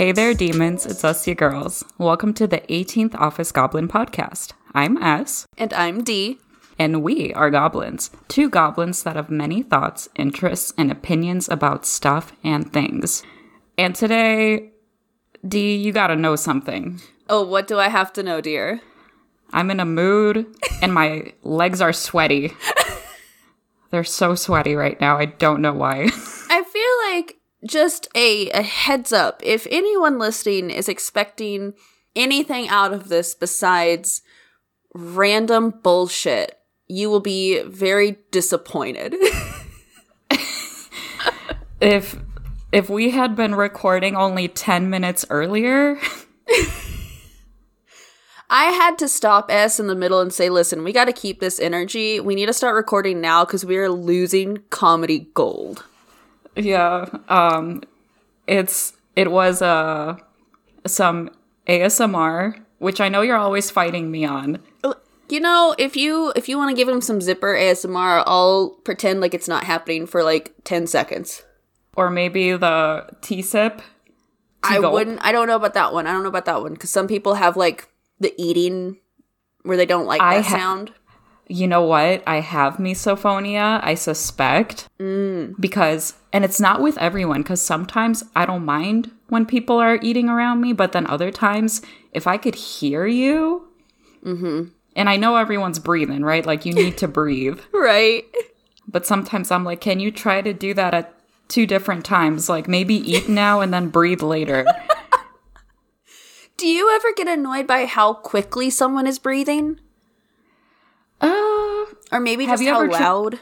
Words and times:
Hey 0.00 0.12
there, 0.12 0.32
demons. 0.32 0.86
It's 0.86 1.04
us, 1.04 1.26
you 1.28 1.34
girls. 1.34 1.84
Welcome 1.98 2.32
to 2.32 2.46
the 2.46 2.60
18th 2.70 3.14
Office 3.16 3.52
Goblin 3.52 3.86
podcast. 3.86 4.54
I'm 4.72 4.96
S, 4.96 5.46
And 5.58 5.74
I'm 5.74 6.02
D. 6.02 6.38
and 6.78 7.02
we 7.02 7.34
are 7.34 7.50
goblins. 7.50 8.10
Two 8.26 8.48
goblins 8.48 9.02
that 9.02 9.16
have 9.16 9.28
many 9.28 9.62
thoughts, 9.62 10.08
interests, 10.16 10.72
and 10.78 10.90
opinions 10.90 11.50
about 11.50 11.84
stuff 11.84 12.32
and 12.42 12.72
things. 12.72 13.22
And 13.76 13.94
today, 13.94 14.70
D, 15.46 15.76
you 15.76 15.92
gotta 15.92 16.16
know 16.16 16.34
something. 16.34 17.02
Oh, 17.28 17.44
what 17.44 17.68
do 17.68 17.78
I 17.78 17.90
have 17.90 18.10
to 18.14 18.22
know, 18.22 18.40
dear? 18.40 18.80
I'm 19.52 19.70
in 19.70 19.80
a 19.80 19.84
mood, 19.84 20.46
and 20.80 20.94
my 20.94 21.34
legs 21.42 21.82
are 21.82 21.92
sweaty. 21.92 22.54
They're 23.90 24.04
so 24.04 24.34
sweaty 24.34 24.74
right 24.74 24.98
now. 24.98 25.18
I 25.18 25.26
don't 25.26 25.60
know 25.60 25.74
why. 25.74 26.08
I 27.62 27.66
feel 27.66 27.82
like 27.82 27.90
just 27.90 28.08
a, 28.14 28.50
a 28.50 28.62
heads 28.62 29.12
up 29.12 29.42
if 29.44 29.66
anyone 29.70 30.18
listening 30.18 30.70
is 30.70 30.88
expecting 30.88 31.74
anything 32.16 32.68
out 32.68 32.92
of 32.92 33.08
this 33.08 33.34
besides 33.34 34.22
random 34.94 35.70
bullshit, 35.82 36.58
you 36.88 37.10
will 37.10 37.20
be 37.20 37.62
very 37.62 38.18
disappointed. 38.30 39.14
if 41.80 42.16
if 42.72 42.88
we 42.88 43.10
had 43.10 43.34
been 43.34 43.54
recording 43.54 44.16
only 44.16 44.48
10 44.48 44.90
minutes 44.90 45.24
earlier, 45.28 45.98
I 48.48 48.66
had 48.66 48.96
to 48.98 49.08
stop 49.08 49.50
S 49.50 49.80
in 49.80 49.88
the 49.88 49.94
middle 49.94 50.20
and 50.20 50.32
say, 50.32 50.50
listen, 50.50 50.84
we 50.84 50.92
got 50.92 51.06
to 51.06 51.12
keep 51.12 51.40
this 51.40 51.58
energy. 51.58 52.20
We 52.20 52.34
need 52.34 52.46
to 52.46 52.52
start 52.52 52.74
recording 52.74 53.20
now 53.20 53.44
because 53.44 53.64
we 53.64 53.76
are 53.76 53.88
losing 53.88 54.58
comedy 54.70 55.30
gold. 55.34 55.84
Yeah, 56.56 57.06
um 57.28 57.82
it's 58.46 58.94
it 59.16 59.30
was 59.30 59.62
uh 59.62 60.16
some 60.86 61.30
ASMR, 61.66 62.60
which 62.78 63.00
I 63.00 63.08
know 63.08 63.22
you're 63.22 63.36
always 63.36 63.70
fighting 63.70 64.10
me 64.10 64.24
on. 64.24 64.58
You 65.28 65.38
know, 65.38 65.76
if 65.78 65.96
you 65.96 66.32
if 66.34 66.48
you 66.48 66.56
want 66.56 66.70
to 66.70 66.76
give 66.76 66.88
him 66.88 67.00
some 67.00 67.20
zipper 67.20 67.54
ASMR, 67.54 68.24
I'll 68.26 68.70
pretend 68.84 69.20
like 69.20 69.32
it's 69.34 69.46
not 69.46 69.64
happening 69.64 70.06
for 70.06 70.24
like 70.24 70.54
10 70.64 70.88
seconds. 70.88 71.44
Or 71.96 72.10
maybe 72.10 72.52
the 72.56 73.06
T 73.20 73.40
sip. 73.42 73.82
I 74.62 74.80
gulp. 74.80 74.92
wouldn't. 74.92 75.20
I 75.22 75.32
don't 75.32 75.46
know 75.46 75.56
about 75.56 75.74
that 75.74 75.92
one. 75.92 76.06
I 76.06 76.12
don't 76.12 76.22
know 76.22 76.28
about 76.28 76.46
that 76.46 76.60
one 76.62 76.72
because 76.74 76.90
some 76.90 77.06
people 77.06 77.34
have 77.34 77.56
like 77.56 77.88
the 78.18 78.34
eating 78.36 78.98
where 79.62 79.76
they 79.76 79.86
don't 79.86 80.06
like 80.06 80.20
that 80.20 80.26
I 80.26 80.40
ha- 80.40 80.56
sound. 80.56 80.92
You 81.50 81.66
know 81.66 81.82
what? 81.82 82.22
I 82.28 82.40
have 82.40 82.76
misophonia, 82.76 83.80
I 83.82 83.94
suspect. 83.94 84.88
Mm. 85.00 85.60
Because 85.60 86.14
and 86.32 86.44
it's 86.44 86.60
not 86.60 86.80
with 86.80 86.96
everyone 86.98 87.42
cuz 87.42 87.60
sometimes 87.60 88.22
I 88.36 88.46
don't 88.46 88.64
mind 88.64 89.10
when 89.28 89.46
people 89.46 89.78
are 89.78 89.98
eating 90.00 90.28
around 90.28 90.60
me, 90.60 90.72
but 90.72 90.92
then 90.92 91.06
other 91.08 91.32
times 91.32 91.82
if 92.12 92.26
I 92.28 92.36
could 92.36 92.54
hear 92.54 93.06
you, 93.06 93.68
mm-hmm. 94.24 94.68
and 94.94 95.08
I 95.08 95.16
know 95.16 95.36
everyone's 95.36 95.80
breathing, 95.80 96.22
right? 96.22 96.46
Like 96.46 96.64
you 96.64 96.72
need 96.72 96.96
to 96.98 97.08
breathe. 97.20 97.60
Right. 97.72 98.24
But 98.86 99.06
sometimes 99.06 99.50
I'm 99.50 99.64
like, 99.64 99.80
can 99.80 99.98
you 99.98 100.10
try 100.12 100.42
to 100.42 100.52
do 100.52 100.72
that 100.74 100.94
at 100.94 101.14
two 101.48 101.66
different 101.66 102.04
times? 102.04 102.48
Like 102.48 102.68
maybe 102.68 102.94
eat 102.94 103.28
now 103.28 103.60
and 103.60 103.74
then 103.74 103.88
breathe 103.88 104.22
later. 104.22 104.66
Do 106.56 106.68
you 106.68 106.94
ever 106.94 107.14
get 107.16 107.26
annoyed 107.26 107.66
by 107.66 107.86
how 107.86 108.12
quickly 108.12 108.68
someone 108.68 109.06
is 109.06 109.18
breathing, 109.18 109.80
uh, 111.20 111.84
or 112.12 112.20
maybe 112.20 112.44
Have 112.46 112.54
just 112.54 112.62
you 112.64 112.72
how 112.72 112.80
ever 112.82 113.30
tr- 113.30 113.36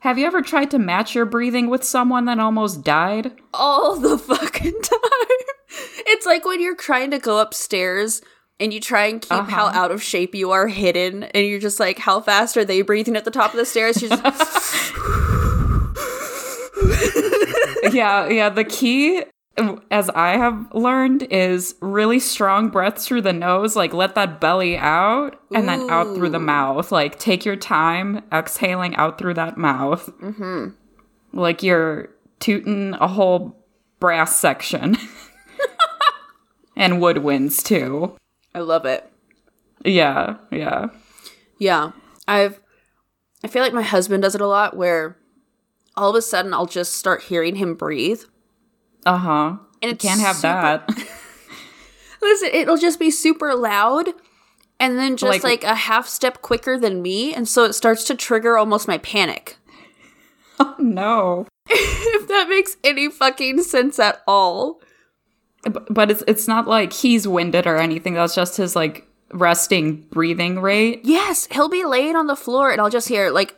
have 0.00 0.18
you 0.18 0.26
ever 0.26 0.42
tried 0.42 0.70
to 0.72 0.78
match 0.80 1.14
your 1.14 1.24
breathing 1.24 1.70
with 1.70 1.84
someone 1.84 2.24
that 2.24 2.40
almost 2.40 2.82
died? 2.82 3.32
All 3.54 3.94
the 3.96 4.18
fucking 4.30 4.82
time. 4.82 4.98
It's 6.06 6.26
like 6.26 6.44
when 6.44 6.60
you're 6.60 6.74
trying 6.76 7.12
to 7.12 7.18
go 7.20 7.38
upstairs 7.38 8.20
and 8.60 8.74
you 8.74 8.80
try 8.80 9.06
and 9.06 9.22
keep 9.22 9.30
how 9.48 9.66
Uh-huh. 9.66 9.78
out 9.78 9.90
of 9.92 10.02
shape 10.02 10.34
you 10.34 10.50
are 10.50 10.66
hidden, 10.68 11.22
and 11.24 11.46
you're 11.46 11.58
just 11.60 11.80
like, 11.80 11.98
how 11.98 12.20
fast 12.20 12.56
are 12.56 12.64
they 12.64 12.82
breathing 12.82 13.16
at 13.16 13.24
the 13.24 13.30
top 13.30 13.52
of 13.52 13.56
the 13.56 13.64
stairs? 13.64 14.02
Yeah, 17.92 18.28
yeah. 18.28 18.48
The 18.48 18.64
key, 18.64 19.22
as 19.90 20.08
I 20.10 20.36
have 20.36 20.72
learned, 20.72 21.24
is 21.24 21.74
really 21.80 22.18
strong 22.18 22.68
breaths 22.68 23.06
through 23.06 23.22
the 23.22 23.32
nose. 23.32 23.76
Like 23.76 23.92
let 23.92 24.14
that 24.14 24.40
belly 24.40 24.76
out 24.76 25.40
and 25.54 25.68
then 25.68 25.90
out 25.90 26.14
through 26.14 26.30
the 26.30 26.38
mouth. 26.38 26.90
Like 26.90 27.18
take 27.18 27.44
your 27.44 27.56
time 27.56 28.22
exhaling 28.32 28.94
out 28.96 29.18
through 29.18 29.34
that 29.34 29.58
mouth. 29.58 30.06
Mm-hmm. 30.20 30.68
Like 31.38 31.62
you're 31.62 32.08
tooting 32.40 32.94
a 32.94 33.08
whole 33.08 33.56
brass 34.00 34.38
section. 34.38 34.96
and 36.76 36.94
woodwinds 36.94 37.62
too. 37.62 38.16
I 38.54 38.60
love 38.60 38.86
it. 38.86 39.10
Yeah, 39.84 40.36
yeah. 40.50 40.86
Yeah. 41.58 41.92
I've 42.26 42.60
I 43.44 43.48
feel 43.48 43.62
like 43.62 43.72
my 43.72 43.82
husband 43.82 44.22
does 44.22 44.34
it 44.34 44.40
a 44.40 44.46
lot 44.46 44.76
where 44.76 45.16
all 45.96 46.10
of 46.10 46.16
a 46.16 46.22
sudden 46.22 46.54
I'll 46.54 46.66
just 46.66 46.96
start 46.96 47.22
hearing 47.22 47.56
him 47.56 47.74
breathe. 47.74 48.22
Uh 49.06 49.16
huh. 49.18 49.56
And 49.82 49.92
it's 49.92 50.04
Can't 50.04 50.20
have 50.20 50.36
super- 50.36 50.52
that. 50.88 50.88
Listen, 52.22 52.50
it'll 52.52 52.76
just 52.76 53.00
be 53.00 53.10
super 53.10 53.54
loud 53.54 54.08
and 54.78 54.96
then 54.98 55.16
just 55.16 55.42
Like- 55.44 55.62
like, 55.62 55.64
a 55.64 55.74
half 55.74 56.06
step 56.06 56.40
quicker 56.42 56.78
than 56.78 57.02
me 57.02 57.34
and 57.34 57.48
so 57.48 57.64
it 57.64 57.72
starts 57.72 58.04
to 58.04 58.14
trigger 58.14 58.56
almost 58.56 58.86
my 58.88 58.98
panic. 58.98 59.56
Oh, 60.60 60.76
no. 60.78 61.46
if 61.68 62.28
that 62.28 62.48
makes 62.48 62.76
any 62.84 63.10
fucking 63.10 63.62
sense 63.62 63.98
at 63.98 64.22
all. 64.28 64.80
B- 65.64 65.72
But 65.90 66.10
it's 66.12 66.22
it's 66.28 66.46
not 66.46 66.68
like 66.68 66.92
he's 66.92 67.26
winded 67.26 67.66
or 67.66 67.78
anything. 67.78 68.14
That's 68.14 68.34
just 68.36 68.58
his 68.58 68.76
like 68.76 69.08
resting 69.32 70.02
breathing 70.12 70.60
rate. 70.60 71.00
Yes, 71.02 71.48
he'll 71.50 71.70
be 71.70 71.84
laying 71.84 72.14
on 72.14 72.26
the 72.28 72.36
floor 72.36 72.70
and 72.70 72.80
I'll 72.80 72.90
just 72.90 73.08
hear 73.08 73.30
like 73.30 73.56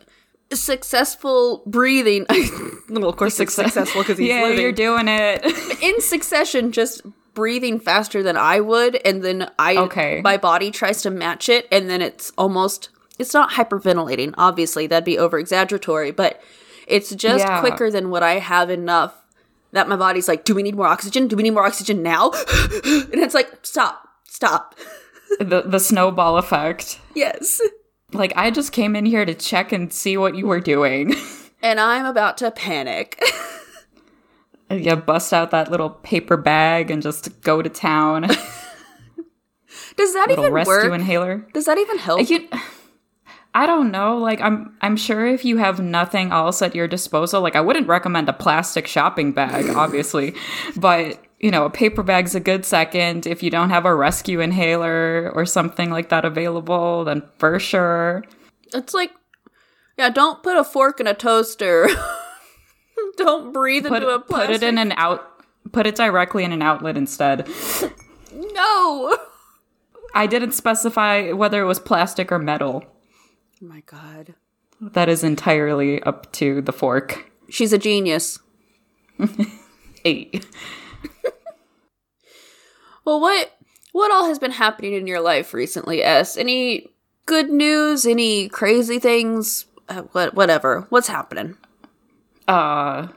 successful 0.52 1.62
breathing. 1.66 2.26
well, 2.90 3.08
of 3.08 3.16
course, 3.16 3.38
it's 3.40 3.54
successful 3.54 4.02
because 4.02 4.18
he's 4.18 4.28
yeah, 4.28 4.42
living. 4.42 4.60
you're 4.60 4.72
doing 4.72 5.06
it. 5.08 5.44
in 5.82 6.00
succession 6.00 6.72
just 6.72 7.02
breathing 7.34 7.80
faster 7.80 8.22
than 8.22 8.36
I 8.36 8.60
would 8.60 8.94
and 9.04 9.22
then 9.24 9.50
I 9.58 9.76
Okay. 9.76 10.20
my 10.22 10.36
body 10.36 10.70
tries 10.70 11.02
to 11.02 11.10
match 11.10 11.48
it 11.48 11.66
and 11.72 11.90
then 11.90 12.00
it's 12.00 12.30
almost 12.38 12.90
it's 13.18 13.34
not 13.34 13.50
hyperventilating 13.50 14.34
obviously 14.38 14.86
that'd 14.86 15.04
be 15.04 15.18
over 15.18 15.36
exaggeratory 15.40 16.12
but 16.12 16.40
it's 16.86 17.12
just 17.12 17.44
Yeah. 17.44 17.58
quicker 17.58 17.90
than 17.90 18.10
what 18.10 18.22
I 18.22 18.38
have 18.38 18.70
enough 18.70 19.14
that 19.72 19.88
my 19.88 19.96
body's 19.96 20.28
like 20.28 20.44
do 20.44 20.54
we 20.54 20.62
need 20.62 20.76
more 20.76 20.86
oxygen 20.86 21.26
do 21.26 21.34
we 21.34 21.42
need 21.42 21.50
more 21.50 21.66
oxygen 21.66 22.04
now 22.04 22.30
and 22.84 23.14
it's 23.14 23.34
like 23.34 23.50
stop 23.66 24.06
stop 24.28 24.76
the 25.40 25.62
the 25.66 25.80
snowball 25.80 26.38
effect. 26.38 27.00
yes 27.16 27.60
Like 28.14 28.32
I 28.36 28.50
just 28.50 28.72
came 28.72 28.96
in 28.96 29.04
here 29.04 29.24
to 29.24 29.34
check 29.34 29.72
and 29.72 29.92
see 29.92 30.16
what 30.16 30.36
you 30.36 30.46
were 30.46 30.60
doing. 30.60 31.14
and 31.62 31.80
I'm 31.80 32.06
about 32.06 32.38
to 32.38 32.50
panic 32.50 33.22
yeah, 34.70 34.94
bust 34.94 35.32
out 35.32 35.50
that 35.50 35.70
little 35.70 35.90
paper 35.90 36.36
bag 36.36 36.90
and 36.90 37.02
just 37.02 37.40
go 37.42 37.60
to 37.62 37.68
town. 37.68 38.22
does 39.96 40.12
that 40.14 40.28
little 40.28 40.44
even 40.44 40.54
rescue 40.54 40.72
work 40.72 40.92
inhaler. 40.92 41.46
does 41.52 41.66
that 41.66 41.78
even 41.78 41.98
help 41.98 42.28
You, 42.28 42.48
I 43.54 43.66
don't 43.66 43.92
know. 43.92 44.18
Like 44.18 44.40
I'm 44.40 44.76
I'm 44.80 44.96
sure 44.96 45.26
if 45.26 45.44
you 45.44 45.58
have 45.58 45.80
nothing 45.80 46.32
else 46.32 46.60
at 46.60 46.74
your 46.74 46.88
disposal, 46.88 47.40
like 47.40 47.54
I 47.54 47.60
wouldn't 47.60 47.86
recommend 47.86 48.28
a 48.28 48.32
plastic 48.32 48.86
shopping 48.88 49.32
bag, 49.32 49.68
obviously. 49.70 50.34
but 50.76 51.23
you 51.40 51.50
know, 51.50 51.64
a 51.64 51.70
paper 51.70 52.02
bag's 52.02 52.34
a 52.34 52.40
good 52.40 52.64
second. 52.64 53.26
If 53.26 53.42
you 53.42 53.50
don't 53.50 53.70
have 53.70 53.84
a 53.84 53.94
rescue 53.94 54.40
inhaler 54.40 55.30
or 55.34 55.44
something 55.46 55.90
like 55.90 56.08
that 56.08 56.24
available, 56.24 57.04
then 57.04 57.22
for 57.38 57.58
sure. 57.58 58.24
It's 58.72 58.94
like, 58.94 59.10
yeah, 59.98 60.10
don't 60.10 60.42
put 60.42 60.56
a 60.56 60.64
fork 60.64 61.00
in 61.00 61.06
a 61.06 61.14
toaster. 61.14 61.88
don't 63.16 63.52
breathe 63.52 63.86
Put, 63.86 64.02
into 64.02 64.08
a 64.08 64.20
put 64.20 64.50
it 64.50 64.62
in 64.62 64.78
an 64.78 64.92
out 64.92 65.30
put 65.72 65.86
it 65.86 65.96
directly 65.96 66.44
in 66.44 66.52
an 66.52 66.62
outlet 66.62 66.96
instead. 66.96 67.48
No. 68.52 69.16
I 70.14 70.26
didn't 70.26 70.52
specify 70.52 71.32
whether 71.32 71.60
it 71.60 71.66
was 71.66 71.78
plastic 71.78 72.30
or 72.30 72.38
metal. 72.38 72.84
Oh 73.62 73.66
my 73.66 73.80
god. 73.80 74.34
That 74.80 75.08
is 75.08 75.24
entirely 75.24 76.02
up 76.02 76.30
to 76.32 76.60
the 76.62 76.72
fork. 76.72 77.30
She's 77.48 77.72
a 77.72 77.78
genius. 77.78 78.38
Eight. 80.04 80.46
Well, 83.04 83.20
what 83.20 83.52
what 83.92 84.10
all 84.10 84.26
has 84.26 84.38
been 84.38 84.52
happening 84.52 84.94
in 84.94 85.06
your 85.06 85.20
life 85.20 85.52
recently, 85.52 86.02
S? 86.02 86.36
Any 86.38 86.88
good 87.26 87.50
news? 87.50 88.06
Any 88.06 88.48
crazy 88.48 88.98
things? 88.98 89.66
Uh, 89.88 90.02
what 90.12 90.34
whatever. 90.34 90.86
What's 90.88 91.08
happening? 91.08 91.56
uh 92.46 93.08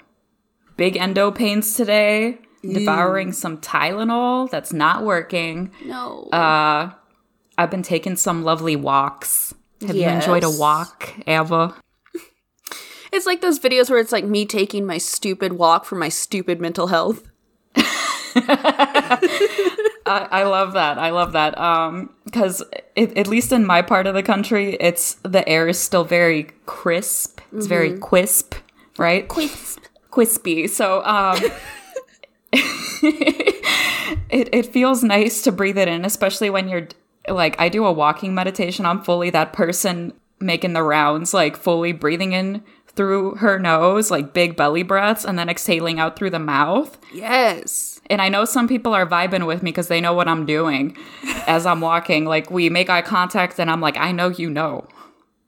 big 0.78 0.96
endo 0.96 1.32
pains 1.32 1.74
today 1.76 2.38
devouring 2.62 3.34
some 3.34 3.58
tylenol 3.58 4.50
that's 4.50 4.72
not 4.72 5.04
working 5.04 5.70
No. 5.86 6.30
uh 6.32 6.92
i've 7.58 7.70
been 7.70 7.84
taking 7.84 8.16
some 8.16 8.46
lovely 8.46 8.78
walks 8.78 9.54
have 9.86 9.98
you 9.98 10.08
enjoyed 10.08 10.46
a 10.46 10.50
walk 10.50 11.14
ava 11.28 11.76
it's 13.12 13.26
like 13.26 13.42
those 13.42 13.60
videos 13.60 13.90
where 13.90 14.00
it's 14.00 14.14
like 14.14 14.24
me 14.24 14.46
taking 14.46 14.86
my 14.86 14.98
stupid 14.98 15.54
walk 15.54 15.84
for 15.84 15.96
my 15.96 16.08
stupid 16.08 16.62
mental 16.62 16.88
health. 16.88 17.24
I, 20.06 20.28
I 20.32 20.44
love 20.44 20.74
that. 20.74 20.98
I 20.98 21.10
love 21.12 21.34
that. 21.34 21.58
Um, 21.58 22.10
because 22.26 22.64
at 22.96 23.28
least 23.28 23.52
in 23.52 23.66
my 23.66 23.82
part 23.82 24.08
of 24.08 24.14
the 24.14 24.24
country, 24.24 24.76
it's 24.80 25.16
the 25.24 25.48
air 25.48 25.68
is 25.68 25.80
still 25.80 26.04
very 26.04 26.50
crisp. 26.66 27.40
It's 27.54 27.68
very 27.68 27.98
crisp, 27.98 28.56
right? 28.98 29.28
Quisp. 29.28 29.80
Quispy. 30.12 30.70
So, 30.70 31.04
um, 31.06 31.38
it 34.30 34.50
it 34.52 34.66
feels 34.68 35.04
nice 35.04 35.42
to 35.44 35.52
breathe 35.52 35.78
it 35.78 35.88
in, 35.88 36.06
especially 36.06 36.50
when 36.50 36.68
you're 36.68 36.88
like 37.28 37.60
I 37.60 37.70
do 37.70 37.86
a 37.86 37.92
walking 37.92 38.34
meditation. 38.34 38.86
I'm 38.86 39.02
fully 39.02 39.30
that 39.32 39.54
person 39.54 40.14
making 40.40 40.74
the 40.74 40.84
rounds, 40.84 41.34
like 41.34 41.56
fully 41.58 41.92
breathing 41.92 42.34
in 42.34 42.64
through 42.88 43.36
her 43.36 43.60
nose, 43.60 44.12
like 44.12 44.34
big 44.34 44.56
belly 44.56 44.84
breaths, 44.84 45.24
and 45.24 45.38
then 45.38 45.50
exhaling 45.50 46.00
out 46.00 46.18
through 46.18 46.32
the 46.32 46.40
mouth. 46.40 46.98
Yes. 47.14 47.87
And 48.10 48.22
I 48.22 48.30
know 48.30 48.46
some 48.46 48.68
people 48.68 48.94
are 48.94 49.06
vibing 49.06 49.46
with 49.46 49.62
me 49.62 49.72
because 49.72 49.90
they 49.90 50.02
know 50.02 50.14
what 50.14 50.28
I'm 50.28 50.46
doing 50.46 50.96
as 51.46 51.66
I'm 51.66 51.82
walking. 51.82 52.26
Like 52.26 52.50
we 52.50 52.70
make 52.70 52.90
eye 52.90 53.02
contact, 53.02 53.60
and 53.60 53.70
I'm 53.70 53.82
like, 53.82 53.98
I 53.98 54.12
know 54.12 54.30
you 54.30 54.50
know 54.50 54.88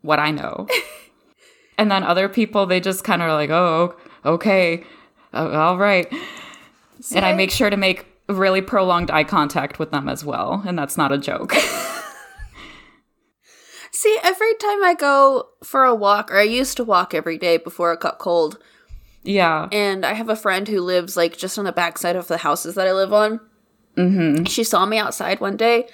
what 0.02 0.20
I 0.20 0.32
know. 0.32 0.68
and 1.78 1.90
then 1.90 2.04
other 2.04 2.28
people, 2.30 2.66
they 2.66 2.80
just 2.80 3.04
kind 3.04 3.22
of 3.22 3.30
like, 3.30 3.50
oh, 3.50 3.96
okay, 4.26 4.84
uh, 5.34 5.50
all 5.52 5.78
right. 5.78 6.12
and 7.16 7.26
I 7.26 7.32
I- 7.32 7.36
make 7.36 7.52
sure 7.52 7.70
to 7.70 7.78
make 7.78 8.06
really 8.28 8.62
prolonged 8.62 9.10
eye 9.10 9.24
contact 9.24 9.80
with 9.80 9.92
them 9.92 10.08
as 10.08 10.24
well. 10.24 10.64
And 10.68 10.78
that's 10.78 10.98
not 10.98 11.12
a 11.12 11.18
joke. 11.18 11.54
See, 13.92 14.18
every 14.24 14.54
time 14.56 14.84
I 14.84 14.94
go 14.98 15.50
for 15.64 15.84
a 15.84 15.96
walk, 15.96 16.32
or 16.32 16.38
I 16.38 16.44
used 16.44 16.78
to 16.78 16.84
walk 16.84 17.14
every 17.14 17.38
day 17.38 17.58
before 17.58 17.92
it 17.92 18.00
got 18.00 18.20
cold, 18.20 18.58
yeah. 19.24 19.68
and 19.72 20.06
I 20.06 20.14
have 20.14 20.30
a 20.30 20.36
friend 20.36 20.68
who 20.68 20.82
lives 20.82 21.16
like 21.18 21.38
just 21.38 21.58
on 21.60 21.66
the 21.66 21.72
backside 21.72 22.16
of 22.16 22.28
the 22.28 22.38
houses 22.38 22.76
that 22.76 22.88
I 22.88 22.94
live 22.94 23.14
on. 23.14 23.40
Mm-hmm. 23.98 24.46
She 24.46 24.64
saw 24.64 24.86
me 24.86 24.98
outside 24.98 25.40
one 25.42 25.58
day 25.58 25.88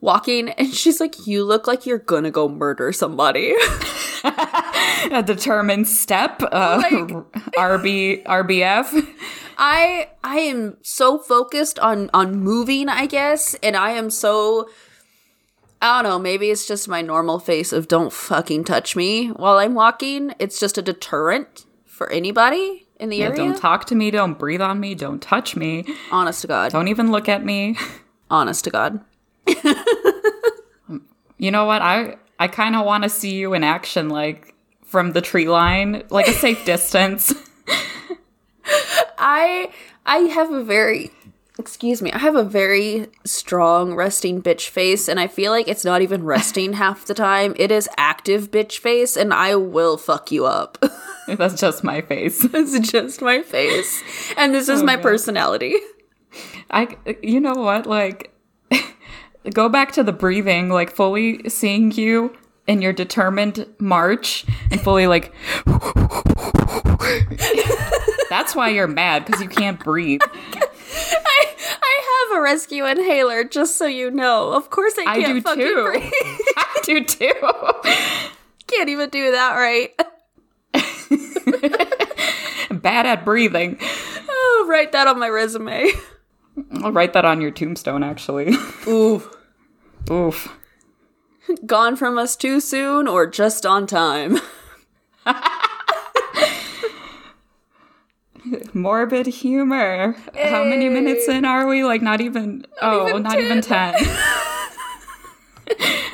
walking, 0.00 0.50
and 0.50 0.74
she's 0.74 1.00
like, 1.00 1.26
"You 1.26 1.44
look 1.44 1.66
like 1.66 1.86
you're 1.86 1.98
gonna 1.98 2.30
go 2.30 2.48
murder 2.48 2.92
somebody." 2.92 3.54
a 4.24 5.22
determined 5.24 5.86
step. 5.88 6.42
Uh, 6.50 6.82
Like- 6.90 7.54
RB, 7.56 8.24
RBF. 8.24 9.08
I 9.56 10.08
I 10.24 10.38
am 10.40 10.78
so 10.82 11.18
focused 11.18 11.78
on 11.78 12.10
on 12.12 12.36
moving, 12.40 12.88
I 12.88 13.06
guess, 13.06 13.54
and 13.62 13.76
I 13.76 13.90
am 13.90 14.10
so 14.10 14.68
I 15.80 16.00
don't 16.02 16.10
know, 16.10 16.18
maybe 16.18 16.50
it's 16.50 16.66
just 16.66 16.88
my 16.88 17.02
normal 17.02 17.38
face 17.38 17.70
of 17.72 17.88
don't 17.88 18.12
fucking 18.12 18.64
touch 18.64 18.96
me 18.96 19.28
while 19.28 19.58
I'm 19.58 19.74
walking. 19.74 20.34
It's 20.38 20.58
just 20.58 20.78
a 20.78 20.82
deterrent 20.82 21.66
for 21.94 22.10
anybody 22.10 22.86
in 22.98 23.08
the 23.08 23.16
Yeah, 23.18 23.26
area. 23.26 23.36
don't 23.36 23.56
talk 23.56 23.84
to 23.86 23.94
me. 23.94 24.10
Don't 24.10 24.38
breathe 24.38 24.60
on 24.60 24.80
me. 24.80 24.94
Don't 24.94 25.22
touch 25.22 25.54
me. 25.56 25.84
Honest 26.10 26.42
to 26.42 26.46
God. 26.48 26.72
Don't 26.72 26.88
even 26.88 27.10
look 27.12 27.28
at 27.28 27.44
me. 27.44 27.76
Honest 28.30 28.64
to 28.64 28.70
God. 28.70 29.00
You 31.36 31.50
know 31.50 31.64
what? 31.66 31.82
I 31.82 32.16
I 32.38 32.48
kind 32.48 32.74
of 32.76 32.86
want 32.86 33.02
to 33.02 33.10
see 33.10 33.34
you 33.34 33.54
in 33.54 33.64
action, 33.64 34.08
like 34.08 34.54
from 34.84 35.12
the 35.12 35.20
tree 35.20 35.48
line, 35.48 36.04
like 36.08 36.28
a 36.28 36.32
safe 36.32 36.64
distance. 36.72 37.34
I 39.18 39.70
I 40.06 40.18
have 40.18 40.52
a 40.52 40.62
very 40.62 41.10
excuse 41.58 42.02
me, 42.02 42.10
I 42.12 42.18
have 42.18 42.34
a 42.34 42.42
very 42.42 43.06
strong 43.24 43.94
resting 43.94 44.42
bitch 44.42 44.68
face 44.68 45.08
and 45.08 45.20
I 45.20 45.28
feel 45.28 45.52
like 45.52 45.68
it's 45.68 45.84
not 45.84 46.02
even 46.02 46.24
resting 46.24 46.72
half 46.74 47.06
the 47.06 47.14
time. 47.14 47.54
It 47.56 47.70
is 47.70 47.88
active 47.96 48.50
bitch 48.50 48.78
face 48.78 49.16
and 49.16 49.32
I 49.32 49.54
will 49.54 49.96
fuck 49.96 50.32
you 50.32 50.46
up. 50.46 50.82
That's 51.26 51.60
just 51.60 51.84
my 51.84 52.00
face. 52.00 52.44
it's 52.52 52.90
just 52.90 53.22
my 53.22 53.42
face. 53.42 54.02
And 54.36 54.54
this 54.54 54.68
is 54.68 54.82
oh, 54.82 54.84
my 54.84 54.96
God. 54.96 55.02
personality. 55.02 55.74
I, 56.70 56.96
you 57.22 57.40
know 57.40 57.54
what? 57.54 57.86
Like, 57.86 58.34
go 59.52 59.68
back 59.68 59.92
to 59.92 60.02
the 60.02 60.12
breathing, 60.12 60.70
like 60.70 60.90
fully 60.90 61.48
seeing 61.48 61.92
you 61.92 62.36
in 62.66 62.82
your 62.82 62.92
determined 62.92 63.66
march 63.78 64.44
and 64.70 64.80
fully 64.80 65.06
like. 65.06 65.32
That's 68.28 68.56
why 68.56 68.70
you're 68.70 68.88
mad 68.88 69.24
because 69.24 69.40
you 69.40 69.48
can't 69.48 69.78
breathe. 69.78 70.20
I 70.96 71.54
I 71.82 72.28
have 72.30 72.38
a 72.38 72.42
rescue 72.42 72.84
inhaler, 72.86 73.44
just 73.44 73.76
so 73.76 73.86
you 73.86 74.10
know. 74.10 74.52
Of 74.52 74.70
course 74.70 74.94
I 74.98 75.02
I 75.06 75.20
can't 75.20 75.34
do 75.34 75.40
fucking 75.40 75.64
too. 75.66 75.84
breathe. 75.84 76.12
I 76.56 76.80
do 76.82 77.04
too. 77.04 77.32
can't 78.66 78.88
even 78.88 79.10
do 79.10 79.30
that 79.32 79.54
right. 79.54 79.90
Bad 82.82 83.06
at 83.06 83.24
breathing. 83.24 83.78
Oh, 84.28 84.66
write 84.68 84.92
that 84.92 85.06
on 85.06 85.18
my 85.18 85.28
resume. 85.28 85.90
I'll 86.82 86.92
write 86.92 87.12
that 87.14 87.24
on 87.24 87.40
your 87.40 87.50
tombstone, 87.50 88.02
actually. 88.02 88.54
Ooh. 88.86 89.22
Oof. 90.10 90.56
Gone 91.66 91.96
from 91.96 92.18
us 92.18 92.36
too 92.36 92.60
soon 92.60 93.06
or 93.08 93.26
just 93.26 93.66
on 93.66 93.86
time? 93.86 94.38
Morbid 98.74 99.26
humor. 99.26 100.16
How 100.34 100.64
many 100.64 100.88
minutes 100.88 101.28
in 101.28 101.44
are 101.44 101.66
we? 101.66 101.84
Like, 101.84 102.02
not 102.02 102.20
even. 102.20 102.66
oh, 102.82 103.08
even 103.08 103.22
not 103.22 103.38
even 103.40 103.60
10. 103.62 103.94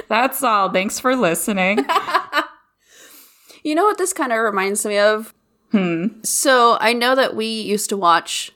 That's 0.08 0.42
all. 0.42 0.70
Thanks 0.72 0.98
for 0.98 1.14
listening. 1.16 1.84
You 3.62 3.74
know 3.74 3.84
what 3.84 3.98
this 3.98 4.14
kind 4.14 4.32
of 4.32 4.38
reminds 4.38 4.86
me 4.86 4.96
of? 4.96 5.34
Hmm. 5.70 6.06
So 6.22 6.78
I 6.80 6.94
know 6.94 7.14
that 7.14 7.36
we 7.36 7.44
used 7.44 7.90
to 7.90 7.96
watch 7.98 8.52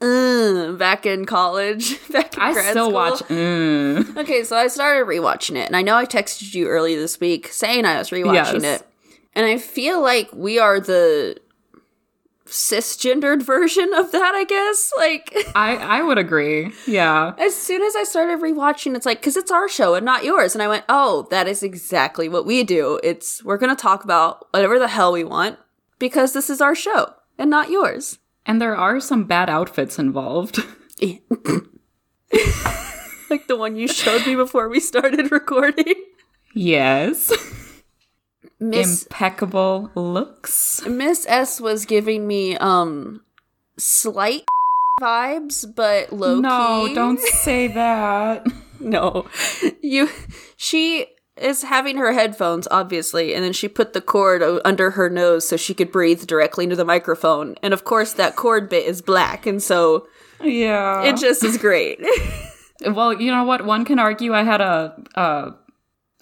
uh, 0.00 0.70
back 0.74 1.04
in 1.04 1.24
college, 1.24 1.98
back 2.12 2.34
in 2.36 2.40
I 2.40 2.52
grad 2.52 2.70
still 2.70 2.84
school. 2.90 2.94
watch. 2.94 3.18
Mm. 3.22 4.16
Okay, 4.18 4.44
so 4.44 4.56
I 4.56 4.68
started 4.68 5.08
rewatching 5.08 5.56
it, 5.56 5.66
and 5.66 5.74
I 5.76 5.82
know 5.82 5.96
I 5.96 6.06
texted 6.06 6.54
you 6.54 6.68
early 6.68 6.94
this 6.94 7.18
week 7.18 7.48
saying 7.48 7.84
I 7.84 7.98
was 7.98 8.10
rewatching 8.10 8.62
Yes. 8.62 8.80
it, 8.82 8.86
and 9.34 9.46
I 9.46 9.58
feel 9.58 10.00
like 10.00 10.30
we 10.32 10.60
are 10.60 10.78
the 10.78 11.36
cisgendered 12.50 13.42
version 13.42 13.92
of 13.94 14.12
that. 14.12 14.34
I 14.34 14.44
guess, 14.44 14.92
like 14.96 15.34
I 15.54 15.76
I 15.76 16.02
would 16.02 16.18
agree. 16.18 16.72
Yeah. 16.86 17.34
as 17.38 17.54
soon 17.54 17.82
as 17.82 17.96
I 17.96 18.04
started 18.04 18.40
rewatching, 18.40 18.94
it's 18.96 19.06
like 19.06 19.20
because 19.20 19.36
it's 19.36 19.50
our 19.50 19.68
show 19.68 19.94
and 19.94 20.04
not 20.04 20.24
yours, 20.24 20.54
and 20.54 20.62
I 20.62 20.68
went, 20.68 20.84
oh, 20.88 21.26
that 21.30 21.48
is 21.48 21.62
exactly 21.62 22.28
what 22.28 22.44
we 22.46 22.64
do. 22.64 23.00
It's 23.02 23.42
we're 23.44 23.58
gonna 23.58 23.76
talk 23.76 24.04
about 24.04 24.46
whatever 24.52 24.78
the 24.78 24.88
hell 24.88 25.12
we 25.12 25.24
want 25.24 25.58
because 25.98 26.32
this 26.32 26.50
is 26.50 26.60
our 26.60 26.74
show 26.74 27.14
and 27.38 27.48
not 27.50 27.70
yours. 27.70 28.18
And 28.46 28.60
there 28.60 28.76
are 28.76 29.00
some 29.00 29.24
bad 29.24 29.48
outfits 29.48 29.98
involved. 29.98 30.58
like 33.30 33.46
the 33.48 33.56
one 33.56 33.76
you 33.76 33.86
showed 33.88 34.26
me 34.26 34.34
before 34.34 34.68
we 34.68 34.80
started 34.80 35.30
recording. 35.30 35.94
yes. 36.54 37.32
Miss 38.58 39.04
Impeccable 39.04 39.90
looks. 39.94 40.84
Miss 40.86 41.26
S 41.28 41.60
was 41.60 41.84
giving 41.86 42.26
me 42.26 42.56
um 42.56 43.22
slight 43.78 44.44
vibes, 45.00 45.64
but 45.74 46.12
low 46.12 46.40
No, 46.40 46.86
key. 46.88 46.94
don't 46.94 47.18
say 47.20 47.68
that. 47.68 48.46
no. 48.80 49.26
You 49.82 50.08
she 50.56 51.06
is 51.36 51.62
having 51.62 51.96
her 51.96 52.12
headphones 52.12 52.68
obviously 52.70 53.34
and 53.34 53.42
then 53.44 53.52
she 53.52 53.66
put 53.68 53.92
the 53.94 54.00
cord 54.00 54.42
o- 54.42 54.60
under 54.64 54.90
her 54.90 55.08
nose 55.08 55.48
so 55.48 55.56
she 55.56 55.72
could 55.72 55.90
breathe 55.90 56.26
directly 56.26 56.64
into 56.64 56.76
the 56.76 56.84
microphone 56.84 57.54
and 57.62 57.72
of 57.72 57.84
course 57.84 58.12
that 58.14 58.36
cord 58.36 58.68
bit 58.68 58.86
is 58.86 59.00
black 59.00 59.46
and 59.46 59.62
so 59.62 60.06
Yeah. 60.42 61.02
it 61.04 61.16
just 61.16 61.42
is 61.44 61.56
great 61.56 61.98
Well, 62.84 63.12
you 63.20 63.30
know 63.30 63.44
what? 63.44 63.64
One 63.66 63.84
can 63.84 63.98
argue 63.98 64.32
I 64.34 64.42
had 64.42 64.62
a, 64.62 64.94
a, 65.14 65.52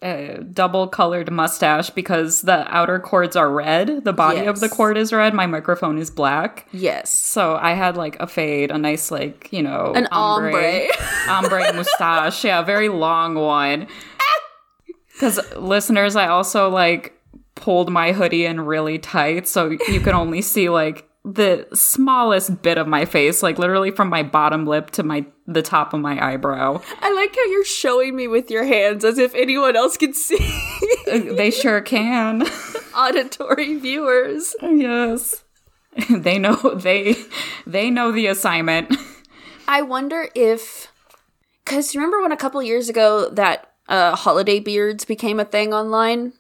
a 0.03 0.39
double 0.53 0.87
colored 0.87 1.31
mustache 1.31 1.91
because 1.91 2.43
the 2.43 2.67
outer 2.75 2.99
cords 3.01 3.35
are 3.37 3.51
red. 3.51 4.05
The 4.05 4.13
body 4.13 4.45
of 4.47 4.61
the 4.61 4.69
cord 4.69 4.97
is 4.97 5.13
red. 5.13 5.35
My 5.35 5.47
microphone 5.47 5.99
is 5.99 6.11
black. 6.11 6.69
yes 6.73 7.11
So 7.11 7.57
I 7.57 7.73
had 7.73 7.97
like 7.97 8.17
a 8.21 8.27
fade, 8.27 8.71
a 8.71 8.79
nice 8.79 9.11
like 9.11 9.49
you 9.53 9.63
know 9.63 9.93
an 9.95 10.07
ombre 10.13 10.87
ombre 11.29 11.73
mustache. 11.75 12.45
Yeah, 12.45 12.61
a 12.61 12.65
very 12.65 12.89
long 12.89 13.35
one. 13.35 13.89
Because 15.13 15.41
listeners, 15.57 16.15
I 16.15 16.29
also 16.29 16.69
like 16.69 17.15
pulled 17.57 17.91
my 17.91 18.13
hoodie 18.13 18.45
in 18.45 18.61
really 18.61 18.99
tight, 18.99 19.49
so 19.49 19.71
you 19.89 20.01
can 20.01 20.15
only 20.15 20.43
see 20.43 20.69
like 20.69 21.08
the 21.35 21.67
smallest 21.75 22.63
bit 22.63 22.79
of 22.79 22.87
my 22.87 23.05
face, 23.05 23.43
like 23.43 23.59
literally 23.59 23.91
from 23.91 24.09
my 24.09 24.23
bottom 24.23 24.67
lip 24.67 24.91
to 24.93 25.03
my 25.03 25.27
the 25.47 25.63
top 25.63 25.93
of 25.93 26.01
my 26.01 26.33
eyebrow. 26.33 26.81
I 27.01 27.13
like 27.15 27.35
how 27.35 27.45
you're 27.45 27.65
showing 27.65 28.17
me 28.17 28.29
with 28.29 28.51
your 28.51 28.65
hands 28.65 29.05
as 29.05 29.19
if 29.19 29.35
anyone 29.35 29.77
else 29.77 29.97
could 29.97 30.15
see 30.15 30.39
they 31.07 31.51
sure 31.51 31.81
can. 31.81 32.43
auditory 32.97 33.75
viewers 33.79 34.55
yes. 34.63 35.45
They 36.11 36.39
know 36.39 36.55
they 36.75 37.17
they 37.67 37.91
know 37.91 38.13
the 38.13 38.27
assignment. 38.29 38.97
I 39.67 39.83
wonder 39.83 40.29
if, 40.35 40.91
because 41.65 41.95
remember 41.95 42.23
when 42.23 42.33
a 42.33 42.37
couple 42.37 42.63
years 42.63 42.89
ago 42.89 43.29
that 43.31 43.73
uh, 43.89 44.17
holiday 44.17 44.61
beards 44.61 45.05
became 45.05 45.41
a 45.41 45.45
thing 45.45 45.75
online? 45.75 46.33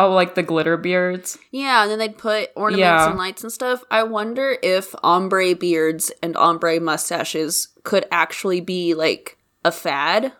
Oh, 0.00 0.12
like 0.12 0.36
the 0.36 0.44
glitter 0.44 0.76
beards. 0.76 1.38
Yeah, 1.50 1.82
and 1.82 1.90
then 1.90 1.98
they'd 1.98 2.16
put 2.16 2.50
ornaments 2.54 2.80
Yeah. 2.80 3.08
and 3.10 3.18
lights 3.18 3.42
and 3.42 3.52
stuff. 3.52 3.82
I 3.90 4.04
wonder 4.04 4.56
if 4.62 4.94
ombre 5.02 5.56
beards 5.56 6.12
and 6.22 6.36
ombre 6.36 6.78
mustaches 6.78 7.68
could 7.82 8.06
actually 8.12 8.60
be 8.60 8.94
like 8.94 9.36
a 9.64 9.72
fad 9.72 10.32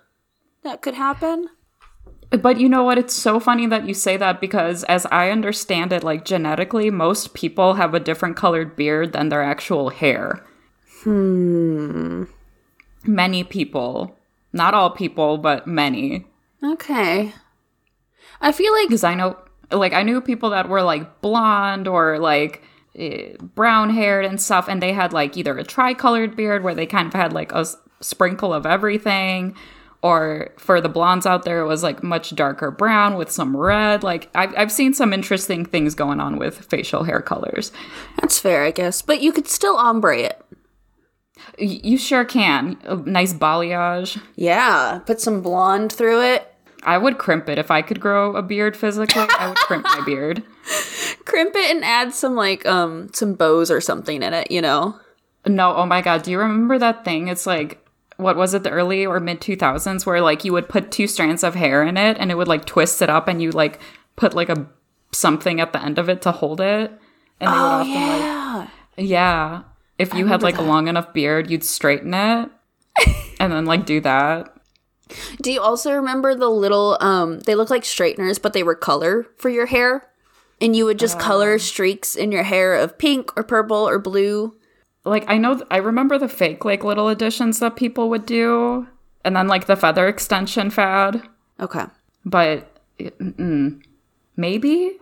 that 0.62 0.81
could 0.81 0.95
happen. 0.95 1.49
But 2.31 2.61
you 2.61 2.69
know 2.69 2.85
what? 2.85 2.99
It's 2.99 3.15
so 3.15 3.41
funny 3.41 3.67
that 3.67 3.88
you 3.88 3.95
say 3.95 4.17
that 4.19 4.41
because, 4.41 4.85
as 4.85 5.07
I 5.11 5.31
understand 5.31 5.93
it, 5.93 6.05
like 6.05 6.25
genetically, 6.25 6.88
most 6.91 7.35
people 7.35 7.75
have 7.75 7.95
a 7.95 8.00
different 8.00 8.37
colored 8.37 8.77
beard 8.77 9.12
than 9.12 9.29
their 9.29 9.43
actual 9.43 9.88
hair. 9.88 10.45
Hmm. 11.03 12.25
Many 13.05 13.43
people. 13.45 14.15
Not 14.53 14.75
all 14.75 14.91
people, 14.91 15.38
but 15.38 15.67
many. 15.67 16.27
Okay. 16.62 17.33
I 18.41 18.53
feel 18.53 18.73
like 18.73 18.88
Because 18.88 19.05
I 19.05 19.15
know, 19.15 19.37
like, 19.71 19.93
I 19.93 20.03
knew 20.03 20.21
people 20.21 20.51
that 20.51 20.69
were 20.69 20.83
like 20.83 21.21
blonde 21.21 21.87
or 21.89 22.19
like 22.19 22.63
eh, 22.97 23.35
brown 23.55 23.91
haired 23.91 24.25
and 24.25 24.41
stuff, 24.41 24.69
and 24.69 24.83
they 24.83 24.93
had 24.93 25.13
like 25.13 25.37
either 25.37 25.57
a 25.59 25.65
tricolored 25.65 26.37
beard 26.37 26.63
where 26.63 26.75
they 26.75 26.87
kind 26.87 27.07
of 27.09 27.13
had 27.15 27.33
like 27.33 27.53
a 27.53 27.59
s- 27.59 27.77
sprinkle 28.01 28.53
of 28.55 28.65
everything, 28.67 29.55
or 30.01 30.51
for 30.59 30.81
the 30.81 30.89
blondes 30.89 31.27
out 31.27 31.45
there, 31.45 31.61
it 31.61 31.67
was 31.67 31.83
like 31.83 32.03
much 32.05 32.35
darker 32.37 32.71
brown 32.71 33.17
with 33.17 33.31
some 33.31 33.57
red. 33.57 34.03
Like, 34.05 34.31
I've, 34.35 34.55
I've 34.57 34.73
seen 34.73 34.95
some 34.95 35.13
interesting 35.13 35.65
things 35.65 35.95
going 35.97 36.21
on 36.21 36.39
with 36.39 36.57
facial 36.67 37.03
hair 37.05 37.21
colors. 37.21 37.73
that's 38.21 38.39
fair, 38.39 38.65
I 38.65 38.71
guess, 38.71 39.03
but 39.03 39.21
you 39.21 39.33
could 39.33 39.49
still 39.49 39.77
ombre 39.77 40.19
it. 40.19 40.41
Y- 41.61 41.81
you 41.83 41.99
sure 41.99 42.25
can. 42.25 42.79
A 42.85 42.95
nice 42.97 43.33
balayage. 43.33 44.21
Yeah, 44.37 45.01
put 45.05 45.21
some 45.21 45.41
blonde 45.43 45.93
through 45.93 46.23
it. 46.23 46.55
I 46.88 46.97
would 46.97 47.18
crimp 47.18 47.50
it 47.50 47.59
if 47.59 47.71
I 47.71 47.83
could 47.83 48.00
grow 48.00 48.35
a 48.35 48.42
beard 48.42 48.75
physically. 48.75 49.26
I 49.38 49.49
would 49.49 49.59
crimp 49.59 49.85
my 49.85 50.00
beard. 50.07 50.42
Crimp 51.26 51.54
it 51.54 51.71
and 51.71 51.85
add 51.85 52.14
some 52.14 52.35
like 52.35 52.64
um 52.64 53.11
some 53.12 53.35
bows 53.35 53.71
or 53.71 53.83
something 53.83 54.23
in 54.23 54.33
it, 54.33 54.50
you 54.50 54.62
know. 54.62 54.99
No, 55.47 55.76
oh 55.76 55.85
my 55.85 56.00
god, 56.00 56.23
do 56.23 56.30
you 56.30 56.38
remember 56.38 56.78
that 56.78 57.04
thing? 57.04 57.28
It's 57.28 57.47
like 57.47 57.87
what 58.16 58.37
was 58.37 58.54
it, 58.54 58.62
the 58.62 58.71
early 58.71 59.04
or 59.04 59.21
mid 59.21 59.42
2000s 59.42 60.07
where 60.07 60.23
like 60.23 60.47
you 60.47 60.54
would 60.54 60.71
put 60.71 60.90
two 60.90 61.07
strands 61.07 61.45
of 61.45 61.54
hair 61.54 61.83
in 61.83 61.99
it 61.99 62.16
and 62.18 62.30
it 62.30 62.37
would 62.37 62.49
like 62.49 62.64
twist 62.64 63.02
it 63.02 63.11
up 63.11 63.28
and 63.28 63.42
you 63.42 63.50
like 63.50 63.78
put 64.16 64.33
like 64.33 64.49
a 64.49 64.66
something 65.12 65.61
at 65.61 65.75
the 65.75 65.85
end 65.85 65.99
of 65.99 66.09
it 66.09 66.23
to 66.23 66.33
hold 66.33 66.59
it. 66.59 66.90
And 67.38 67.52
they 67.52 67.59
would 67.59 67.59
Oh 67.59 67.80
often 67.83 67.92
like 67.92 68.21
yeah. 68.21 68.66
yeah, 68.97 69.62
if 69.99 70.14
you 70.14 70.25
had 70.25 70.42
like 70.42 70.57
a 70.57 70.62
long 70.62 70.88
enough 70.88 71.12
beard, 71.12 71.50
you'd 71.50 71.64
straighten 71.64 72.14
it 72.14 72.50
and 73.38 73.52
then 73.52 73.66
like 73.66 73.85
do 73.85 74.00
that. 74.00 74.58
Do 75.43 75.50
you 75.53 75.61
also 75.61 75.93
remember 75.93 76.35
the 76.35 76.49
little 76.50 76.97
um 77.00 77.41
they 77.41 77.55
look 77.55 77.71
like 77.71 77.85
straighteners 77.85 78.38
but 78.38 78.53
they 78.53 78.62
were 78.62 78.75
color 78.75 79.27
for 79.37 79.49
your 79.49 79.67
hair? 79.67 80.07
And 80.61 80.75
you 80.75 80.85
would 80.87 80.99
just 80.99 81.19
color 81.21 81.59
streaks 81.61 82.17
in 82.17 82.33
your 82.33 82.43
hair 82.43 82.75
of 82.75 82.99
pink 82.99 83.31
or 83.37 83.45
purple 83.45 83.88
or 83.88 83.99
blue. 84.00 84.57
Like 85.05 85.25
I 85.29 85.38
know 85.38 85.62
I 85.71 85.77
remember 85.77 86.19
the 86.19 86.29
fake 86.29 86.65
like 86.65 86.83
little 86.85 87.09
additions 87.09 87.61
that 87.61 87.77
people 87.77 88.09
would 88.11 88.27
do 88.27 88.87
and 89.25 89.37
then 89.37 89.47
like 89.49 89.67
the 89.67 89.77
feather 89.77 90.09
extension 90.09 90.71
fad, 90.71 91.23
Okay. 91.61 91.85
but 92.25 92.71
maybe 94.37 94.97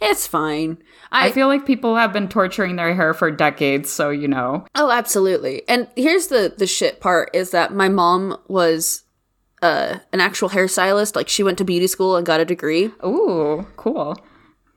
It's 0.00 0.26
fine. 0.26 0.78
I 1.10 1.26
I, 1.28 1.32
feel 1.32 1.46
like 1.48 1.64
people 1.66 1.96
have 1.96 2.12
been 2.12 2.28
torturing 2.28 2.76
their 2.76 2.94
hair 2.94 3.14
for 3.14 3.30
decades, 3.30 3.90
so 3.90 4.10
you 4.10 4.28
know. 4.28 4.64
oh 4.74 4.90
absolutely. 4.90 5.62
And 5.68 5.88
here's 5.96 6.28
the 6.28 6.54
the 6.56 6.66
shit 6.66 7.00
part 7.00 7.30
is 7.34 7.50
that 7.50 7.72
my 7.74 7.88
mom 7.88 8.36
was 8.48 9.04
uh 9.62 9.98
an 10.12 10.20
actual 10.20 10.50
hairstylist. 10.50 11.16
Like 11.16 11.28
she 11.28 11.42
went 11.42 11.58
to 11.58 11.64
beauty 11.64 11.86
school 11.86 12.16
and 12.16 12.26
got 12.26 12.40
a 12.40 12.44
degree. 12.44 12.90
Ooh, 13.04 13.66
cool. 13.76 14.16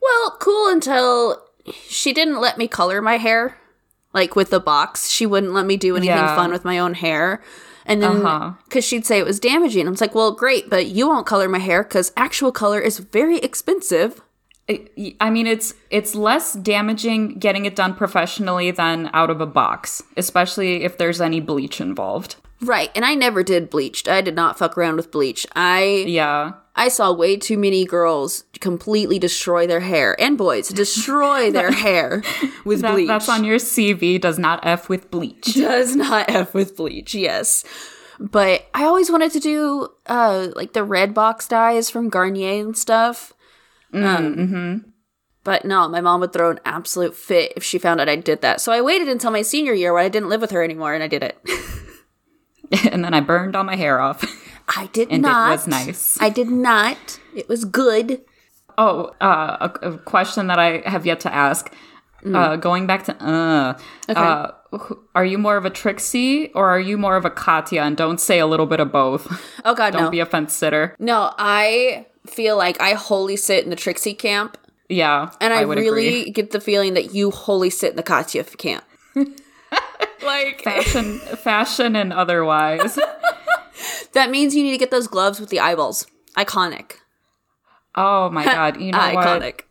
Well, 0.02 0.38
cool 0.40 0.68
until 0.70 1.42
she 1.88 2.14
didn't 2.14 2.40
let 2.40 2.58
me 2.58 2.68
color 2.68 3.02
my 3.02 3.18
hair. 3.18 3.58
Like 4.14 4.36
with 4.36 4.50
the 4.52 4.60
box, 4.60 5.10
she 5.10 5.26
wouldn't 5.26 5.54
let 5.54 5.66
me 5.66 5.76
do 5.78 5.96
anything 5.98 6.16
Yeah. 6.16 6.36
fun 6.36 6.52
with 6.52 6.64
my 6.64 6.80
own 6.80 6.94
hair. 6.94 7.42
And 7.88 8.02
then, 8.02 8.26
Uh-huh. 8.26 8.52
because 8.64 8.84
she'd 8.84 9.06
say 9.06 9.20
it 9.20 9.26
was 9.26 9.40
damaging, 9.40 9.86
I 9.86 9.90
was 9.92 10.02
like, 10.02 10.16
well, 10.16 10.32
great, 10.32 10.70
but 10.72 10.88
you 10.88 11.08
won't 11.08 11.28
color 11.28 11.48
my 11.50 11.60
hair 11.60 11.84
because 11.84 12.12
actual 12.18 12.52
color 12.52 12.80
is 12.80 12.98
very 13.00 13.38
expensive. 13.40 14.22
I 14.70 14.88
I 15.20 15.30
mean, 15.30 15.46
it's 15.46 15.74
it's 15.92 16.16
less 16.16 16.54
damaging 16.54 17.38
getting 17.40 17.66
it 17.66 17.76
done 17.76 17.94
professionally 17.94 18.72
than 18.72 19.10
out 19.14 19.30
of 19.30 19.40
a 19.42 19.46
box, 19.46 20.02
especially 20.18 20.84
if 20.84 20.98
there's 20.98 21.22
any 21.22 21.40
bleach 21.40 21.80
involved. 21.80 22.38
Right. 22.62 22.90
And 22.96 23.04
I 23.06 23.16
never 23.16 23.44
did 23.44 23.70
bleached. 23.70 24.08
I 24.08 24.22
did 24.22 24.36
not 24.36 24.58
fuck 24.58 24.78
around 24.78 24.96
with 24.96 25.12
bleach. 25.12 25.46
I 25.56 26.06
Yeah. 26.08 26.54
I 26.78 26.90
saw 26.90 27.12
way 27.14 27.38
too 27.38 27.58
many 27.58 27.86
girls 27.86 28.44
completely 28.60 29.18
destroy 29.20 29.66
their 29.68 29.80
hair 29.82 30.20
and 30.20 30.38
boys 30.38 30.68
destroy 30.70 31.50
their 31.58 31.72
hair 31.72 32.22
with 32.66 32.82
That, 32.82 32.94
bleach. 32.94 33.08
that's 33.08 33.30
on 33.30 33.44
your 33.46 33.58
CV. 33.60 34.20
Does 34.20 34.38
not 34.40 34.60
f 34.66 34.90
with 34.90 35.10
bleach. 35.12 35.54
does 35.54 35.96
not 35.96 36.30
f 36.30 36.54
with 36.54 36.76
bleach 36.76 37.14
yes 37.16 37.64
but 38.18 38.66
i 38.74 38.84
always 38.86 39.12
wanted 39.12 39.30
to 39.30 39.42
do 39.42 39.90
uh 40.06 40.48
like 40.56 40.72
the 40.72 40.86
red 40.86 41.14
box 41.14 41.50
dyes 41.50 41.90
from 41.90 42.08
garnier 42.08 42.62
and 42.64 42.78
stuff 42.78 43.34
um, 43.94 44.86
but 45.44 45.66
no 45.66 45.88
my 45.90 46.00
mom 46.02 46.22
would 46.22 46.32
throw 46.32 46.50
an 46.50 46.60
absolute 46.66 47.14
fit 47.16 47.52
if 47.58 47.64
she 47.64 47.78
found 47.78 48.00
out 48.00 48.08
i 48.10 48.16
did 48.16 48.42
that 48.42 48.62
so 48.62 48.72
i 48.72 48.82
waited 48.82 49.10
until 49.10 49.32
my 49.32 49.42
senior 49.42 49.74
year 49.74 49.94
when 49.94 50.06
i 50.06 50.10
didn't 50.10 50.30
live 50.30 50.40
with 50.42 50.52
her 50.52 50.64
anymore 50.64 50.94
and 50.94 51.04
i 51.04 51.08
did 51.08 51.24
it 51.24 51.38
and 52.92 53.04
then 53.04 53.14
I 53.14 53.20
burned 53.22 53.56
all 53.56 53.64
my 53.64 53.76
hair 53.76 54.00
off. 54.00 54.24
i 54.76 54.88
did 54.88 55.10
not. 55.12 55.14
And 55.14 55.26
it 55.26 55.52
was 55.52 55.68
nice. 55.68 56.18
i 56.22 56.30
did 56.30 56.50
not 56.50 57.20
it 57.36 57.48
was 57.48 57.66
good 57.66 58.22
Oh, 58.78 59.14
uh, 59.22 59.70
a, 59.82 59.92
a 59.94 59.98
question 60.00 60.48
that 60.48 60.60
I 60.60 60.82
have 60.86 61.06
yet 61.06 61.22
to 61.22 61.34
ask. 61.34 61.72
Uh, 62.26 62.58
going 62.58 62.88
back 62.88 63.04
to 63.06 63.16
uh, 63.24 63.78
uh, 64.10 64.52
are 65.14 65.24
you 65.24 65.38
more 65.38 65.56
of 65.58 65.64
a 65.64 65.70
Trixie 65.70 66.52
or 66.54 66.68
are 66.70 66.80
you 66.80 66.98
more 66.98 67.16
of 67.16 67.24
a 67.24 67.30
Katya? 67.30 67.84
And 67.84 67.96
don't 67.96 68.20
say 68.20 68.40
a 68.40 68.48
little 68.48 68.66
bit 68.66 68.80
of 68.82 68.92
both. 68.92 69.28
oh 69.64 69.76
god 69.76 69.94
don't 69.94 70.02
no 70.06 70.10
be 70.10 70.20
a 70.20 70.26
fence 70.26 70.52
sitter. 70.54 70.96
no 71.00 71.32
i 71.38 72.06
feel 72.26 72.58
like 72.58 72.82
i 72.82 72.94
wholly 72.96 73.38
sit 73.38 73.64
in 73.64 73.70
the 73.70 73.76
trixie 73.76 74.16
camp 74.16 74.58
Yeah, 74.90 75.30
and 75.40 75.54
i, 75.54 75.64
would 75.64 75.78
really 75.78 76.22
agree. 76.22 76.32
get 76.32 76.52
the 76.52 76.60
feeling 76.60 76.96
that 76.96 77.14
you 77.14 77.30
wholly 77.32 77.70
sit 77.70 77.92
in 77.92 77.96
the 77.96 78.04
katya 78.04 78.44
camp 78.44 78.84
like 80.24 80.62
fashion, 80.62 81.20
fashion, 81.20 81.96
and 81.96 82.14
otherwise. 82.14 82.98
That 84.14 84.32
means 84.32 84.56
you 84.56 84.64
need 84.64 84.72
to 84.72 84.78
get 84.78 84.92
those 84.92 85.08
gloves 85.08 85.42
with 85.42 85.50
the 85.50 85.60
eyeballs. 85.60 86.08
Iconic. 86.38 86.94
Oh 87.96 88.30
my 88.30 88.46
god! 88.46 88.80
You 88.80 88.94
know 88.94 89.14
what? 89.14 89.62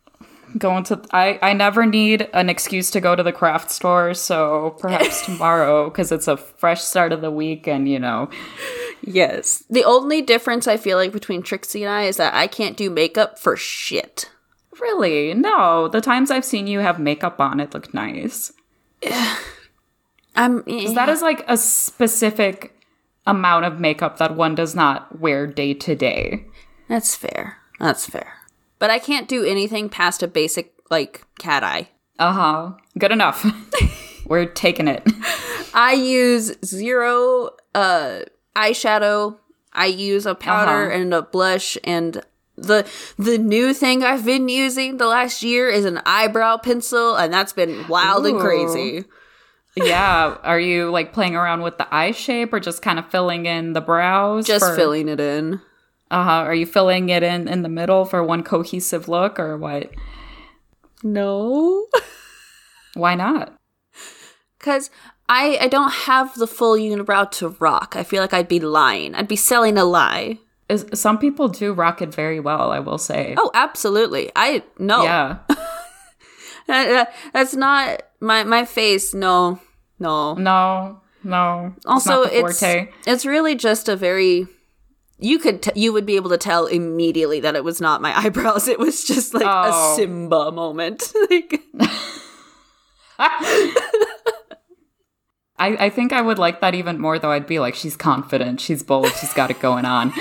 Going 0.59 0.83
to 0.85 1.01
I 1.11 1.39
I 1.41 1.53
never 1.53 1.87
need 1.87 2.29
an 2.31 2.47
excuse 2.47 2.91
to 2.91 3.01
go 3.01 3.15
to 3.15 3.23
the 3.23 3.31
craft 3.31 3.71
store. 3.71 4.13
So 4.13 4.75
perhaps 4.79 5.25
tomorrow, 5.25 5.89
because 5.89 6.11
it's 6.11 6.27
a 6.27 6.37
fresh 6.37 6.81
start 6.81 7.11
of 7.11 7.21
the 7.21 7.31
week, 7.31 7.67
and 7.67 7.89
you 7.89 7.97
know, 7.97 8.29
Yes. 9.01 9.63
The 9.69 9.83
only 9.83 10.21
difference 10.21 10.67
I 10.67 10.77
feel 10.77 10.97
like 10.97 11.11
between 11.11 11.41
Trixie 11.41 11.83
and 11.83 11.91
I 11.91 12.03
is 12.03 12.17
that 12.17 12.35
I 12.35 12.45
can't 12.45 12.77
do 12.77 12.89
makeup 12.91 13.39
for 13.39 13.57
shit. 13.57 14.29
really, 14.79 15.33
no. 15.33 15.87
The 15.87 16.01
times 16.01 16.29
I've 16.29 16.45
seen 16.45 16.67
you 16.67 16.79
have 16.79 16.99
makeup 16.99 17.39
on, 17.41 17.59
it 17.59 17.73
looked 17.73 17.93
nice. 17.93 18.51
I'm 20.35 20.63
eh. 20.67 20.93
That 20.93 21.09
is 21.09 21.21
like 21.21 21.43
a 21.47 21.57
specific 21.57 22.77
amount 23.27 23.65
of 23.65 23.79
makeup 23.79 24.17
that 24.17 24.35
one 24.35 24.55
does 24.55 24.75
not 24.75 25.19
wear 25.19 25.47
day 25.47 25.73
to 25.73 25.95
day. 25.95 26.45
That's 26.87 27.15
fair. 27.15 27.57
That's 27.79 28.05
fair. 28.07 28.33
But 28.79 28.89
I 28.91 28.99
can't 28.99 29.27
do 29.27 29.43
anything 29.43 29.89
past 29.89 30.21
a 30.21 30.27
basic 30.27 30.73
like 30.91 31.23
cat 31.39 31.63
eye. 31.63 31.89
Uh 32.19 32.31
huh. 32.33 32.71
Good 32.97 33.11
enough. 33.11 33.45
We're 34.27 34.45
taking 34.45 34.87
it. 34.87 35.03
I 35.73 35.93
use 35.93 36.53
zero 36.63 37.51
uh 37.73 38.19
eyeshadow. 38.55 39.37
I 39.73 39.87
use 39.87 40.25
a 40.25 40.35
powder 40.35 40.87
Uh-huh. 40.91 41.01
and 41.01 41.13
a 41.13 41.21
blush 41.21 41.77
and 41.83 42.21
the 42.57 42.87
the 43.17 43.37
new 43.37 43.73
thing 43.73 44.03
I've 44.03 44.23
been 44.25 44.47
using 44.47 44.95
the 44.97 45.07
last 45.07 45.43
year 45.43 45.69
is 45.69 45.83
an 45.83 45.99
eyebrow 46.05 46.57
pencil 46.57 47.15
and 47.15 47.33
that's 47.33 47.51
been 47.53 47.85
wild 47.89 48.25
and 48.25 48.39
crazy. 48.39 49.03
Yeah. 49.75 50.37
Are 50.43 50.59
you 50.59 50.89
like 50.91 51.13
playing 51.13 51.35
around 51.35 51.61
with 51.61 51.77
the 51.77 51.93
eye 51.93 52.11
shape 52.11 52.53
or 52.53 52.59
just 52.59 52.81
kind 52.81 52.97
of 52.99 53.09
filling 53.09 53.45
in 53.45 53.73
the 53.73 53.81
brows? 53.81 54.45
Just 54.47 54.65
for- 54.65 54.75
filling 54.75 55.07
it 55.09 55.19
in. 55.19 55.61
Uh 56.11 56.23
huh. 56.23 56.29
Are 56.31 56.53
you 56.55 56.65
filling 56.65 57.09
it 57.09 57.23
in 57.23 57.47
in 57.47 57.61
the 57.63 57.69
middle 57.69 58.05
for 58.05 58.23
one 58.23 58.43
cohesive 58.43 59.07
look 59.07 59.39
or 59.39 59.57
what? 59.57 59.91
No. 61.03 61.87
Why 62.93 63.15
not? 63.15 63.53
Because 64.59 64.89
I, 65.27 65.57
I 65.61 65.67
don't 65.67 65.91
have 65.91 66.33
the 66.35 66.47
full 66.47 66.75
unibrow 66.77 67.29
to 67.31 67.49
rock. 67.59 67.95
I 67.95 68.03
feel 68.03 68.21
like 68.21 68.33
I'd 68.33 68.47
be 68.47 68.59
lying. 68.59 69.15
I'd 69.15 69.27
be 69.27 69.35
selling 69.35 69.77
a 69.77 69.83
lie. 69.83 70.39
Is, 70.69 70.85
some 70.93 71.17
people 71.19 71.47
do 71.47 71.73
rock 71.73 72.01
it 72.01 72.13
very 72.13 72.39
well. 72.39 72.71
I 72.71 72.79
will 72.79 72.97
say. 72.97 73.35
Oh, 73.37 73.51
absolutely. 73.53 74.31
I 74.35 74.63
no. 74.79 75.03
Yeah. 75.03 75.37
That- 76.67 76.87
that- 76.87 77.13
that's 77.33 77.53
not 77.55 78.01
my 78.19 78.43
my 78.43 78.65
face. 78.65 79.13
No, 79.13 79.59
no. 79.99 80.33
No. 80.35 81.01
No. 81.23 81.73
Also, 81.85 82.25
the 82.25 82.39
it's 82.45 82.61
it's 83.07 83.25
really 83.25 83.55
just 83.55 83.89
a 83.89 83.95
very 83.95 84.47
you 85.17 85.39
could 85.39 85.61
t- 85.63 85.71
you 85.75 85.91
would 85.93 86.05
be 86.05 86.17
able 86.17 86.29
to 86.29 86.37
tell 86.37 86.65
immediately 86.67 87.39
that 87.39 87.55
it 87.55 87.63
was 87.63 87.79
not 87.81 88.01
my 88.01 88.15
eyebrows. 88.19 88.67
It 88.67 88.77
was 88.79 89.03
just 89.05 89.33
like 89.33 89.45
Oh. 89.47 89.93
a 89.93 89.95
Simba 89.95 90.51
moment. 90.51 91.11
like 91.31 91.61
I, 95.57 95.77
I 95.85 95.89
think 95.89 96.11
I 96.11 96.21
would 96.21 96.37
like 96.37 96.59
that 96.61 96.75
even 96.75 96.99
more, 96.99 97.17
though. 97.17 97.31
I'd 97.31 97.47
be 97.47 97.59
like, 97.59 97.75
she's 97.75 97.95
confident, 97.95 98.59
she's 98.59 98.83
bold, 98.83 99.07
she's 99.13 99.33
got 99.33 99.49
it 99.49 99.59
going 99.61 99.85
on. 99.85 100.11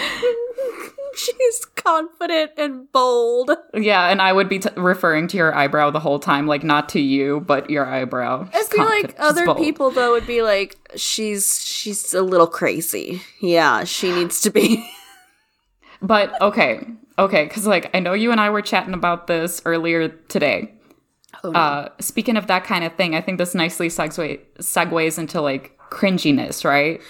she's 1.16 1.64
confident 1.76 2.52
and 2.56 2.90
bold. 2.92 3.50
Yeah, 3.75 4.09
and 4.09 4.21
I 4.23 4.33
would 4.33 4.49
be 4.49 4.59
t- 4.59 4.68
referring 4.76 5.28
to 5.28 5.37
your 5.37 5.54
eyebrow 5.54 5.90
the 5.90 6.00
whole 6.00 6.18
time, 6.18 6.47
like 6.47 6.64
not 6.64 6.88
to 6.90 7.00
you, 7.00 7.40
but 7.40 7.71
your 7.71 7.87
eyebrow. 7.87 8.49
I 8.52 8.59
She's 8.59 8.68
feel 8.68 8.85
like 8.85 9.14
other 9.18 9.54
people 9.54 9.90
though 9.90 10.12
would 10.12 10.26
be 10.26 10.42
like, 10.42 10.76
she's 10.97 11.64
she's 11.64 12.14
a 12.14 12.23
little 12.23 12.47
crazy. 12.47 13.23
Yeah, 13.40 13.85
she 13.85 14.12
needs 14.12 14.40
to 14.42 14.50
be. 14.50 14.88
But 16.02 16.38
okay, 16.42 16.87
okay, 17.18 17.44
because 17.44 17.66
like 17.66 17.88
I 17.94 18.00
know 18.00 18.12
you 18.12 18.30
and 18.30 18.38
I 18.40 18.50
were 18.50 18.61
chatting 18.61 18.92
about 18.92 19.26
this 19.26 19.62
earlier 19.64 20.09
today. 20.09 20.75
Oh, 21.42 21.50
no. 21.50 21.59
Uh, 21.59 21.88
speaking 21.99 22.37
of 22.37 22.47
that 22.49 22.64
kind 22.64 22.85
of 22.85 22.94
thing, 22.94 23.14
I 23.14 23.23
think 23.23 23.38
this 23.38 23.54
nicely 23.54 23.88
segue- 23.88 24.40
segues 24.59 25.18
into 25.18 25.40
like 25.40 25.78
cringiness, 25.90 26.64
right? 26.64 27.00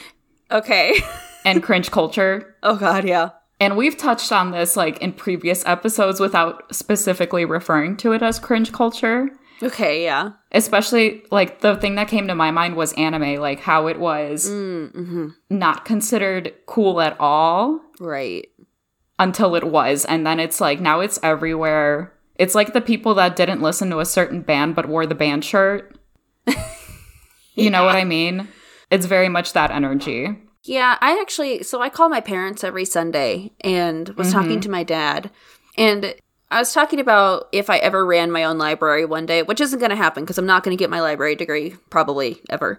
okay. 0.50 0.94
And 1.46 1.62
cringe 1.62 1.90
culture. 1.90 2.54
oh 2.62 2.76
God, 2.76 3.04
yeah. 3.06 3.30
And 3.64 3.76
we've 3.76 3.96
touched 3.96 4.30
on 4.30 4.50
this 4.50 4.76
like 4.76 4.98
in 4.98 5.12
previous 5.12 5.64
episodes 5.64 6.20
without 6.20 6.74
specifically 6.74 7.44
referring 7.44 7.96
to 7.98 8.12
it 8.12 8.22
as 8.22 8.38
cringe 8.38 8.72
culture. 8.72 9.30
Okay, 9.62 10.04
yeah. 10.04 10.32
Especially 10.52 11.22
like 11.30 11.60
the 11.60 11.76
thing 11.76 11.94
that 11.94 12.08
came 12.08 12.26
to 12.28 12.34
my 12.34 12.50
mind 12.50 12.76
was 12.76 12.92
anime, 12.94 13.36
like 13.40 13.60
how 13.60 13.86
it 13.86 13.98
was 13.98 14.50
Mm-hmm. 14.50 15.28
not 15.48 15.84
considered 15.84 16.52
cool 16.66 17.00
at 17.00 17.16
all 17.18 17.80
Right. 18.00 18.46
until 19.18 19.54
it 19.54 19.64
was. 19.64 20.04
And 20.04 20.26
then 20.26 20.40
it's 20.40 20.60
like 20.60 20.80
now 20.80 21.00
it's 21.00 21.18
everywhere. 21.22 22.12
It's 22.34 22.54
like 22.54 22.72
the 22.72 22.80
people 22.80 23.14
that 23.14 23.36
didn't 23.36 23.62
listen 23.62 23.88
to 23.90 24.00
a 24.00 24.04
certain 24.04 24.42
band 24.42 24.74
but 24.74 24.88
wore 24.88 25.06
the 25.06 25.14
band 25.14 25.44
shirt. 25.44 25.96
You 27.56 27.70
know 27.70 27.84
what 27.84 27.94
I 27.94 28.02
mean? 28.02 28.48
It's 28.90 29.06
very 29.06 29.28
much 29.28 29.52
that 29.52 29.70
energy. 29.70 30.36
Yeah, 30.64 30.96
I 31.00 31.20
actually 31.20 31.62
so 31.62 31.82
I 31.82 31.88
call 31.88 32.08
my 32.08 32.20
parents 32.20 32.64
every 32.64 32.84
Sunday 32.84 33.52
and 33.60 34.08
was 34.10 34.32
talking 34.32 34.52
mm-hmm. 34.52 34.60
to 34.60 34.70
my 34.70 34.82
dad 34.82 35.30
and 35.76 36.14
I 36.50 36.58
was 36.58 36.72
talking 36.72 37.00
about 37.00 37.48
if 37.52 37.68
I 37.68 37.78
ever 37.78 38.06
ran 38.06 38.30
my 38.30 38.44
own 38.44 38.58
library 38.58 39.04
one 39.04 39.26
day, 39.26 39.42
which 39.42 39.60
isn't 39.60 39.78
going 39.78 39.90
to 39.90 39.96
happen 39.96 40.22
because 40.22 40.38
I'm 40.38 40.46
not 40.46 40.62
going 40.62 40.76
to 40.76 40.80
get 40.80 40.90
my 40.90 41.00
library 41.00 41.34
degree 41.34 41.74
probably 41.90 42.40
ever. 42.48 42.78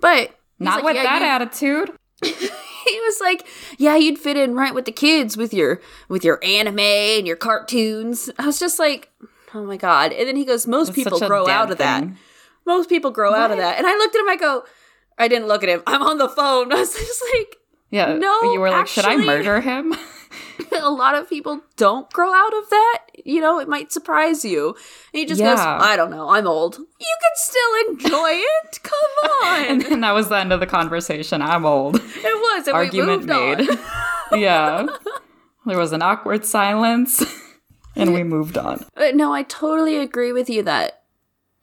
But 0.00 0.30
Not 0.60 0.76
like, 0.76 0.84
with 0.84 0.96
"Yeah, 0.96 1.02
that 1.02 1.20
you-" 1.20 1.26
attitude. 1.26 1.90
he 2.22 3.00
was 3.00 3.20
like, 3.20 3.46
"Yeah, 3.78 3.96
you'd 3.96 4.18
fit 4.18 4.36
in 4.36 4.54
right 4.54 4.74
with 4.74 4.84
the 4.84 4.92
kids 4.92 5.36
with 5.36 5.52
your 5.52 5.80
with 6.08 6.24
your 6.24 6.38
anime 6.44 6.78
and 6.78 7.26
your 7.26 7.36
cartoons." 7.36 8.30
I 8.38 8.46
was 8.46 8.60
just 8.60 8.78
like, 8.78 9.10
"Oh 9.54 9.64
my 9.64 9.76
god!" 9.76 10.12
And 10.12 10.28
then 10.28 10.36
he 10.36 10.44
goes, 10.44 10.66
"Most 10.66 10.90
It's 10.90 10.96
people 10.96 11.18
grow 11.18 11.48
out 11.48 11.72
of 11.72 11.78
that. 11.78 12.06
Most 12.64 12.88
people 12.88 13.10
grow 13.10 13.34
out 13.34 13.50
of 13.50 13.56
that." 13.56 13.76
And 13.76 13.86
I 13.88 13.94
looked 13.96 14.14
at 14.14 14.20
him. 14.20 14.28
I 14.28 14.36
go, 14.36 14.64
"I 15.18 15.28
didn't 15.28 15.48
look 15.48 15.62
at 15.62 15.68
him. 15.68 15.82
I'm 15.86 16.02
on 16.02 16.18
the 16.18 16.28
phone." 16.28 16.72
I 16.72 16.76
was 16.76 16.94
just 16.94 17.22
like, 17.34 17.56
Yeah. 17.90 18.14
No, 18.14 18.52
You 18.52 18.60
were 18.60 18.70
like, 18.70 18.86
should 18.86 19.04
I 19.04 19.16
murder 19.16 19.60
him? 19.60 19.94
"A 20.82 20.90
lot 20.90 21.14
of 21.14 21.28
people 21.28 21.60
don't 21.76 22.10
grow 22.12 22.32
out 22.32 22.52
of 22.54 22.68
that. 22.70 22.98
You 23.24 23.40
know, 23.40 23.60
it 23.60 23.68
might 23.68 23.92
surprise 23.92 24.44
you." 24.44 24.68
And 24.68 24.76
he 25.20 25.24
just 25.26 25.40
goes, 25.40 25.58
"I 25.60 25.96
don't 25.96 26.10
know. 26.10 26.28
I'm 26.28 26.46
old. 26.46 26.76
You 26.78 27.16
can 27.22 27.34
still 27.34 28.10
enjoy 28.10 28.30
it. 28.32 28.82
Come 28.82 29.30
on." 29.44 29.64
and 29.70 29.82
then 29.82 30.00
that 30.00 30.12
was 30.12 30.28
the 30.28 30.36
end 30.38 30.52
of 30.52 30.60
the 30.60 30.66
conversation. 30.66 31.40
I'm 31.42 31.64
old. 31.64 31.96
it 31.96 32.02
was. 32.24 32.68
Argument 32.68 33.22
we 33.22 33.26
moved 33.26 33.68
made. 33.68 33.78
yeah. 34.40 34.86
There 35.66 35.78
was 35.78 35.92
an 35.92 36.02
awkward 36.02 36.44
silence. 36.44 37.22
And 37.96 38.12
we 38.12 38.24
moved 38.24 38.58
on. 38.58 38.84
No, 39.14 39.32
I 39.32 39.44
totally 39.44 39.96
agree 39.98 40.32
with 40.32 40.50
you 40.50 40.64
that 40.64 41.03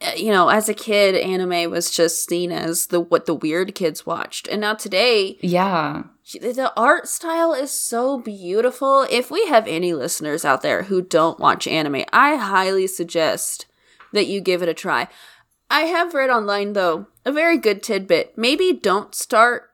Uh, 0.01 0.11
you 0.15 0.31
know, 0.31 0.49
as 0.49 0.67
a 0.67 0.73
kid, 0.73 1.15
anime 1.15 1.69
was 1.69 1.91
just 1.91 2.27
seen 2.27 2.51
as 2.51 2.87
the 2.87 2.99
what 2.99 3.25
the 3.25 3.33
weird 3.33 3.75
kids 3.75 4.05
watched, 4.05 4.47
and 4.47 4.61
now 4.61 4.73
today, 4.73 5.37
Yeah. 5.41 6.03
the 6.33 6.73
art 6.75 7.07
style 7.07 7.53
is 7.53 7.71
so 7.71 8.17
beautiful. 8.19 9.05
If 9.09 9.29
we 9.29 9.45
have 9.47 9.67
any 9.67 9.93
listeners 9.93 10.43
out 10.45 10.61
there 10.61 10.83
who 10.83 11.01
don't 11.01 11.39
watch 11.39 11.67
anime, 11.67 12.03
I 12.11 12.35
highly 12.35 12.87
suggest 12.87 13.65
that 14.13 14.27
you 14.27 14.41
give 14.41 14.61
it 14.63 14.69
a 14.69 14.73
try. 14.73 15.07
I 15.69 15.81
have 15.81 16.13
read 16.13 16.29
online 16.29 16.73
though 16.73 17.07
a 17.25 17.31
very 17.31 17.57
good 17.57 17.81
tidbit. 17.83 18.37
Maybe 18.37 18.73
don't 18.73 19.15
start 19.15 19.69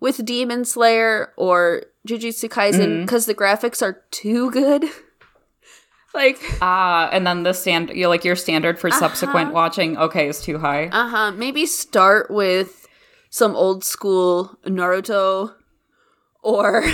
with 0.00 0.24
Demon 0.24 0.64
Slayer 0.64 1.32
or 1.36 1.84
Jujutsu 2.08 2.48
Kaisen 2.48 2.80
mm-hmm. 2.80 3.00
because 3.02 3.26
the 3.26 3.34
graphics 3.34 3.82
are 3.82 4.02
too 4.10 4.50
good. 4.50 4.84
like 6.14 6.38
Ah, 6.60 7.08
and 7.12 7.26
then 7.26 7.42
the 7.42 7.52
stand, 7.52 7.90
you 7.90 8.08
like 8.08 8.24
your 8.24 8.36
standard 8.36 8.78
for 8.78 8.90
subsequent 8.90 9.46
Uh-huh. 9.48 9.54
watching. 9.54 9.96
Okay, 9.98 10.28
is 10.28 10.40
too 10.40 10.58
high. 10.58 10.86
Uh 10.86 11.08
huh. 11.08 11.32
Maybe 11.32 11.66
start 11.66 12.30
with 12.30 12.86
some 13.30 13.54
old 13.56 13.82
school 13.84 14.56
Naruto 14.66 15.54
or 16.42 16.84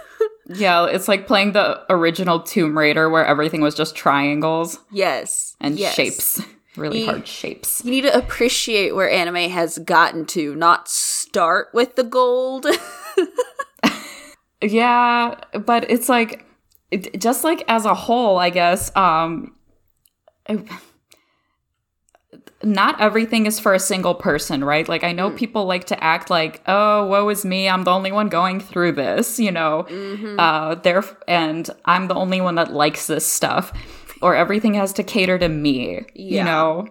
yeah, 0.48 0.86
it's 0.86 1.08
like 1.08 1.26
playing 1.26 1.52
the 1.52 1.80
original 1.90 2.40
Tomb 2.40 2.76
Raider 2.76 3.08
where 3.08 3.24
everything 3.24 3.60
was 3.62 3.74
just 3.74 3.96
triangles 3.96 4.78
yes 4.92 5.56
and 5.60 5.78
yes. 5.78 5.94
shapes, 5.94 6.42
really 6.76 7.00
Ye- 7.00 7.06
hard 7.06 7.26
shapes. 7.26 7.82
You 7.84 7.90
need 7.92 8.02
to 8.02 8.16
appreciate 8.16 8.94
where 8.94 9.10
anime 9.10 9.48
has 9.50 9.78
gotten 9.78 10.26
to, 10.26 10.54
not 10.54 10.88
start 10.88 11.68
with 11.72 11.96
the 11.96 12.04
gold. 12.04 12.66
Yeah, 14.62 15.34
but 15.66 15.90
it's 15.90 16.08
like 16.08 16.45
it, 16.90 17.20
just 17.20 17.44
like 17.44 17.64
as 17.68 17.84
a 17.84 17.94
whole, 17.94 18.38
I 18.38 18.50
guess. 18.50 18.94
Um, 18.96 19.54
not 22.62 23.00
everything 23.00 23.46
is 23.46 23.60
for 23.60 23.74
a 23.74 23.78
single 23.78 24.14
person, 24.14 24.64
right? 24.64 24.88
Like 24.88 25.04
I 25.04 25.12
know 25.12 25.30
people 25.30 25.66
like 25.66 25.84
to 25.86 26.02
act 26.02 26.30
like, 26.30 26.62
"Oh, 26.66 27.06
woe 27.06 27.28
is 27.28 27.44
me! 27.44 27.68
I'm 27.68 27.84
the 27.84 27.90
only 27.90 28.12
one 28.12 28.28
going 28.28 28.60
through 28.60 28.92
this," 28.92 29.38
you 29.38 29.50
know. 29.52 29.86
Uh, 30.38 30.74
there 30.76 31.04
and 31.28 31.68
I'm 31.84 32.08
the 32.08 32.14
only 32.14 32.40
one 32.40 32.54
that 32.56 32.72
likes 32.72 33.06
this 33.06 33.26
stuff, 33.26 33.72
or 34.22 34.34
everything 34.34 34.74
has 34.74 34.92
to 34.94 35.02
cater 35.02 35.38
to 35.38 35.48
me. 35.48 36.04
You 36.14 36.44
know, 36.44 36.88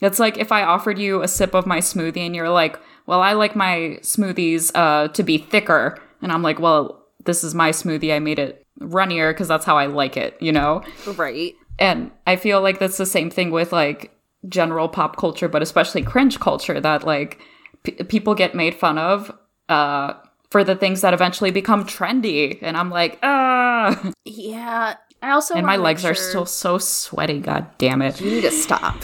it's 0.00 0.18
like 0.18 0.38
if 0.38 0.52
I 0.52 0.62
offered 0.62 0.98
you 0.98 1.22
a 1.22 1.28
sip 1.28 1.54
of 1.54 1.66
my 1.66 1.78
smoothie 1.78 2.26
and 2.26 2.34
you're 2.36 2.50
like, 2.50 2.78
"Well, 3.06 3.20
I 3.20 3.32
like 3.32 3.56
my 3.56 3.98
smoothies 4.02 4.70
uh, 4.74 5.08
to 5.08 5.22
be 5.22 5.38
thicker," 5.38 5.98
and 6.22 6.32
I'm 6.32 6.42
like, 6.42 6.58
"Well, 6.60 7.06
this 7.24 7.44
is 7.44 7.54
my 7.54 7.70
smoothie. 7.70 8.14
I 8.14 8.18
made 8.18 8.38
it 8.38 8.66
runnier 8.80 9.32
because 9.32 9.48
that's 9.48 9.64
how 9.64 9.76
I 9.76 9.86
like 9.86 10.16
it," 10.16 10.36
you 10.40 10.52
know. 10.52 10.82
right. 11.16 11.54
And 11.78 12.10
I 12.26 12.36
feel 12.36 12.60
like 12.60 12.78
that's 12.78 12.96
the 12.96 13.06
same 13.06 13.30
thing 13.30 13.50
with 13.50 13.72
like 13.72 14.12
general 14.48 14.88
pop 14.88 15.16
culture, 15.16 15.48
but 15.48 15.62
especially 15.62 16.02
cringe 16.02 16.40
culture 16.40 16.80
that 16.80 17.04
like 17.04 17.40
p- 17.82 17.92
people 17.92 18.34
get 18.34 18.54
made 18.54 18.74
fun 18.74 18.98
of 18.98 19.32
uh, 19.68 20.14
for 20.50 20.64
the 20.64 20.74
things 20.74 21.00
that 21.02 21.14
eventually 21.14 21.50
become 21.50 21.84
trendy. 21.84 22.58
And 22.62 22.76
I'm 22.76 22.90
like, 22.90 23.18
ah. 23.22 24.12
Yeah. 24.24 24.94
I 25.20 25.30
also 25.30 25.54
And 25.54 25.66
my 25.66 25.76
legs 25.76 26.04
are 26.04 26.14
still 26.14 26.46
so 26.46 26.78
sweaty. 26.78 27.40
God 27.40 27.66
damn 27.78 28.02
it. 28.02 28.20
You 28.20 28.30
need 28.30 28.42
to 28.42 28.50
stop. 28.50 28.96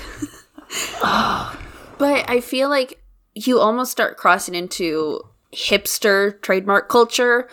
but 1.98 2.30
I 2.30 2.40
feel 2.40 2.68
like 2.68 3.02
you 3.34 3.58
almost 3.58 3.90
start 3.90 4.16
crossing 4.16 4.54
into 4.54 5.20
hipster 5.52 6.40
trademark 6.40 6.88
culture 6.88 7.48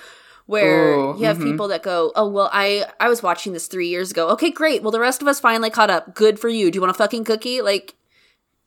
where 0.52 0.96
Ooh, 0.96 1.18
you 1.18 1.26
have 1.26 1.40
people 1.40 1.70
that 1.70 1.82
go, 1.82 2.12
"Oh, 2.14 2.28
well, 2.28 2.50
I 2.52 2.86
I 3.00 3.08
was 3.08 3.24
watching 3.24 3.54
this 3.54 3.68
3 3.68 3.88
years 3.88 4.12
ago. 4.12 4.28
Okay, 4.32 4.52
great. 4.52 4.84
Well, 4.84 4.92
the 4.92 5.00
rest 5.00 5.22
of 5.22 5.28
us 5.30 5.40
finally 5.40 5.70
caught 5.70 5.90
up. 5.90 6.14
Good 6.14 6.40
for 6.40 6.50
you. 6.50 6.70
Do 6.70 6.76
you 6.76 6.82
want 6.82 6.92
a 6.92 6.98
fucking 6.98 7.24
cookie?" 7.24 7.62
Like 7.62 7.96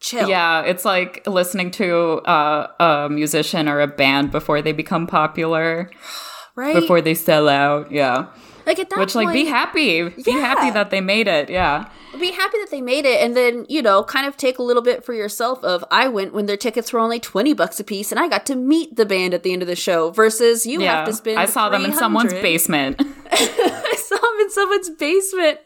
chill. 0.00 0.28
Yeah, 0.28 0.62
it's 0.62 0.86
like 0.86 1.26
listening 1.26 1.70
to 1.72 2.22
uh, 2.24 2.68
a 2.80 3.08
musician 3.10 3.68
or 3.68 3.80
a 3.80 3.86
band 3.86 4.30
before 4.30 4.62
they 4.62 4.72
become 4.72 5.06
popular, 5.06 5.90
right? 6.56 6.74
before 6.74 7.02
they 7.02 7.14
sell 7.14 7.50
out. 7.50 7.92
Yeah. 7.92 8.28
Like 8.66 8.78
at 8.78 8.90
that 8.90 8.98
Which, 8.98 9.14
like, 9.14 9.32
be 9.32 9.44
point- 9.44 9.48
happy. 9.48 10.08
Be 10.08 10.32
happy 10.32 10.70
that 10.70 10.90
they 10.90 11.00
made 11.00 11.28
it. 11.28 11.50
Yeah. 11.50 11.88
be 12.18 12.30
happy 12.32 12.58
that 12.58 12.70
they 12.70 12.80
made 12.80 13.04
it 13.04 13.20
and 13.20 13.36
then 13.36 13.66
you 13.68 13.82
know 13.82 14.04
kind 14.04 14.24
of 14.26 14.36
take 14.36 14.58
a 14.58 14.62
little 14.62 14.82
bit 14.82 15.04
for 15.04 15.12
yourself 15.12 15.62
of 15.64 15.84
i 15.90 16.06
went 16.06 16.32
when 16.32 16.46
their 16.46 16.56
tickets 16.56 16.92
were 16.92 17.00
only 17.00 17.18
20 17.18 17.52
bucks 17.54 17.80
a 17.80 17.84
piece 17.84 18.12
and 18.12 18.20
i 18.20 18.28
got 18.28 18.46
to 18.46 18.54
meet 18.54 18.94
the 18.94 19.04
band 19.04 19.34
at 19.34 19.42
the 19.42 19.52
end 19.52 19.62
of 19.62 19.66
the 19.68 19.74
show 19.74 20.12
versus 20.12 20.64
you 20.64 20.80
yeah. 20.80 20.98
have 20.98 21.08
to 21.08 21.12
spend 21.12 21.40
I 21.40 21.46
saw 21.46 21.68
them 21.70 21.84
in 21.84 21.92
someone's 21.92 22.32
basement. 22.32 23.00
i 23.32 23.94
saw 23.98 24.14
them 24.16 24.40
in 24.42 24.50
someone's 24.52 24.90
basement 24.90 25.58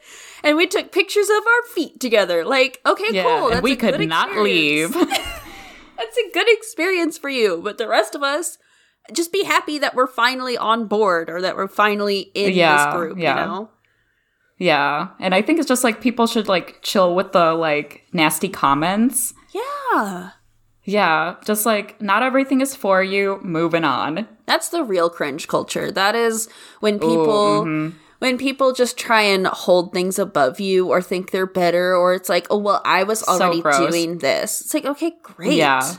and 0.43 0.57
we 0.57 0.67
took 0.67 0.91
pictures 0.91 1.29
of 1.29 1.43
our 1.47 1.63
feet 1.75 2.01
together 2.01 2.47
like 2.47 2.81
okay 2.87 3.05
Yeah, 3.11 3.25
cool 3.25 3.51
that's 3.51 3.63
we 3.63 3.77
could 3.77 4.01
not 4.09 4.35
leave. 4.43 4.93
that's 5.99 6.17
a 6.17 6.31
good 6.33 6.47
experience 6.49 7.19
for 7.19 7.29
you 7.29 7.61
but 7.63 7.77
the 7.77 7.87
rest 7.89 8.15
of 8.15 8.23
us 8.23 8.57
just 9.13 9.33
be 9.33 9.45
happy 9.45 9.79
that 9.79 9.95
we're 9.95 10.07
finally 10.07 10.57
on 10.57 10.87
board 10.87 11.31
or 11.31 11.41
that 11.41 11.57
we're 11.57 11.69
finally 11.69 12.31
in 12.35 12.53
Yeah, 12.53 12.87
this 12.87 12.95
group 12.95 13.19
yeah. 13.19 13.41
you 13.41 13.47
know 13.47 13.71
yeah. 14.59 15.11
And 15.21 15.35
I 15.35 15.43
think 15.43 15.61
it's 15.61 15.69
just 15.69 15.85
like 15.85 16.01
people 16.01 16.27
should 16.27 16.49
like 16.49 16.81
chill 16.83 17.15
with 17.15 17.33
the 17.33 17.55
like 17.55 18.05
nasty 18.13 18.49
comments. 18.49 19.33
yeah 19.55 20.31
Yeah, 20.85 21.37
just 21.45 21.65
like 21.65 22.01
not 22.03 22.23
everything 22.23 22.61
is 22.61 22.75
for 22.75 23.03
you, 23.03 23.39
moving 23.43 23.85
on. 23.85 24.27
That's 24.47 24.69
the 24.71 24.83
real 24.83 25.11
cringe 25.11 25.47
culture. 25.47 25.93
That 25.93 26.15
is 26.15 26.49
when 26.81 26.99
people 26.99 27.63
mm-hmm. 27.65 27.97
when 28.19 28.37
people 28.37 28.73
just 28.73 28.99
try 28.99 29.23
and 29.23 29.47
hold 29.47 29.93
things 29.93 30.19
above 30.19 30.59
you 30.59 30.89
or 30.89 31.03
think 31.03 31.31
they're 31.31 31.47
better 31.47 31.95
or 31.95 32.15
it's 32.15 32.29
like, 32.29 32.47
"Oh, 32.51 32.59
well, 32.59 32.83
I 32.85 33.05
was 33.05 33.23
already 33.23 33.63
gross. 33.63 33.79
doing 33.79 34.19
this." 34.19 34.61
It's 34.61 34.75
like, 34.75 34.87
"Okay, 34.87 35.13
great." 35.23 35.53
Yeah. 35.53 35.95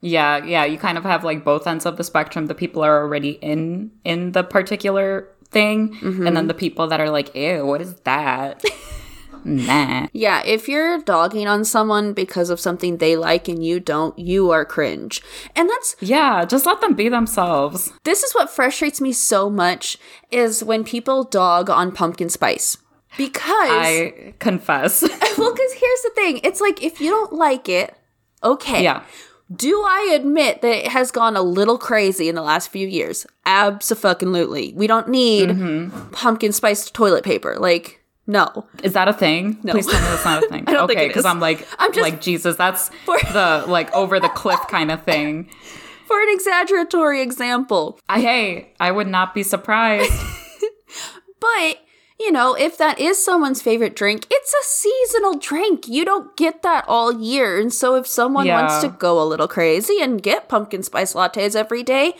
Yeah, 0.00 0.44
yeah, 0.44 0.64
you 0.64 0.78
kind 0.78 0.96
of 0.96 1.04
have 1.04 1.24
like 1.24 1.44
both 1.44 1.66
ends 1.66 1.84
of 1.84 1.96
the 1.96 2.04
spectrum. 2.04 2.46
The 2.46 2.54
people 2.54 2.82
are 2.82 3.02
already 3.02 3.32
in 3.42 3.90
in 4.04 4.32
the 4.32 4.42
particular 4.42 5.28
thing, 5.50 5.96
and 6.00 6.26
then 6.26 6.34
mm-hmm. 6.34 6.46
the 6.46 6.54
people 6.54 6.86
that 6.88 7.00
are 7.00 7.10
like, 7.10 7.34
"Ew, 7.34 7.66
what 7.66 7.80
is 7.80 7.94
that?" 8.00 8.64
nah. 9.44 10.06
Yeah, 10.12 10.42
if 10.44 10.68
you're 10.68 11.00
dogging 11.00 11.46
on 11.46 11.64
someone 11.64 12.12
because 12.12 12.50
of 12.50 12.60
something 12.60 12.96
they 12.96 13.16
like 13.16 13.48
and 13.48 13.64
you 13.64 13.80
don't, 13.80 14.18
you 14.18 14.50
are 14.50 14.64
cringe. 14.64 15.22
And 15.56 15.68
that's 15.68 15.96
Yeah, 16.00 16.44
just 16.44 16.66
let 16.66 16.80
them 16.80 16.94
be 16.94 17.08
themselves. 17.08 17.92
this 18.04 18.22
is 18.22 18.32
what 18.32 18.50
frustrates 18.50 19.00
me 19.00 19.12
so 19.12 19.50
much 19.50 19.98
is 20.30 20.64
when 20.64 20.84
people 20.84 21.24
dog 21.24 21.70
on 21.70 21.92
pumpkin 21.92 22.28
spice. 22.28 22.76
Because 23.16 23.48
I 23.50 24.34
confess. 24.38 25.02
well, 25.38 25.52
because 25.52 25.72
here's 25.72 26.02
the 26.02 26.12
thing. 26.14 26.40
It's 26.44 26.60
like 26.60 26.82
if 26.82 27.00
you 27.00 27.10
don't 27.10 27.32
like 27.32 27.68
it, 27.68 27.94
okay. 28.42 28.82
yeah. 28.84 29.02
Do 29.54 29.82
I 29.82 30.12
admit 30.14 30.62
that 30.62 30.86
it 30.86 30.88
has 30.92 31.10
gone 31.10 31.36
a 31.36 31.42
little 31.42 31.76
crazy 31.78 32.28
in 32.28 32.34
the 32.36 32.42
last 32.42 32.68
few 32.70 32.86
years? 32.86 33.26
Absolutely. 33.46 34.72
We 34.74 34.86
don't 34.86 35.08
need 35.08 35.48
Mm-hmm. 35.50 36.10
pumpkin 36.12 36.52
spice 36.52 36.90
toilet 36.90 37.24
paper. 37.24 37.56
Like, 37.58 38.00
no. 38.26 38.66
Is 38.84 38.92
that 38.92 39.08
a 39.08 39.12
thing? 39.12 39.58
No. 39.64 39.72
Please 39.72 39.86
tell 39.86 40.00
me 40.00 40.06
that's 40.06 40.24
not 40.24 40.44
a 40.44 40.48
thing. 40.48 40.64
I 40.68 40.72
don't 40.72 40.90
okay, 40.90 41.08
because. 41.08 41.24
I'm 41.24 41.40
like, 41.40 41.66
I'm 41.78 41.92
just- 41.92 42.02
like 42.02 42.20
Jesus, 42.20 42.56
that's 42.56 42.90
For- 43.04 43.18
the 43.32 43.64
like 43.66 43.92
over 43.92 44.20
the 44.20 44.28
cliff 44.28 44.60
kind 44.68 44.90
of 44.90 45.02
thing. 45.02 45.50
For 46.06 46.20
an 46.20 46.28
exaggeratory 46.30 47.20
example, 47.22 47.98
I, 48.08 48.20
hey, 48.20 48.72
I 48.80 48.90
would 48.90 49.06
not 49.06 49.34
be 49.34 49.42
surprised. 49.42 50.12
But, 51.40 51.78
you 52.20 52.30
know, 52.30 52.54
if 52.54 52.76
that 52.78 52.98
is 53.00 53.22
someone's 53.24 53.62
favorite 53.62 53.96
drink, 53.96 54.26
it's 54.30 54.52
a 54.52 54.62
seasonal 54.64 55.38
drink. 55.38 55.88
You 55.88 56.04
don't 56.04 56.36
get 56.36 56.62
that 56.62 56.84
all 56.86 57.20
year. 57.20 57.58
And 57.58 57.72
so 57.72 57.94
if 57.96 58.06
someone 58.06 58.46
wants 58.46 58.80
to 58.82 58.88
go 58.88 59.20
a 59.20 59.24
little 59.26 59.48
crazy 59.48 59.98
and 60.00 60.22
get 60.22 60.48
pumpkin 60.48 60.82
spice 60.82 61.14
lattes 61.14 61.56
every 61.56 61.82
day, 61.82 62.12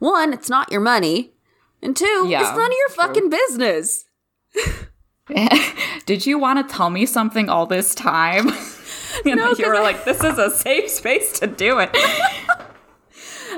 one, 0.00 0.32
it's 0.32 0.50
not 0.50 0.70
your 0.72 0.80
money. 0.80 1.32
And 1.80 1.96
two, 1.96 2.26
Yeah, 2.28 2.40
it's 2.40 2.50
none 2.56 2.66
of 2.70 2.76
your 2.76 2.88
true. 2.88 2.96
fucking 2.96 3.30
business. 3.30 4.04
Did 6.06 6.26
you 6.26 6.38
want 6.38 6.66
to 6.68 6.74
tell 6.74 6.90
me 6.90 7.06
something 7.06 7.48
all 7.48 7.66
this 7.66 7.94
time? 7.94 8.48
you 9.24 9.36
know, 9.36 9.54
you 9.58 9.66
were 9.66 9.76
I- 9.76 9.82
like, 9.82 10.04
this 10.04 10.22
is 10.24 10.38
a 10.38 10.50
safe 10.50 10.88
space 10.90 11.38
to 11.40 11.46
do 11.46 11.78
it. 11.78 11.90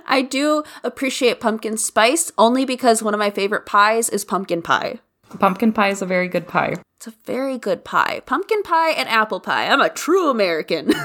I 0.07 0.23
do 0.23 0.65
appreciate 0.83 1.41
pumpkin 1.41 1.77
spice 1.77 2.33
only 2.39 2.65
because 2.65 3.03
one 3.03 3.15
of 3.15 3.21
my 3.21 3.31
favorite 3.31 3.67
pies 3.67 4.09
is 4.09 4.25
pumpkin 4.25 4.63
pie. 4.63 4.99
Pumpkin 5.39 5.73
pie 5.73 5.89
is 5.91 6.03
a 6.03 6.07
very 6.07 6.29
good 6.29 6.49
pie. 6.49 6.77
It's 6.97 7.07
a 7.07 7.15
very 7.25 7.57
good 7.59 7.85
pie. 7.85 8.21
Pumpkin 8.27 8.63
pie 8.63 8.91
and 8.91 9.09
apple 9.09 9.41
pie. 9.41 9.67
I'm 9.69 9.81
a 9.81 9.89
true 9.91 10.31
American. 10.31 10.93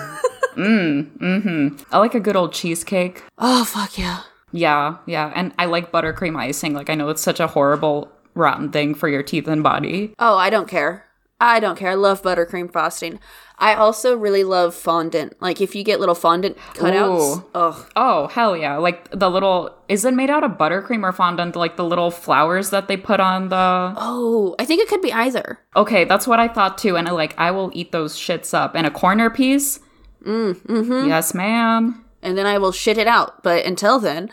Mm, 0.56 1.18
mm-hmm. 1.18 1.84
I 1.94 1.98
like 1.98 2.16
a 2.16 2.20
good 2.22 2.38
old 2.38 2.54
cheesecake. 2.54 3.22
oh, 3.38 3.66
fuck 3.66 3.98
yeah. 3.98 4.22
Yeah, 4.54 5.00
yeah. 5.06 5.34
And 5.36 5.54
I 5.60 5.66
like 5.66 5.92
buttercream 5.92 6.38
icing. 6.38 6.74
Like, 6.74 6.90
I 6.90 6.96
know 6.96 7.10
it's 7.10 7.22
such 7.22 7.42
a 7.42 7.48
horrible, 7.48 8.10
rotten 8.36 8.72
thing 8.72 8.96
for 8.96 9.10
your 9.10 9.22
teeth 9.22 9.50
and 9.50 9.62
body. 9.62 10.14
Oh, 10.18 10.38
I 10.38 10.50
don't 10.50 10.70
care. 10.70 11.06
I 11.40 11.60
don't 11.60 11.78
care. 11.78 11.92
I 11.92 11.96
love 11.96 12.22
buttercream 12.22 12.72
frosting. 12.72 13.20
I 13.58 13.74
also 13.74 14.16
really 14.18 14.44
love 14.44 14.74
fondant. 14.76 15.42
Like 15.42 15.62
if 15.62 15.76
you 15.76 15.84
get 15.84 16.00
little 16.00 16.16
fondant 16.16 16.58
cutouts. 16.74 17.38
Ooh. 17.40 17.46
Oh, 17.54 17.88
Oh, 17.96 18.28
hell 18.28 18.56
yeah. 18.56 18.78
Like 18.78 19.10
the 19.12 19.30
little, 19.30 19.74
is 19.88 20.06
it 20.06 20.14
made 20.14 20.30
out 20.30 20.44
of 20.44 20.52
buttercream 20.52 21.04
or 21.04 21.12
fondant? 21.12 21.56
Like 21.56 21.76
the 21.78 21.84
little 21.86 22.12
flowers 22.12 22.70
that 22.70 22.88
they 22.88 22.98
put 22.98 23.20
on 23.20 23.50
the. 23.50 23.94
oh, 23.98 24.56
I 24.60 24.66
think 24.66 24.82
it 24.82 24.88
could 24.90 25.02
be 25.02 25.12
either. 25.14 25.60
Okay, 25.76 26.06
that's 26.06 26.28
what 26.28 26.40
I 26.40 26.48
thought 26.48 26.78
too. 26.78 26.96
And 26.98 27.08
like, 27.10 27.38
I 27.38 27.52
will 27.52 27.70
eat 27.74 27.92
those 27.92 28.16
shits 28.18 28.54
up. 28.54 28.76
And 28.76 28.88
a 28.88 28.92
corner 28.92 29.30
piece? 29.30 29.80
Mm, 30.26 30.56
mm-hmm. 30.56 31.08
Yes, 31.08 31.34
ma'am. 31.34 32.04
And 32.22 32.38
then 32.38 32.46
I 32.46 32.58
will 32.58 32.72
shit 32.72 32.98
it 32.98 33.08
out. 33.08 33.44
But 33.44 33.66
until 33.66 34.00
then, 34.00 34.32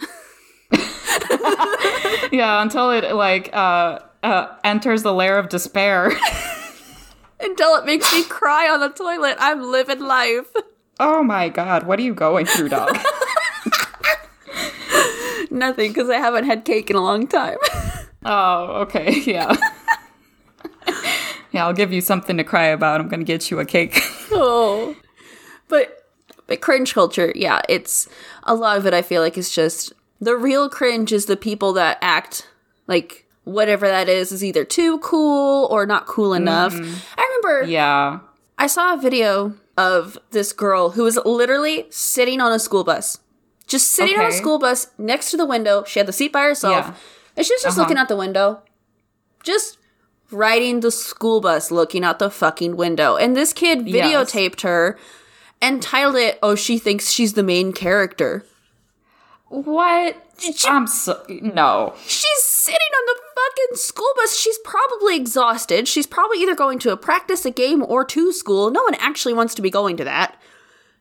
Yeah, 2.33 2.63
until 2.63 2.91
it 2.93 3.13
like 3.15 3.51
uh, 3.53 3.99
uh 4.23 4.47
enters 4.65 5.03
the 5.03 5.13
lair 5.13 5.39
of 5.39 5.49
despair. 5.49 6.13
until 7.43 7.75
it 7.77 7.85
makes 7.85 8.13
me 8.13 8.25
cry 8.25 8.69
on 8.69 8.81
the 8.81 8.89
toilet, 8.89 9.37
I'm 9.39 9.63
living 9.63 10.01
life. 10.01 10.47
oh 11.01 11.23
my 11.23 11.49
god, 11.49 11.87
what 11.87 11.99
are 11.99 12.03
you 12.03 12.15
going 12.15 12.47
through, 12.47 12.71
dog? 12.71 12.97
Nothing, 15.51 15.93
because 15.93 16.09
I 16.09 16.17
haven't 16.17 16.45
had 16.45 16.65
cake 16.65 16.89
in 16.89 16.97
a 16.97 17.03
long 17.03 17.27
time. 17.27 17.59
oh, 18.25 18.81
okay, 18.83 19.21
yeah. 19.27 19.55
yeah, 21.53 21.67
I'll 21.67 21.75
give 21.75 21.93
you 21.93 22.01
something 22.01 22.39
to 22.39 22.45
cry 22.45 22.65
about. 22.65 23.01
I'm 23.01 23.09
gonna 23.09 23.25
get 23.25 23.51
you 23.51 23.61
a 23.61 23.67
cake. 23.67 24.01
oh, 24.31 24.97
but 25.69 26.07
but 26.47 26.61
cringe 26.61 26.95
culture, 26.95 27.33
yeah, 27.35 27.61
it's 27.69 28.09
a 28.45 28.55
lot 28.55 28.79
of 28.79 28.87
it. 28.87 28.95
I 28.95 29.03
feel 29.03 29.21
like 29.21 29.37
is 29.37 29.55
just 29.55 29.93
the 30.21 30.37
real 30.37 30.71
cringe 30.71 31.13
is 31.13 31.27
the 31.27 31.37
people 31.37 31.73
that 31.75 31.99
act 32.01 32.49
like 32.87 33.22
whatever 33.45 33.87
that 33.89 34.09
is 34.09 34.33
is 34.33 34.45
either 34.45 34.65
too 34.65 34.99
cool 34.99 35.67
or 35.71 35.87
not 35.87 36.07
cool 36.07 36.33
enough. 36.35 36.73
I 36.75 37.23
remember 37.43 37.65
yeah. 37.71 38.21
I 38.59 38.67
saw 38.67 38.95
a 38.95 38.99
video 39.01 39.55
of 39.77 40.19
this 40.31 40.53
girl 40.53 40.91
who 40.91 41.03
was 41.05 41.19
literally 41.25 41.87
sitting 41.91 42.41
on 42.41 42.53
a 42.53 42.59
school 42.59 42.85
bus. 42.85 43.19
Just 43.67 43.93
sitting 43.93 44.19
on 44.19 44.27
a 44.27 44.33
school 44.33 44.59
bus 44.59 44.89
next 44.99 45.31
to 45.31 45.37
the 45.37 45.47
window. 45.47 45.83
She 45.85 45.99
had 45.99 46.07
the 46.07 46.13
seat 46.13 46.33
by 46.33 46.43
herself. 46.43 46.87
Yeah. 46.87 46.95
And 47.37 47.47
she 47.47 47.55
was 47.55 47.63
just 47.63 47.79
Uh-huh. 47.79 47.83
looking 47.85 47.97
out 47.97 48.09
the 48.09 48.17
window. 48.17 48.63
Just 49.43 49.79
riding 50.31 50.81
the 50.81 50.91
school 50.91 51.41
bus 51.41 51.71
looking 51.71 52.05
out 52.05 52.19
the 52.19 52.31
fucking 52.31 52.77
window. 52.77 53.17
And 53.17 53.35
this 53.37 53.53
kid 53.53 53.89
Yes. 53.89 54.07
videotaped 54.07 54.61
her 54.61 54.99
and 55.61 55.83
titled 55.83 56.17
it, 56.17 56.39
Oh, 56.43 56.55
she 56.55 56.79
thinks 56.79 57.11
she's 57.11 57.33
the 57.33 57.43
main 57.43 57.73
character. 57.73 58.45
What? 59.49 60.17
I'm 60.67 60.87
so 60.87 61.23
no. 61.29 61.95
She's 62.07 62.43
sitting 62.65 62.79
on 62.99 63.05
the 63.07 63.21
fucking 63.35 63.77
school 63.77 64.13
bus. 64.17 64.39
She's 64.39 64.59
probably 64.59 65.17
exhausted. 65.17 65.89
She's 65.89 66.07
probably 66.07 66.39
either 66.43 66.55
going 66.55 66.79
to 66.81 66.93
a 66.93 66.97
practice, 66.97 67.45
a 67.45 67.51
game, 67.51 67.83
or 67.83 68.05
to 68.07 68.33
school. 68.33 68.71
No 68.71 68.83
one 68.83 68.95
actually 68.97 69.35
wants 69.35 69.55
to 69.57 69.63
be 69.63 69.71
going 69.71 69.97
to 69.97 70.05
that. 70.05 70.41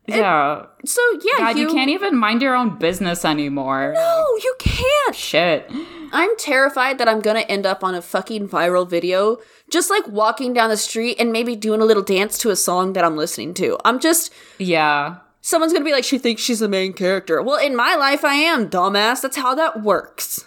Yeah. 0.07 0.65
So 0.83 1.01
yeah, 1.21 1.37
God, 1.37 1.57
you, 1.59 1.67
can't 1.71 1.89
even 1.91 2.17
mind 2.17 2.41
your 2.41 2.55
own 2.55 2.77
business 2.79 3.23
anymore. 3.23 3.93
No, 3.95 4.25
you 4.43 4.55
can't. 4.59 5.15
Shit. 5.15 5.71
I'm 6.11 6.35
terrified 6.37 6.97
that 6.97 7.07
I'm 7.07 7.21
gonna 7.21 7.41
end 7.41 7.65
up 7.65 7.83
on 7.83 7.93
a 7.95 8.01
fucking 8.01 8.49
viral 8.49 8.89
video, 8.89 9.37
just 9.69 9.89
like 9.89 10.05
walking 10.07 10.53
down 10.53 10.69
the 10.69 10.75
street 10.77 11.17
and 11.19 11.31
maybe 11.31 11.55
doing 11.55 11.81
a 11.81 11.85
little 11.85 12.03
dance 12.03 12.37
to 12.39 12.49
a 12.49 12.55
song 12.55 12.93
that 12.93 13.05
I'm 13.05 13.15
listening 13.15 13.53
to. 13.55 13.77
I'm 13.85 13.99
just 13.99 14.33
Yeah. 14.57 15.17
someone's 15.41 15.71
gonna 15.71 15.85
be 15.85 15.91
like, 15.93 16.03
she 16.03 16.17
thinks 16.17 16.41
she's 16.41 16.59
the 16.59 16.67
main 16.67 16.93
character. 16.93 17.41
Well, 17.41 17.57
in 17.63 17.75
my 17.75 17.95
life, 17.95 18.25
I 18.25 18.33
am, 18.33 18.69
dumbass. 18.69 19.21
That's 19.21 19.37
how 19.37 19.53
that 19.55 19.83
works. 19.83 20.43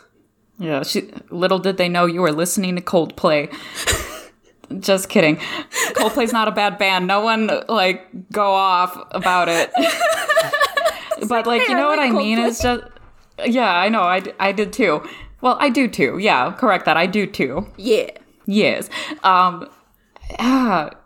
Yeah, 0.58 0.82
she, 0.82 1.10
little 1.30 1.58
did 1.58 1.76
they 1.76 1.88
know 1.88 2.06
you 2.06 2.20
were 2.20 2.32
listening 2.32 2.76
to 2.76 2.82
Coldplay. 2.82 3.52
Just 4.80 5.08
kidding. 5.08 5.36
Coldplay's 5.94 6.32
not 6.32 6.48
a 6.48 6.52
bad 6.52 6.78
band. 6.78 7.06
No 7.06 7.20
one 7.20 7.50
like 7.68 8.06
go 8.32 8.52
off 8.52 8.96
about 9.10 9.48
it. 9.48 9.70
but 11.28 11.46
like, 11.46 11.62
hey, 11.62 11.72
you 11.72 11.76
know 11.76 11.86
I 11.86 11.96
what 11.96 11.98
I 11.98 12.10
mean? 12.10 12.38
It's 12.38 12.62
just 12.62 12.84
yeah, 13.44 13.76
I 13.76 13.88
know. 13.88 14.02
I, 14.02 14.22
I 14.38 14.52
did 14.52 14.72
too. 14.72 15.02
Well, 15.40 15.56
I 15.60 15.68
do 15.68 15.88
too. 15.88 16.18
Yeah, 16.18 16.52
correct 16.52 16.84
that. 16.86 16.96
I 16.96 17.06
do 17.06 17.26
too. 17.26 17.66
Yeah. 17.76 18.10
Yes. 18.46 18.88
Um 19.22 19.68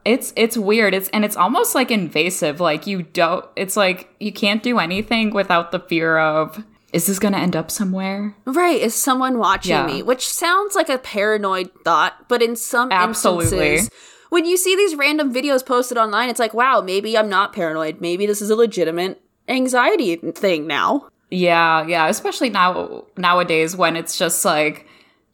it's 0.04 0.32
it's 0.36 0.56
weird. 0.56 0.94
It's 0.94 1.08
and 1.10 1.24
it's 1.24 1.36
almost 1.36 1.74
like 1.74 1.90
invasive. 1.90 2.60
Like 2.60 2.86
you 2.86 3.02
don't 3.02 3.44
it's 3.56 3.76
like 3.76 4.08
you 4.20 4.32
can't 4.32 4.62
do 4.62 4.78
anything 4.78 5.30
without 5.30 5.72
the 5.72 5.80
fear 5.80 6.18
of 6.18 6.62
is 6.92 7.06
this 7.06 7.18
going 7.18 7.34
to 7.34 7.40
end 7.40 7.54
up 7.54 7.70
somewhere? 7.70 8.34
Right, 8.46 8.80
is 8.80 8.94
someone 8.94 9.38
watching 9.38 9.72
Yeah. 9.72 9.86
me? 9.86 10.02
Which 10.02 10.26
sounds 10.26 10.74
like 10.74 10.88
a 10.88 10.98
paranoid 10.98 11.70
thought, 11.84 12.28
but 12.28 12.42
in 12.42 12.56
some 12.56 12.90
Absolutely. 12.90 13.74
instances, 13.74 13.90
when 14.30 14.44
you 14.44 14.56
see 14.56 14.74
these 14.74 14.94
random 14.94 15.32
videos 15.32 15.64
posted 15.64 15.98
online, 15.98 16.28
it's 16.28 16.40
like, 16.40 16.54
wow, 16.54 16.80
maybe 16.80 17.16
I'm 17.16 17.28
not 17.28 17.52
paranoid. 17.52 18.00
Maybe 18.00 18.26
this 18.26 18.40
is 18.40 18.50
a 18.50 18.56
legitimate 18.56 19.20
anxiety 19.48 20.16
thing 20.16 20.66
now. 20.66 21.08
Yeah, 21.30 21.86
yeah, 21.86 22.08
especially 22.08 22.50
now 22.50 23.04
nowadays 23.16 23.76
when 23.76 23.96
it's 23.96 24.16
just 24.16 24.44
like 24.44 24.86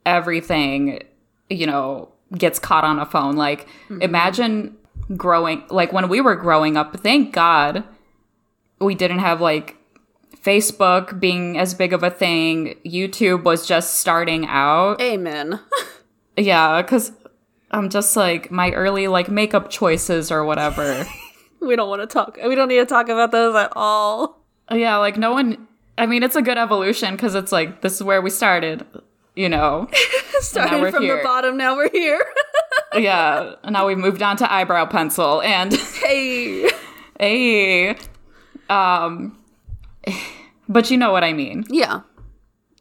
everything, 0.05 1.01
you 1.49 1.67
know, 1.67 2.09
gets 2.37 2.59
caught 2.59 2.85
on 2.85 2.99
a 2.99 3.07
phone. 3.07 3.37
Like 3.37 3.67
mm-hmm. 3.89 4.03
imagine 4.03 4.77
growing 5.17 5.63
like 5.71 5.93
when 5.93 6.09
we 6.09 6.21
were 6.21 6.35
growing 6.35 6.77
up, 6.77 6.97
thank 7.01 7.33
God 7.33 7.85
we 8.81 8.95
didn't 8.95 9.21
have 9.21 9.41
like 9.41 9.77
Facebook 10.45 11.19
being 11.19 11.59
as 11.59 11.73
big 11.75 11.93
of 11.93 12.03
a 12.03 12.11
thing. 12.11 12.75
YouTube 12.85 13.45
was 13.45 13.67
just 13.67 13.95
starting 13.99 14.47
out. 14.47 15.01
Amen. 15.01 15.61
Yeah, 16.37 16.83
cuz 16.83 17.13
I'm 17.71 17.89
just 17.89 18.17
like 18.17 18.51
my 18.51 18.73
early 18.73 19.07
like 19.07 19.29
makeup 19.29 19.71
choices 19.71 20.33
or 20.33 20.45
whatever. 20.45 21.07
We 21.61 21.77
don't 21.77 21.89
want 21.89 22.03
to 22.03 22.07
talk. 22.07 22.37
We 22.45 22.55
don't 22.57 22.69
need 22.69 22.79
to 22.81 22.85
talk 22.87 23.09
about 23.09 23.31
those 23.31 23.55
at 23.55 23.73
all. 23.75 24.39
Yeah, 24.71 24.97
like 24.99 25.17
no 25.17 25.33
one. 25.33 25.67
I 25.97 26.05
mean, 26.07 26.23
it's 26.23 26.37
a 26.37 26.43
good 26.43 26.59
evolution 26.59 27.13
because 27.15 27.35
it's 27.35 27.53
like 27.53 27.81
this 27.81 27.95
is 27.95 28.03
where 28.03 28.21
we 28.21 28.29
started. 28.31 28.85
You 29.35 29.49
know, 29.49 29.89
Started 30.41 30.93
from 30.93 31.03
here. 31.05 31.17
the 31.17 31.23
bottom, 31.23 31.57
now 31.57 31.75
we're 31.75 31.89
here. 31.91 32.21
yeah. 32.95 33.55
Now 33.69 33.87
we 33.87 33.95
moved 33.95 34.23
on 34.23 34.37
to 34.39 34.53
eyebrow 34.53 34.85
pencil 34.87 35.41
and 35.41 35.73
hey. 35.73 36.71
hey. 37.19 37.97
Um, 38.69 39.39
but 40.69 40.91
you 40.91 40.97
know 40.97 41.13
what 41.13 41.25
I 41.25 41.33
mean. 41.33 41.65
Yeah. 41.69 42.01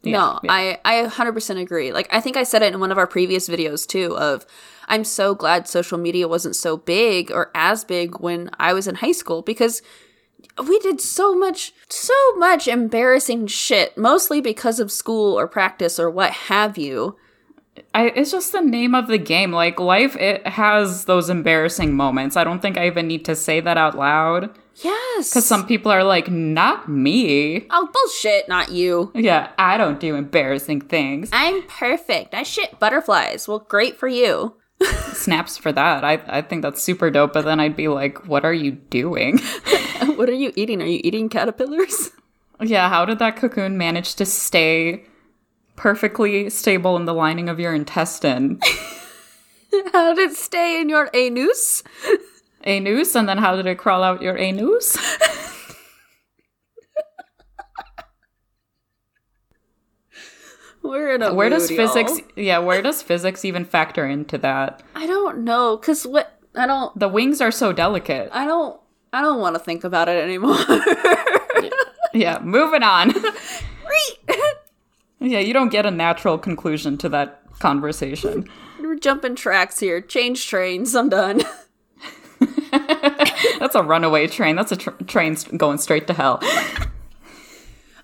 Yeah, 0.04 0.12
no, 0.12 0.40
yeah. 0.44 0.52
I 0.52 0.80
I 0.84 1.08
100% 1.08 1.62
agree. 1.62 1.94
Like 1.94 2.10
I 2.12 2.20
think 2.20 2.36
I 2.36 2.44
said 2.44 2.62
it 2.62 2.74
in 2.74 2.80
one 2.80 2.92
of 2.92 2.98
our 2.98 3.08
previous 3.08 3.48
videos 3.48 3.88
too 3.88 4.18
of 4.18 4.46
I'm 4.88 5.06
so 5.06 5.34
glad 5.34 5.68
social 5.68 5.98
media 5.98 6.28
wasn't 6.28 6.58
so 6.58 6.76
big 6.76 7.32
or 7.32 7.52
as 7.56 7.86
big 7.86 8.20
when 8.20 8.50
I 8.60 8.74
was 8.74 8.86
in 8.86 8.96
high 8.96 9.14
school 9.14 9.42
because 9.42 9.82
we 10.68 10.78
did 10.80 11.00
so 11.00 11.34
much 11.34 11.74
so 11.90 12.14
much 12.36 12.68
embarrassing 12.68 13.48
shit 13.48 13.98
mostly 13.98 14.42
because 14.42 14.80
of 14.80 14.92
school 14.92 15.40
or 15.40 15.48
practice 15.48 15.98
or 16.00 16.10
what 16.10 16.32
have 16.32 16.78
you. 16.78 17.16
I, 17.96 18.08
it's 18.10 18.32
just 18.32 18.52
the 18.52 18.62
name 18.62 18.94
of 18.96 19.08
the 19.08 19.18
game. 19.18 19.52
Like 19.52 19.80
life, 19.80 20.16
it 20.16 20.46
has 20.48 21.06
those 21.06 21.30
embarrassing 21.30 21.94
moments. 21.96 22.36
I 22.38 22.44
don't 22.44 22.62
think 22.62 22.78
I 22.78 22.88
even 22.88 23.08
need 23.08 23.26
to 23.26 23.36
say 23.36 23.60
that 23.62 23.78
out 23.78 23.98
loud 23.98 24.50
Yes. 24.84 25.30
because 25.30 25.46
some 25.46 25.66
people 25.68 25.92
are 25.92 26.04
like, 26.04 26.30
"Not 26.30 26.90
me." 26.90 27.66
Oh 27.70 27.90
bullshit, 27.94 28.48
not 28.50 28.72
you. 28.72 29.12
Yeah, 29.16 29.52
I 29.58 29.78
don't 29.78 30.00
do 30.00 30.16
embarrassing 30.16 30.82
things. 30.82 31.30
I'm 31.34 31.64
perfect. 31.64 32.34
I 32.34 32.44
shit 32.44 32.80
butterflies. 32.80 33.48
Well, 33.48 33.60
great 33.60 33.98
for 33.98 34.08
you. 34.08 34.56
Snaps 35.14 35.58
for 35.58 35.72
that. 35.72 36.04
I 36.04 36.14
I 36.28 36.42
think 36.42 36.62
that's 36.64 36.82
super 36.82 37.10
dope. 37.12 37.34
But 37.34 37.46
then 37.46 37.60
I'd 37.60 37.76
be 37.76 37.88
like, 37.88 38.28
"What 38.28 38.46
are 38.46 38.54
you 38.54 38.72
doing?" 38.72 39.40
what 40.16 40.30
are 40.30 40.34
you 40.34 40.52
eating? 40.56 40.82
Are 40.82 40.86
you 40.88 41.00
eating 41.04 41.30
caterpillars? 41.30 42.12
yeah, 42.62 42.90
how 42.90 43.06
did 43.06 43.20
that 43.20 43.36
cocoon 43.36 43.78
manage 43.78 44.16
to 44.16 44.26
stay 44.26 45.06
perfectly 45.76 46.50
stable 46.50 46.96
in 46.98 47.06
the 47.06 47.14
lining 47.14 47.50
of 47.50 47.60
your 47.60 47.74
intestine? 47.74 48.60
How 49.92 50.14
did 50.14 50.32
it 50.32 50.38
stay 50.38 50.80
in 50.82 50.88
your 50.90 51.10
anus? 51.14 51.82
anus, 52.64 53.16
and 53.16 53.28
then 53.28 53.40
how 53.40 53.56
did 53.56 53.66
it 53.66 53.78
crawl 53.80 54.04
out 54.04 54.22
your 54.22 54.38
anus? 54.38 54.96
We're 60.82 61.16
in 61.16 61.22
a 61.22 61.34
Where 61.34 61.50
does 61.50 61.70
mood, 61.70 61.80
y'all. 61.80 61.88
physics? 61.88 62.28
Yeah, 62.36 62.60
where 62.60 62.82
does 62.82 63.02
physics 63.02 63.46
even 63.46 63.64
factor 63.64 64.06
into 64.06 64.38
that? 64.40 64.84
I 64.96 65.08
don't 65.08 65.40
know, 65.44 65.78
cause 65.78 66.06
what 66.06 66.38
I 66.56 66.68
don't, 66.68 66.98
The 67.00 67.08
wings 67.08 67.40
are 67.42 67.52
so 67.52 67.72
delicate. 67.72 68.30
I 68.34 68.46
don't, 68.46 68.80
I 69.14 69.22
don't 69.22 69.40
want 69.40 69.56
to 69.56 69.60
think 69.60 69.84
about 69.84 70.10
it 70.10 70.22
anymore. 70.24 70.58
Yeah, 72.16 72.38
moving 72.44 72.84
on. 72.84 73.12
yeah, 75.24 75.40
you 75.40 75.54
don't 75.54 75.70
get 75.70 75.86
a 75.86 75.92
natural 75.92 76.38
conclusion 76.38 76.98
to 77.00 77.10
that 77.10 77.42
conversation. 77.60 78.48
We're 78.80 78.96
jumping 78.96 79.36
tracks 79.36 79.80
here. 79.80 80.02
Change 80.02 80.48
trains. 80.48 80.96
I'm 80.96 81.10
done. 81.10 81.42
That's 82.72 83.76
a 83.76 83.84
runaway 83.84 84.28
train. 84.28 84.56
That's 84.56 84.72
a 84.72 84.76
tr- 84.76 84.90
train 85.08 85.38
going 85.58 85.78
straight 85.78 86.08
to 86.08 86.14
hell. 86.14 86.42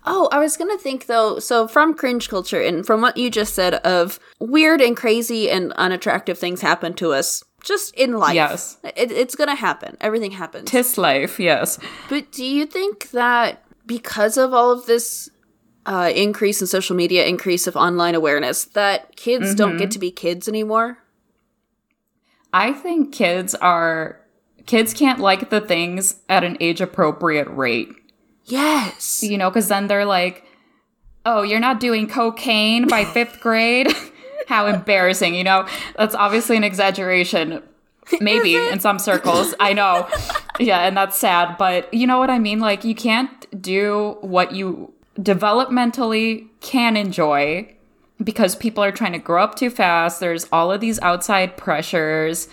Oh, 0.06 0.30
I 0.32 0.40
was 0.40 0.56
gonna 0.58 0.78
think 0.78 1.08
though. 1.08 1.40
So 1.40 1.68
from 1.68 1.94
cringe 1.94 2.30
culture 2.30 2.62
and 2.62 2.86
from 2.86 3.02
what 3.02 3.18
you 3.18 3.30
just 3.30 3.54
said 3.54 3.76
of 3.76 4.20
weird 4.40 4.82
and 4.82 4.96
crazy 4.96 5.50
and 5.50 5.74
unattractive 5.74 6.38
things 6.38 6.62
happen 6.62 6.94
to 6.96 7.12
us 7.12 7.44
just 7.64 7.94
in 7.96 8.14
life. 8.14 8.34
Yes. 8.34 8.78
it, 8.84 9.12
it's 9.12 9.36
gonna 9.36 9.56
happen. 9.56 9.98
Everything 10.00 10.32
happens. 10.32 10.70
Tis 10.72 10.98
life, 10.98 11.40
yes. 11.40 11.78
But 12.08 12.32
do 12.32 12.46
you 12.46 12.66
think 12.66 13.12
that 13.12 13.64
because 13.86 14.38
of 14.38 14.54
all 14.54 14.72
of 14.72 14.86
this 14.86 15.30
uh, 15.86 16.12
increase 16.16 16.62
in 16.62 16.68
social 16.68 16.96
media, 16.96 17.26
increase 17.26 17.68
of 17.68 17.76
online 17.76 18.16
awareness, 18.16 18.66
that 18.66 19.16
kids 19.16 19.56
don't 19.56 19.78
get 19.78 19.92
to 19.92 20.00
be 20.00 20.12
kids 20.12 20.48
anymore? 20.48 21.00
I 22.54 22.74
think 22.74 23.14
kids 23.14 23.56
are 23.56 24.20
kids 24.66 24.94
can't 24.94 25.20
like 25.20 25.50
the 25.50 25.62
things 25.62 26.18
at 26.28 26.44
an 26.44 26.58
age 26.60 26.82
appropriate 26.82 27.48
rate. 27.48 27.90
Yes. 28.46 29.24
You 29.24 29.38
know, 29.38 29.50
because 29.50 29.68
then 29.68 29.88
they're 29.88 30.06
like, 30.06 30.46
"Oh, 31.26 31.44
you're 31.44 31.60
not 31.60 31.80
doing 31.80 32.08
cocaine 32.08 32.88
by 32.88 33.06
fifth 33.14 33.40
grade." 33.40 33.88
How 34.48 34.66
embarrassing! 34.66 35.36
You 35.36 35.44
know, 35.44 35.68
that's 35.96 36.16
obviously 36.16 36.58
an 36.58 36.64
exaggeration. 36.64 37.62
Maybe 38.20 38.56
in 38.56 38.80
some 38.80 38.98
circles, 38.98 39.54
I 39.60 39.74
know. 39.74 40.08
Yeah, 40.60 40.80
and 40.80 40.98
that's 40.98 41.16
sad, 41.16 41.58
but 41.60 41.94
you 41.94 42.08
know 42.08 42.18
what 42.18 42.32
I 42.32 42.40
mean. 42.40 42.60
Like, 42.60 42.84
you 42.84 42.96
can't 42.96 43.62
do 43.62 44.18
what 44.22 44.52
you 44.54 44.92
developmentally 45.20 46.48
can 46.62 46.96
enjoy 46.96 47.76
because 48.24 48.56
people 48.56 48.84
are 48.84 48.92
trying 48.92 49.14
to 49.14 49.20
grow 49.20 49.44
up 49.44 49.56
too 49.56 49.70
fast. 49.70 50.20
There's 50.20 50.48
all 50.52 50.72
of 50.72 50.82
these 50.82 51.00
outside 51.00 51.58
pressures. 51.58 52.48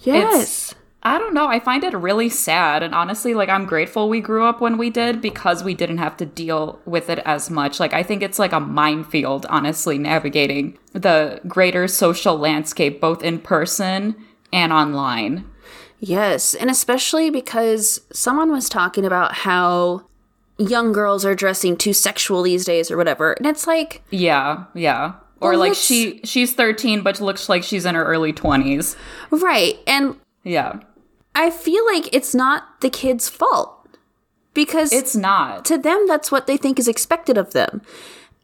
Yes. 0.00 0.74
I 1.04 1.18
don't 1.18 1.34
know. 1.34 1.48
I 1.48 1.58
find 1.58 1.82
it 1.82 1.94
really 1.94 2.28
sad. 2.28 2.82
And 2.82 2.94
honestly, 2.94 3.34
like, 3.34 3.48
I'm 3.48 3.66
grateful 3.66 4.08
we 4.08 4.20
grew 4.20 4.44
up 4.44 4.60
when 4.60 4.78
we 4.78 4.88
did 4.88 5.20
because 5.20 5.64
we 5.64 5.74
didn't 5.74 5.98
have 5.98 6.16
to 6.18 6.26
deal 6.26 6.78
with 6.84 7.10
it 7.10 7.18
as 7.24 7.50
much. 7.50 7.80
Like, 7.80 7.92
I 7.92 8.04
think 8.04 8.22
it's 8.22 8.38
like 8.38 8.52
a 8.52 8.60
minefield, 8.60 9.44
honestly, 9.48 9.98
navigating 9.98 10.78
the 10.92 11.40
greater 11.48 11.88
social 11.88 12.36
landscape, 12.36 13.00
both 13.00 13.24
in 13.24 13.40
person 13.40 14.14
and 14.52 14.72
online. 14.72 15.44
Yes, 15.98 16.54
and 16.54 16.70
especially 16.70 17.30
because 17.30 18.00
someone 18.12 18.52
was 18.52 18.68
talking 18.68 19.04
about 19.04 19.34
how 19.34 20.04
young 20.68 20.92
girls 20.92 21.24
are 21.24 21.34
dressing 21.34 21.76
too 21.76 21.92
sexual 21.92 22.42
these 22.42 22.64
days 22.64 22.90
or 22.90 22.96
whatever. 22.96 23.32
And 23.32 23.46
it's 23.46 23.66
like, 23.66 24.02
Yeah, 24.10 24.64
yeah. 24.74 25.14
Or 25.40 25.50
Well, 25.50 25.60
like 25.60 25.74
she 25.74 26.20
she's 26.24 26.54
13 26.54 27.02
but 27.02 27.20
looks 27.20 27.48
like 27.48 27.62
she's 27.64 27.84
in 27.84 27.94
her 27.94 28.04
early 28.04 28.32
20s. 28.32 28.96
right. 29.30 29.78
And 29.86 30.16
Yeah. 30.44 30.80
I 31.34 31.50
feel 31.50 31.84
like 31.86 32.14
it's 32.14 32.34
not 32.34 32.80
the 32.80 32.90
kid's 32.90 33.28
fault 33.28 33.86
because 34.54 34.92
It's 34.92 35.16
not. 35.16 35.64
to 35.64 35.78
them, 35.78 36.06
that's 36.06 36.30
what 36.30 36.46
they 36.46 36.56
think 36.56 36.78
is 36.78 36.86
expected 36.88 37.38
of 37.38 37.52
them. 37.52 37.80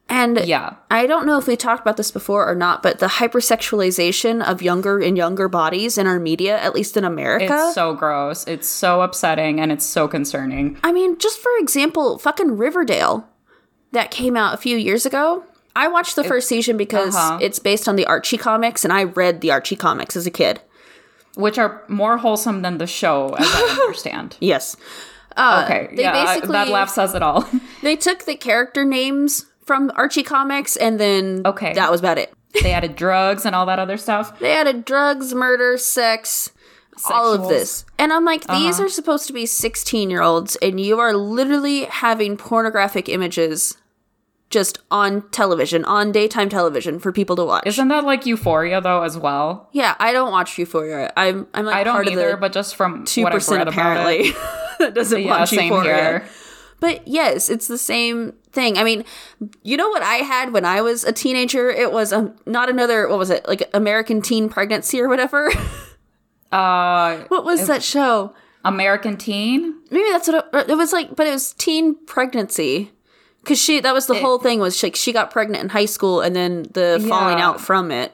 And 0.08 0.40
Yeah. 0.46 0.74
I 0.90 1.06
don't 1.06 1.26
know 1.26 1.38
if 1.38 1.46
we 1.46 1.56
talked 1.56 1.82
about 1.82 1.98
this 1.98 2.10
before 2.10 2.48
or 2.48 2.54
not, 2.54 2.82
but 2.82 2.98
the 2.98 3.06
hypersexualization 3.06 4.42
of 4.42 4.62
younger 4.62 4.98
and 5.00 5.16
younger 5.16 5.48
bodies 5.48 5.98
in 5.98 6.06
our 6.06 6.18
media, 6.18 6.58
at 6.58 6.74
least 6.74 6.96
in 6.96 7.04
America. 7.04 7.66
It's 7.66 7.74
so 7.74 7.94
gross. 7.94 8.46
It's 8.46 8.66
so 8.68 9.02
upsetting 9.02 9.60
and 9.60 9.70
it's 9.70 9.84
so 9.84 10.08
concerning. 10.08 10.78
I 10.82 10.92
mean, 10.92 11.18
just 11.18 11.38
for 11.40 11.52
example, 11.58 12.18
fucking 12.18 12.56
Riverdale 12.56 13.28
that 13.92 14.10
came 14.10 14.36
out 14.36 14.54
a 14.54 14.58
few 14.58 14.76
years 14.76 15.04
ago. 15.04 15.44
I 15.76 15.88
watched 15.88 16.16
the 16.16 16.24
first 16.24 16.48
season 16.48 16.76
because 16.76 17.14
uh-huh. 17.14 17.38
it's 17.40 17.58
based 17.60 17.88
on 17.88 17.94
the 17.94 18.06
Archie 18.06 18.36
comics, 18.36 18.84
and 18.84 18.92
I 18.92 19.04
read 19.04 19.40
the 19.40 19.52
Archie 19.52 19.76
comics 19.76 20.16
as 20.16 20.26
a 20.26 20.30
kid. 20.30 20.60
Which 21.36 21.56
are 21.56 21.84
more 21.86 22.18
wholesome 22.18 22.62
than 22.62 22.78
the 22.78 22.86
show, 22.88 23.34
as 23.38 23.46
I 23.48 23.78
understand. 23.82 24.36
Yes. 24.40 24.76
Uh, 25.36 25.62
Okay. 25.64 25.94
They 25.94 26.02
yeah, 26.02 26.24
I- 26.26 26.40
that 26.40 26.68
laugh 26.68 26.90
says 26.90 27.14
it 27.14 27.22
all. 27.22 27.48
they 27.82 27.94
took 27.94 28.24
the 28.24 28.34
character 28.34 28.84
names 28.84 29.46
from 29.68 29.92
Archie 29.94 30.24
comics, 30.24 30.74
and 30.76 30.98
then 30.98 31.42
Okay. 31.46 31.74
that 31.74 31.92
was 31.92 32.00
about 32.00 32.18
it. 32.18 32.32
they 32.62 32.72
added 32.72 32.96
drugs 32.96 33.44
and 33.46 33.54
all 33.54 33.66
that 33.66 33.78
other 33.78 33.96
stuff. 33.96 34.36
They 34.40 34.52
added 34.56 34.84
drugs, 34.84 35.32
murder, 35.34 35.78
sex, 35.78 36.50
all 37.08 37.32
of 37.32 37.48
this. 37.48 37.84
And 37.98 38.12
I'm 38.12 38.24
like, 38.24 38.42
Uh-huh. 38.48 38.58
these 38.58 38.80
are 38.80 38.88
supposed 38.88 39.28
to 39.28 39.32
be 39.32 39.46
16 39.46 40.10
year 40.10 40.22
olds, 40.22 40.56
and 40.56 40.80
you 40.80 40.98
are 40.98 41.12
literally 41.14 41.84
having 41.84 42.36
pornographic 42.36 43.08
images 43.08 43.76
just 44.50 44.78
on 44.90 45.28
television, 45.30 45.84
on 45.84 46.10
daytime 46.10 46.48
television 46.48 46.98
for 46.98 47.12
people 47.12 47.36
to 47.36 47.44
watch. 47.44 47.64
Isn't 47.66 47.88
that 47.88 48.04
like 48.04 48.24
Euphoria 48.24 48.80
though 48.80 49.02
as 49.02 49.16
well? 49.18 49.68
yeah, 49.72 49.94
I 50.00 50.12
don't 50.12 50.32
watch 50.32 50.56
Euphoria. 50.56 51.12
I'm 51.18 51.46
I'm 51.52 51.66
like 51.66 51.76
I 51.76 51.84
don't 51.84 51.92
part 51.94 52.08
either, 52.08 52.36
but 52.38 52.52
just 52.54 52.74
from 52.74 53.04
two 53.04 53.26
percent 53.26 53.58
read 53.58 53.68
about 53.68 53.96
it. 54.08 54.30
apparently 54.30 54.32
that 54.78 54.94
doesn't 54.94 55.20
Yeah, 55.22 55.28
watch 55.40 55.50
same 55.50 55.70
Euphoria. 55.70 55.94
here. 55.96 56.28
But 56.80 57.06
yes, 57.08 57.48
it's 57.48 57.66
the 57.66 57.78
same 57.78 58.34
thing. 58.52 58.78
I 58.78 58.84
mean, 58.84 59.04
you 59.62 59.76
know 59.76 59.88
what 59.88 60.02
I 60.02 60.16
had 60.16 60.52
when 60.52 60.64
I 60.64 60.80
was 60.80 61.04
a 61.04 61.12
teenager? 61.12 61.70
It 61.70 61.92
was 61.92 62.12
um, 62.12 62.36
not 62.46 62.70
another 62.70 63.08
what 63.08 63.18
was 63.18 63.30
it 63.30 63.46
like 63.48 63.68
American 63.74 64.22
Teen 64.22 64.48
Pregnancy 64.48 65.00
or 65.00 65.08
whatever. 65.08 65.50
Uh, 66.50 67.24
what 67.28 67.44
was 67.44 67.66
that 67.66 67.82
show? 67.82 68.34
American 68.64 69.16
Teen. 69.16 69.74
Maybe 69.90 70.08
that's 70.10 70.28
what 70.28 70.48
it, 70.52 70.70
it 70.70 70.76
was 70.76 70.92
like, 70.92 71.14
but 71.14 71.26
it 71.26 71.30
was 71.30 71.52
teen 71.54 71.94
pregnancy. 72.06 72.92
Cause 73.44 73.58
she, 73.58 73.80
that 73.80 73.94
was 73.94 74.06
the 74.06 74.18
whole 74.18 74.38
thing 74.38 74.58
was 74.58 74.76
she, 74.76 74.90
she 74.92 75.12
got 75.12 75.30
pregnant 75.30 75.62
in 75.62 75.68
high 75.70 75.86
school 75.86 76.20
and 76.20 76.34
then 76.34 76.64
the 76.72 77.04
falling 77.08 77.40
out 77.40 77.60
from 77.60 77.90
it. 77.90 78.12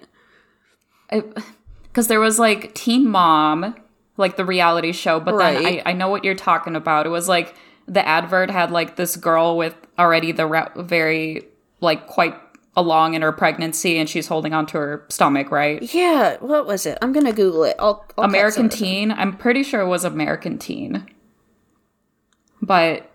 Because 1.11 2.09
there 2.09 2.20
was 2.20 2.38
like 2.38 2.74
Teen 2.74 3.09
Mom, 3.09 3.74
like 4.16 4.37
the 4.37 4.44
reality 4.44 4.92
show, 4.92 5.18
but 5.18 5.38
then 5.38 5.64
I, 5.64 5.83
I 5.87 5.92
know 5.92 6.09
what 6.09 6.24
you're 6.24 6.35
talking 6.35 6.77
about. 6.77 7.07
It 7.07 7.11
was 7.11 7.29
like 7.29 7.55
the 7.87 8.07
advert 8.07 8.51
had 8.51 8.70
like 8.70 8.97
this 8.97 9.16
girl 9.16 9.57
with 9.57 9.75
already 9.99 10.33
the 10.33 10.47
ra- 10.47 10.70
very 10.77 11.44
like 11.81 12.07
quite 12.07 12.35
along 12.77 13.14
in 13.14 13.23
her 13.23 13.31
pregnancy 13.31 13.99
and 13.99 14.09
she's 14.09 14.27
holding 14.27 14.53
onto 14.53 14.77
her 14.79 15.05
stomach, 15.09 15.51
right? 15.51 15.94
Yeah, 15.94 16.37
what 16.40 16.66
was 16.66 16.87
it? 16.87 16.99
I'm 17.03 17.12
gonna 17.12 17.33
Google 17.33 17.64
it. 17.64 17.77
I'll, 17.79 18.05
I'll 18.18 18.25
American 18.25 18.68
Teen. 18.68 19.12
I'm 19.12 19.37
pretty 19.37 19.62
sure 19.62 19.81
it 19.81 19.87
was 19.87 20.05
American 20.05 20.59
Teen. 20.59 21.07
But 22.62 23.11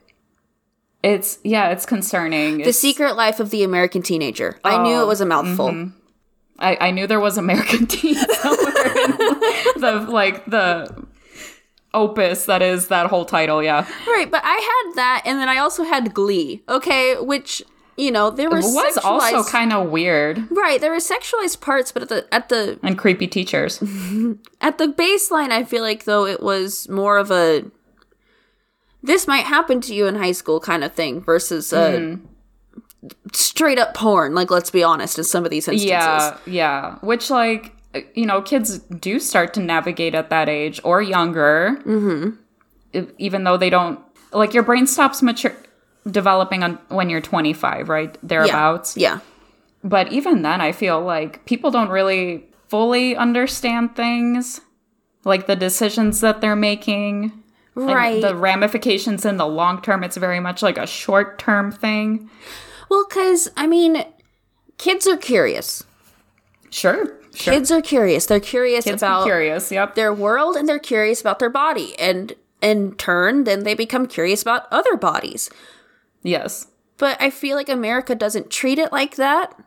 it's 1.04 1.40
yeah, 1.44 1.70
it's 1.70 1.86
concerning. 1.86 2.56
The 2.58 2.62
It's- 2.62 2.78
Secret 2.78 3.16
Life 3.16 3.40
of 3.40 3.50
the 3.50 3.64
American 3.64 4.02
Teenager. 4.02 4.60
I 4.64 4.82
knew 4.84 4.96
Oh, 4.96 5.04
it 5.04 5.08
was 5.08 5.22
a 5.22 5.26
mouthful. 5.26 5.70
Mm-hmm. 5.70 5.96
I, 6.62 6.78
I 6.82 6.92
knew 6.92 7.08
there 7.08 7.22
was 7.22 7.38
American 7.38 7.88
Teen 7.88 8.16
somewhere 8.36 8.98
in 8.98 9.82
the 9.82 10.06
like 10.10 10.46
the 10.46 11.06
opus 11.94 12.46
that 12.46 12.62
is 12.62 12.88
that 12.88 13.08
whole 13.08 13.26
title, 13.26 13.64
yeah. 13.64 13.88
Right, 14.08 14.30
but 14.30 14.42
I 14.44 14.56
had 14.86 14.96
that, 14.96 15.24
and 15.26 15.40
then 15.40 15.50
I 15.50 15.58
also 15.58 15.84
had 15.84 16.14
Glee. 16.14 16.64
Okay, 16.70 17.16
which 17.20 17.62
you 17.98 18.12
know 18.12 18.30
there 18.30 18.50
were 18.50 18.60
It 18.60 18.64
was 18.64 18.98
also 18.98 19.44
kind 19.44 19.74
of 19.74 19.90
weird 19.90 20.48
right. 20.52 20.80
There 20.80 20.92
were 20.92 20.98
sexualized 20.98 21.62
parts, 21.62 21.92
but 21.92 22.04
at 22.04 22.10
the 22.10 22.34
at 22.34 22.50
the 22.50 22.80
and 22.84 22.98
creepy 22.98 23.28
teachers. 23.28 23.82
at 24.62 24.78
the 24.78 24.88
baseline, 24.88 25.52
I 25.52 25.64
feel 25.64 25.84
like 25.84 26.06
though 26.06 26.26
it 26.26 26.42
was 26.42 26.88
more 26.90 27.18
of 27.18 27.32
a 27.32 27.66
this 29.02 29.28
might 29.28 29.46
happen 29.46 29.82
to 29.82 29.96
you 29.96 30.08
in 30.08 30.16
high 30.16 30.34
school 30.34 30.60
kind 30.60 30.84
of 30.84 30.94
thing 30.94 31.22
versus 31.22 31.72
uh, 31.72 32.18
straight 33.34 33.80
up 33.80 33.94
porn. 33.94 34.36
Like, 34.36 34.52
let's 34.52 34.72
be 34.72 34.84
honest, 34.84 35.18
in 35.18 35.24
some 35.24 35.46
of 35.46 35.52
these 35.52 35.68
instances. 35.68 35.90
Yeah, 35.90 36.38
yeah. 36.46 36.96
Which, 37.00 37.30
like, 37.30 37.76
you 38.14 38.26
know, 38.26 38.42
kids 38.42 38.80
do 38.80 39.20
start 39.20 39.54
to 39.56 39.60
navigate 39.60 40.16
at 40.16 40.30
that 40.30 40.50
age 40.50 40.80
or 40.84 41.02
younger. 41.02 41.78
Mm-hmm. 41.86 43.06
Even 43.18 43.44
though 43.44 43.58
they 43.58 43.70
don't, 43.70 44.00
like, 44.32 44.54
your 44.54 44.64
brain 44.64 44.88
stops 44.88 45.22
mature 45.22 45.56
developing 46.10 46.64
on 46.64 46.80
when 46.88 47.10
you're 47.10 47.22
25, 47.22 47.90
right? 47.90 48.18
Thereabouts. 48.24 48.98
Yeah. 48.98 49.20
But 49.84 50.12
even 50.12 50.42
then, 50.42 50.62
I 50.62 50.72
feel 50.72 51.02
like 51.02 51.46
people 51.46 51.72
don't 51.72 51.90
really 51.90 52.46
fully 52.68 53.16
understand 53.16 53.96
things, 53.96 54.62
like 55.24 55.48
the 55.48 55.56
decisions 55.56 56.22
that 56.22 56.42
they're 56.42 56.56
making. 56.56 57.34
Right. 57.76 58.22
the 58.22 58.36
ramifications 58.36 59.24
in 59.24 59.38
the 59.38 59.48
long 59.48 59.82
term, 59.82 60.04
it's 60.04 60.18
very 60.18 60.42
much 60.42 60.62
like 60.62 60.78
a 60.78 60.86
short 60.86 61.40
term 61.40 61.72
thing. 61.72 62.30
well, 62.90 63.06
because 63.08 63.50
I 63.56 63.68
mean, 63.68 64.04
kids 64.78 65.08
are 65.08 65.16
curious. 65.16 65.86
Sure. 66.72 67.19
Sure. 67.40 67.54
Kids 67.54 67.72
are 67.72 67.82
curious. 67.82 68.26
They're 68.26 68.42
curious 68.42 68.84
Kids 68.84 69.02
about 69.02 69.24
curious. 69.24 69.72
Yep. 69.72 69.96
their 69.96 70.14
world 70.14 70.58
and 70.58 70.68
they're 70.68 70.78
curious 70.78 71.22
about 71.22 71.40
their 71.40 71.50
body. 71.50 71.98
And 71.98 72.34
in 72.62 72.96
turn, 72.96 73.46
then 73.46 73.64
they 73.64 73.76
become 73.76 74.08
curious 74.08 74.42
about 74.42 74.68
other 74.72 74.98
bodies. 74.98 75.50
Yes. 76.22 76.68
But 76.98 77.16
I 77.22 77.30
feel 77.30 77.56
like 77.56 77.70
America 77.70 78.14
doesn't 78.14 78.50
treat 78.50 78.78
it 78.78 78.92
like 78.92 79.16
that. 79.16 79.58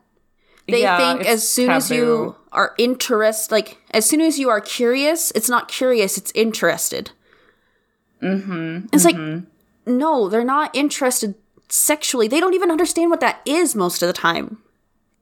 They 0.68 0.82
Yeah, 0.82 0.98
think 0.98 1.26
as 1.26 1.48
soon 1.48 1.70
as 1.70 1.90
you 1.90 2.36
are 2.52 2.74
interest, 2.76 3.50
like 3.50 3.78
as 3.90 4.04
soon 4.04 4.20
as 4.20 4.38
you 4.38 4.50
are 4.50 4.60
curious, 4.60 5.30
it's 5.32 5.48
not 5.48 5.68
curious, 5.68 6.18
it's 6.18 6.30
interested. 6.34 7.10
Mm-hmm. 8.22 8.86
It's 8.92 9.04
like 9.04 9.16
no, 9.86 10.28
they're 10.28 10.44
not 10.44 10.76
interested 10.76 11.34
sexually. 11.70 12.28
They 12.28 12.38
don't 12.38 12.54
even 12.54 12.70
understand 12.70 13.10
what 13.10 13.20
that 13.20 13.40
is 13.46 13.74
most 13.74 14.02
of 14.02 14.06
the 14.06 14.12
time. 14.12 14.58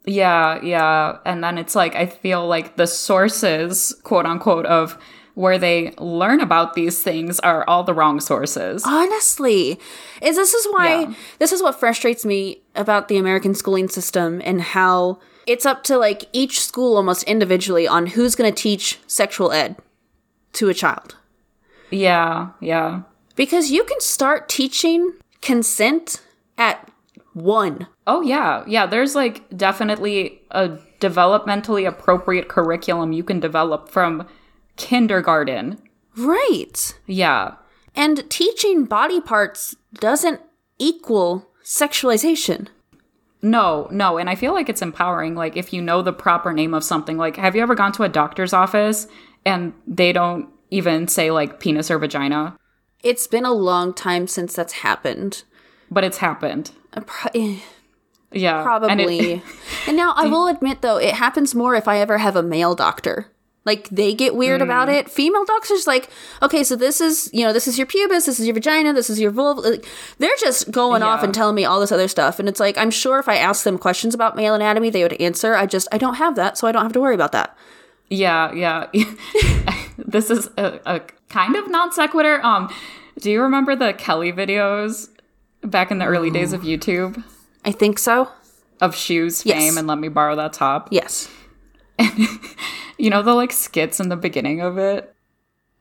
Yeah, 0.04 0.60
yeah. 0.62 1.18
And 1.24 1.44
then 1.44 1.58
it's 1.58 1.74
like, 1.74 1.94
I 1.94 2.06
feel 2.06 2.46
like 2.46 2.76
the 2.76 2.86
sources, 2.86 3.94
quote 4.02 4.26
unquote, 4.26 4.66
of 4.66 4.96
where 5.34 5.58
they 5.58 5.92
learn 5.98 6.40
about 6.40 6.74
these 6.74 7.02
things 7.02 7.38
are 7.40 7.64
all 7.68 7.84
the 7.84 7.94
wrong 7.94 8.20
sources. 8.20 8.82
Honestly, 8.84 9.78
is 10.20 10.36
this 10.36 10.52
is 10.54 10.66
why 10.72 11.00
Yeah. 11.02 11.14
this 11.38 11.52
is 11.52 11.62
what 11.62 11.78
frustrates 11.78 12.24
me 12.24 12.62
about 12.74 13.08
the 13.08 13.16
American 13.16 13.54
schooling 13.54 13.88
system 13.88 14.42
and 14.44 14.60
how 14.60 15.18
it's 15.46 15.64
up 15.64 15.82
to 15.84 15.96
like 15.98 16.24
each 16.32 16.60
school 16.60 16.96
almost 16.96 17.22
individually 17.24 17.86
on 17.86 18.06
who's 18.08 18.34
going 18.34 18.52
to 18.52 18.62
teach 18.62 18.98
sexual 19.06 19.52
ed 19.52 19.76
to 20.54 20.68
a 20.68 20.74
child. 20.74 21.16
Yeah, 21.90 22.48
yeah. 22.60 23.02
Because 23.36 23.70
you 23.70 23.84
can 23.84 24.00
start 24.00 24.48
teaching 24.48 25.12
consent 25.40 26.20
at 26.58 26.89
1. 27.34 27.86
Oh, 28.06 28.20
yeah, 28.20 28.64
yeah. 28.66 28.86
There's 28.86 29.14
like 29.14 29.56
definitely 29.56 30.42
a 30.50 30.78
developmentally 31.00 31.86
appropriate 31.86 32.48
curriculum 32.48 33.12
you 33.12 33.24
can 33.24 33.40
develop 33.40 33.88
from 33.88 34.26
kindergarten. 34.76 35.80
Right. 36.16 36.94
Yeah. 37.06 37.54
And 37.94 38.28
teaching 38.30 38.84
body 38.84 39.20
parts 39.20 39.74
doesn't 39.94 40.40
equal 40.78 41.48
sexualization. 41.64 42.68
No, 43.42 43.88
no. 43.90 44.18
And 44.18 44.28
I 44.28 44.34
feel 44.34 44.52
like 44.52 44.68
it's 44.68 44.82
empowering. 44.82 45.34
Like, 45.34 45.56
if 45.56 45.72
you 45.72 45.80
know 45.80 46.02
the 46.02 46.12
proper 46.12 46.52
name 46.52 46.74
of 46.74 46.84
something, 46.84 47.16
like, 47.16 47.36
have 47.36 47.56
you 47.56 47.62
ever 47.62 47.74
gone 47.74 47.92
to 47.92 48.02
a 48.02 48.08
doctor's 48.08 48.52
office 48.52 49.06
and 49.46 49.72
they 49.86 50.12
don't 50.12 50.48
even 50.70 51.08
say 51.08 51.30
like 51.30 51.60
penis 51.60 51.90
or 51.90 51.98
vagina? 51.98 52.56
It's 53.02 53.26
been 53.26 53.46
a 53.46 53.52
long 53.52 53.94
time 53.94 54.26
since 54.26 54.54
that's 54.54 54.74
happened. 54.74 55.44
But 55.90 56.04
it's 56.04 56.18
happened. 56.18 56.72
Pro- 57.06 57.30
eh, 57.34 57.58
Yeah. 58.32 58.56
And 58.58 58.64
Probably. 58.64 59.18
it- 59.34 59.42
And, 59.86 59.96
now 59.96 60.12
I 60.16 60.26
will 60.28 60.46
admit 60.46 60.82
though, 60.82 60.96
it 60.98 61.14
happens 61.14 61.54
more 61.54 61.74
if 61.74 61.86
I 61.88 61.98
ever 61.98 62.18
have 62.18 62.36
a 62.36 62.42
male 62.42 62.74
doctor. 62.74 63.26
Like 63.66 63.88
they 63.90 64.14
get 64.14 64.34
weird 64.34 64.62
about 64.62 64.88
Mm. 64.88 64.94
it. 65.00 65.10
Female 65.10 65.44
doctors 65.44 65.86
like, 65.86 66.08
okay, 66.40 66.64
so 66.64 66.74
this 66.76 67.00
is 67.00 67.28
you 67.32 67.44
know 67.44 67.52
this 67.52 67.68
is 67.68 67.76
your 67.76 67.86
pubis, 67.86 68.24
this 68.26 68.40
is 68.40 68.46
your 68.46 68.54
vagina, 68.54 68.92
this 68.94 69.10
is 69.10 69.20
your 69.20 69.30
vulva. 69.30 69.60
Like, 69.60 69.86
they're 70.18 70.30
just 70.40 70.70
going 70.70 71.02
off 71.02 71.22
and 71.22 71.34
telling 71.34 71.54
me 71.54 71.64
all 71.66 71.78
this 71.78 71.92
other 71.92 72.08
stuff, 72.08 72.38
and 72.38 72.48
it's 72.48 72.58
like 72.58 72.78
I'm 72.78 72.90
sure 72.90 73.18
if 73.18 73.28
I 73.28 73.36
asked 73.36 73.64
them 73.64 73.76
questions 73.78 74.14
about 74.14 74.34
male 74.34 74.54
anatomy, 74.54 74.88
they 74.90 75.02
would 75.02 75.12
answer. 75.20 75.54
I 75.54 75.66
just 75.66 75.88
I 75.92 75.98
don't 75.98 76.14
have 76.14 76.36
that, 76.36 76.56
so 76.56 76.66
I 76.68 76.72
don't 76.72 76.82
have 76.82 76.94
to 76.94 77.00
worry 77.00 77.14
about 77.14 77.32
that. 77.32 77.54
yeah, 78.08 78.50
yeah. 78.54 78.86
this 79.98 80.30
is 80.30 80.48
a, 80.56 80.80
a 80.86 81.00
kind 81.28 81.54
of 81.54 81.68
non 81.70 81.92
sequitur. 81.92 82.40
Um, 82.44 82.72
do 83.18 83.30
you 83.30 83.42
remember 83.42 83.76
the 83.76 83.92
Kelly 83.92 84.32
videos 84.32 85.08
back 85.62 85.90
in 85.90 85.98
the 85.98 86.06
early 86.06 86.30
days 86.30 86.52
of 86.52 86.62
YouTube 86.62 87.22
I 87.64 87.72
think 87.72 87.98
so. 87.98 88.28
of 88.80 88.94
shoes 88.94 89.44
Yes. 89.44 89.58
fame 89.58 89.78
and 89.78 89.86
let 89.86 89.98
me 89.98 90.08
borrow 90.08 90.36
that 90.36 90.52
top? 90.52 90.88
Yes. 90.90 91.28
And, 91.98 92.28
you 92.98 93.10
know 93.10 93.22
the 93.22 93.34
like 93.34 93.52
skits 93.52 94.00
in 94.00 94.08
the 94.08 94.16
beginning 94.16 94.60
of 94.60 94.78
it 94.78 95.14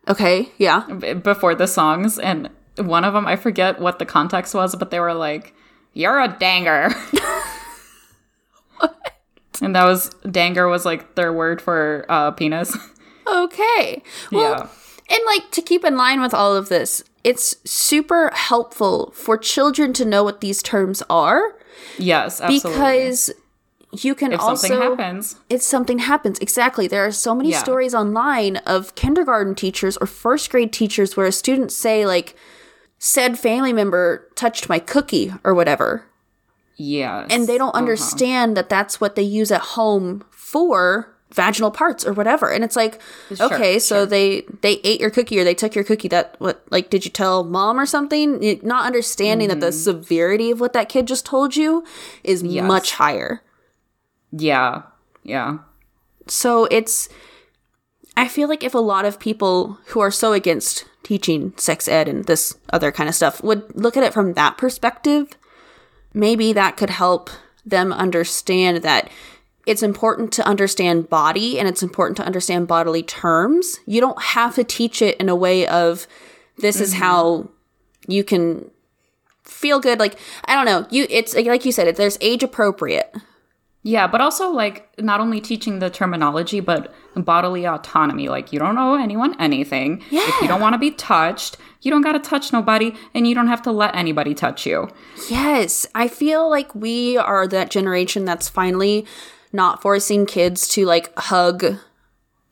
Okay. 0.07 0.49
Yeah. 0.57 0.85
b- 0.87 1.13
before 1.13 1.53
the 1.55 1.67
songs, 1.67 2.17
and 2.17 2.49
one 2.77 3.03
of 3.03 3.13
them 3.13 3.27
I 3.27 3.35
forget 3.35 3.79
what 3.79 3.99
the 3.99 4.05
context 4.05 4.55
was, 4.55 4.73
but 4.75 4.89
they 4.89 4.99
were 4.99 5.13
like, 5.13 5.53
"You're 5.93 6.19
a 6.19 6.27
danger." 6.39 6.89
And 9.61 9.75
that 9.75 9.83
was 9.83 10.09
danger 10.31 10.67
was 10.69 10.85
like 10.85 11.15
their 11.15 11.33
word 11.33 11.61
for 11.61 12.05
uh, 12.07 12.31
penis. 12.31 12.75
Okay. 13.27 14.01
Well, 14.31 14.51
yeah. 14.57 14.67
And 15.09 15.19
like 15.25 15.51
to 15.51 15.61
keep 15.61 15.83
in 15.83 15.97
line 15.97 16.21
with 16.21 16.33
all 16.33 16.55
of 16.55 16.69
this, 16.69 17.03
it's 17.23 17.55
super 17.69 18.31
helpful 18.33 19.11
for 19.15 19.37
children 19.37 19.91
to 19.93 20.05
know 20.05 20.23
what 20.23 20.41
these 20.41 20.61
terms 20.61 21.01
are. 21.09 21.55
Yes, 21.97 22.39
absolutely. 22.41 22.71
because 22.71 23.31
you 23.91 24.13
can 24.13 24.31
if 24.33 24.39
also 24.39 24.67
something 24.67 24.81
happens, 24.89 25.35
it's 25.49 25.65
something 25.65 25.99
happens. 25.99 26.37
Exactly. 26.39 26.87
There 26.87 27.05
are 27.05 27.11
so 27.11 27.33
many 27.33 27.49
Yeah. 27.51 27.59
stories 27.63 27.95
online 27.95 28.57
of 28.57 28.93
kindergarten 28.95 29.55
teachers 29.55 29.97
or 29.97 30.05
first 30.07 30.49
grade 30.51 30.71
teachers 30.71 31.17
where 31.17 31.31
students 31.31 31.75
say 31.75 32.05
like 32.05 32.35
said 32.99 33.39
family 33.39 33.73
member 33.73 34.27
touched 34.35 34.69
my 34.69 34.77
cookie 34.77 35.33
or 35.43 35.53
whatever. 35.55 36.05
Yes, 36.75 37.27
and 37.31 37.47
they 37.47 37.57
don't 37.57 37.69
Uh-huh. 37.69 37.79
understand 37.79 38.55
that 38.55 38.69
that's 38.69 39.01
what 39.01 39.15
they 39.15 39.23
use 39.23 39.51
at 39.51 39.61
home 39.75 40.23
for 40.29 41.15
vaginal 41.31 41.69
parts 41.71 42.05
or 42.05 42.13
whatever. 42.13 42.49
And 42.51 42.63
it's 42.63 42.75
like 42.75 42.99
Sure, 43.33 43.53
okay 43.53 43.77
so 43.79 44.05
they 44.05 44.41
they 44.61 44.79
ate 44.83 44.99
your 44.99 45.11
cookie 45.11 45.39
or 45.39 45.43
they 45.43 45.53
took 45.53 45.75
your 45.75 45.83
cookie 45.83 46.07
that 46.07 46.35
what 46.39 46.63
like 46.71 46.89
did 46.89 47.05
you 47.05 47.11
tell 47.11 47.43
mom 47.43 47.79
or 47.79 47.85
something? 47.85 48.59
Not 48.63 48.85
understanding 48.85 49.47
that 49.49 49.55
Mm-hmm. 49.59 49.61
the 49.61 49.71
severity 49.71 50.49
of 50.51 50.59
what 50.59 50.73
that 50.73 50.89
kid 50.89 51.07
just 51.07 51.25
told 51.25 51.55
you 51.55 51.83
is 52.23 52.41
Yes. 52.43 52.65
much 52.67 52.93
higher. 52.93 53.41
Yeah, 54.31 54.83
yeah, 55.23 55.59
so 56.27 56.65
it's 56.65 57.09
i 58.15 58.27
feel 58.27 58.47
like 58.47 58.63
if 58.63 58.73
a 58.75 58.79
lot 58.79 59.05
of 59.05 59.19
people 59.19 59.79
who 59.87 59.99
are 59.99 60.11
so 60.11 60.33
against 60.33 60.85
teaching 61.03 61.53
sex 61.57 61.87
ed 61.87 62.07
and 62.07 62.25
this 62.25 62.55
other 62.71 62.91
kind 62.91 63.09
of 63.09 63.15
stuff 63.15 63.41
would 63.43 63.63
look 63.75 63.95
at 63.97 64.03
it 64.03 64.13
from 64.13 64.33
that 64.33 64.57
perspective 64.57 65.27
maybe 66.13 66.53
that 66.53 66.77
could 66.77 66.89
help 66.91 67.29
them 67.65 67.91
understand 67.93 68.83
that 68.83 69.09
it's 69.65 69.83
important 69.83 70.31
to 70.33 70.45
understand 70.47 71.09
body 71.09 71.59
and 71.59 71.67
it's 71.67 71.83
important 71.83 72.17
to 72.17 72.25
understand 72.25 72.67
bodily 72.67 73.03
terms 73.03 73.79
you 73.85 73.99
don't 74.01 74.21
have 74.21 74.55
to 74.55 74.63
teach 74.63 75.01
it 75.01 75.17
in 75.17 75.29
a 75.29 75.35
way 75.35 75.67
of 75.67 76.07
this 76.57 76.79
is 76.79 76.91
mm-hmm. 76.91 77.03
how 77.03 77.49
you 78.07 78.23
can 78.23 78.69
feel 79.43 79.79
good 79.79 79.99
like 79.99 80.17
i 80.45 80.55
don't 80.55 80.65
know 80.65 80.85
you 80.89 81.05
it's 81.09 81.35
like 81.35 81.65
you 81.65 81.71
said 81.71 81.87
it 81.87 81.95
there's 81.95 82.17
age 82.21 82.43
appropriate 82.43 83.13
Yeah, 83.81 84.07
but 84.07 84.19
also 84.19 84.51
like 84.51 84.89
not 84.99 85.21
only 85.21 85.39
teaching 85.39 85.79
the 85.79 85.89
terminology, 85.89 86.59
but 86.59 86.93
bodily 87.15 87.65
autonomy. 87.65 88.27
Like 88.27 88.51
you 88.51 88.59
don't 88.59 88.77
owe 88.77 88.95
anyone 88.95 89.39
anything. 89.39 90.03
Yeah. 90.09 90.27
If 90.27 90.41
you 90.41 90.47
don't 90.49 90.59
want 90.59 90.73
to 90.73 90.79
be 90.79 90.91
touched, 90.91 91.55
you 91.81 91.89
don't 91.89 92.01
got 92.01 92.11
to 92.11 92.19
touch 92.19 92.51
nobody, 92.51 92.93
and 93.13 93.25
you 93.25 93.33
don't 93.33 93.47
have 93.47 93.61
to 93.63 93.71
let 93.71 93.95
anybody 93.95 94.33
touch 94.33 94.65
you. 94.65 94.89
Yes, 95.29 95.87
I 95.95 96.09
feel 96.09 96.49
like 96.49 96.75
we 96.75 97.17
are 97.17 97.47
that 97.47 97.71
generation 97.71 98.25
that's 98.25 98.49
finally 98.49 99.05
not 99.51 99.81
forcing 99.81 100.25
kids 100.25 100.67
to 100.69 100.85
like 100.85 101.17
hug 101.17 101.77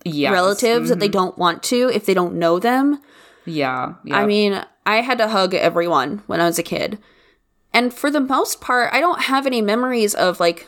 Yes. 0.04 0.32
relatives 0.32 0.89
that 0.89 1.00
they 1.00 1.08
mm-hmm. 1.08 1.14
don't 1.14 1.38
want 1.38 1.64
to 1.64 1.89
if 1.93 2.06
they 2.06 2.14
don't 2.14 2.36
know 2.36 2.60
them. 2.60 3.02
Yeah. 3.45 3.95
yeah. 4.04 4.18
I 4.18 4.26
mean, 4.26 4.64
I 4.86 5.02
had 5.02 5.18
to 5.18 5.28
hug 5.28 5.54
everyone 5.54 6.24
when 6.28 6.39
I 6.39 6.45
was 6.45 6.60
a 6.60 6.64
kid. 6.64 6.98
And 7.74 7.93
for 7.93 8.10
the 8.10 8.22
most 8.22 8.62
part, 8.62 8.93
I 8.93 9.00
don't 9.00 9.24
have 9.24 9.45
any 9.45 9.62
memories 9.62 10.14
of 10.16 10.39
like 10.39 10.68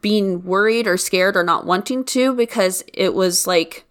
being 0.00 0.44
worried 0.44 0.86
or 0.86 0.96
scared 0.96 1.36
or 1.36 1.42
not 1.42 1.66
wanting 1.66 2.04
to 2.04 2.34
because 2.34 2.84
it 2.94 3.14
was 3.14 3.46
like 3.46 3.84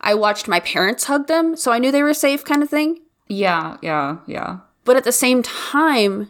I 0.00 0.14
watched 0.14 0.48
my 0.48 0.60
parents 0.60 1.04
hug 1.04 1.26
them, 1.26 1.56
so 1.56 1.72
I 1.72 1.78
knew 1.78 1.92
they 1.92 2.02
were 2.02 2.14
safe 2.14 2.44
kind 2.44 2.62
of 2.62 2.68
thing. 2.68 3.00
yeah, 3.28 3.76
yeah, 3.82 4.18
yeah. 4.26 4.58
But 4.84 4.96
at 4.96 5.04
the 5.04 5.12
same 5.12 5.44
time, 5.44 6.28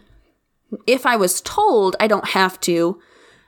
if 0.87 1.07
I 1.07 1.17
was 1.17 1.41
told 1.41 1.97
I 1.99 2.07
don't 2.07 2.29
have 2.29 2.61
to, 2.61 3.01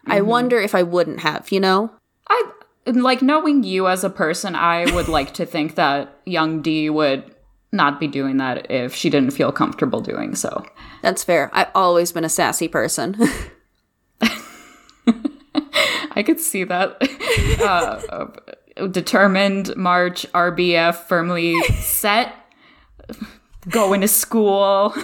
I 0.07 0.20
wonder 0.20 0.61
if 0.61 0.74
I 0.74 0.82
wouldn't 0.82 1.20
have, 1.20 1.50
you 1.50 1.61
know? 1.61 1.90
I 2.28 2.52
like 2.86 3.22
knowing 3.22 3.62
you 3.62 3.88
as 3.88 4.05
a 4.05 4.11
person. 4.11 4.55
I 4.55 4.92
would 4.94 5.09
like 5.09 5.34
to 5.34 5.46
think 5.46 5.74
that 5.76 6.18
young 6.24 6.62
D 6.62 6.90
would 6.90 7.34
not 7.72 7.98
be 7.98 8.07
doing 8.07 8.36
that 8.38 8.70
if 8.70 8.94
she 8.94 9.11
didn't 9.11 9.32
feel 9.32 9.52
comfortable 9.52 10.00
doing 10.00 10.34
so. 10.34 10.64
That's 11.02 11.24
fair. 11.24 11.50
I've 11.52 11.70
always 11.74 12.12
been 12.12 12.24
a 12.24 12.28
sassy 12.28 12.68
person. 12.68 13.16
I 16.12 16.22
could 16.22 16.40
see 16.40 16.64
that. 16.64 16.96
uh, 17.62 18.86
determined, 18.88 19.76
March, 19.76 20.26
RBF, 20.32 20.94
firmly 20.94 21.61
set, 21.80 22.34
going 23.70 24.00
to 24.02 24.08
school 24.08 24.94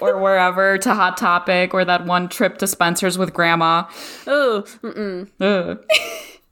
or 0.00 0.18
wherever 0.18 0.78
to 0.78 0.94
Hot 0.94 1.16
Topic 1.16 1.74
or 1.74 1.84
that 1.84 2.04
one 2.04 2.28
trip 2.28 2.58
to 2.58 2.66
Spencer's 2.66 3.18
with 3.18 3.32
Grandma. 3.32 3.84
oh, 5.40 5.78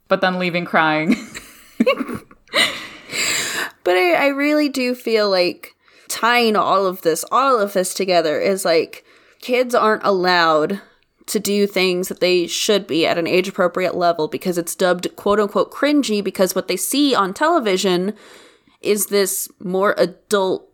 but 0.07 0.21
then 0.21 0.39
leaving 0.39 0.65
crying. 0.65 1.15
But 3.83 3.95
I, 3.95 4.13
I 4.13 4.27
really 4.27 4.69
do 4.69 4.95
feel 4.95 5.29
like 5.29 5.75
tying 6.07 6.55
all 6.55 6.85
of 6.85 7.01
this, 7.01 7.25
all 7.31 7.59
of 7.59 7.73
this 7.73 7.93
together 7.93 8.39
is 8.39 8.63
like 8.65 9.03
kids 9.41 9.75
aren't 9.75 10.05
allowed 10.05 10.81
to 11.25 11.39
do 11.39 11.67
things 11.67 12.09
that 12.09 12.19
they 12.19 12.47
should 12.47 12.85
be 12.85 13.05
at 13.05 13.17
an 13.17 13.27
age 13.27 13.47
appropriate 13.47 13.95
level 13.95 14.27
because 14.27 14.57
it's 14.57 14.75
dubbed 14.75 15.15
quote 15.15 15.39
unquote 15.39 15.71
cringy 15.71 16.23
because 16.23 16.53
what 16.53 16.67
they 16.67 16.75
see 16.75 17.15
on 17.15 17.33
television 17.33 18.13
is 18.81 19.07
this 19.07 19.49
more 19.59 19.95
adult 19.97 20.69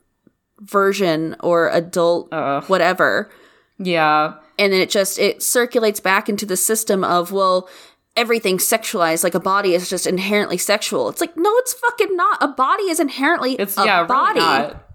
version 0.62 1.36
or 1.42 1.70
adult 1.70 2.32
whatever 2.68 3.30
Yeah. 3.78 4.34
and 4.58 4.74
then 4.74 4.82
it 4.82 4.90
just 4.90 5.18
it 5.20 5.42
circulates 5.42 6.00
back 6.00 6.28
into 6.30 6.46
the 6.46 6.58
system 6.58 7.04
of 7.04 7.32
well 7.32 7.70
everything's 8.18 8.66
sexualized 8.68 9.24
like 9.24 9.36
a 9.36 9.40
body 9.40 9.74
is 9.74 9.90
just 9.90 10.06
inherently 10.06 10.58
sexual 10.58 11.08
it's 11.10 11.22
like 11.22 11.36
no 11.38 11.52
it's 11.60 11.74
fucking 11.74 12.16
not 12.18 12.38
a 12.42 12.48
body 12.50 12.84
is 12.84 13.00
inherently 13.00 13.54
It's 13.56 13.78
a 13.78 13.86
yeah, 13.86 14.04
body 14.04 14.40
really 14.42 14.74
not. 14.74 14.86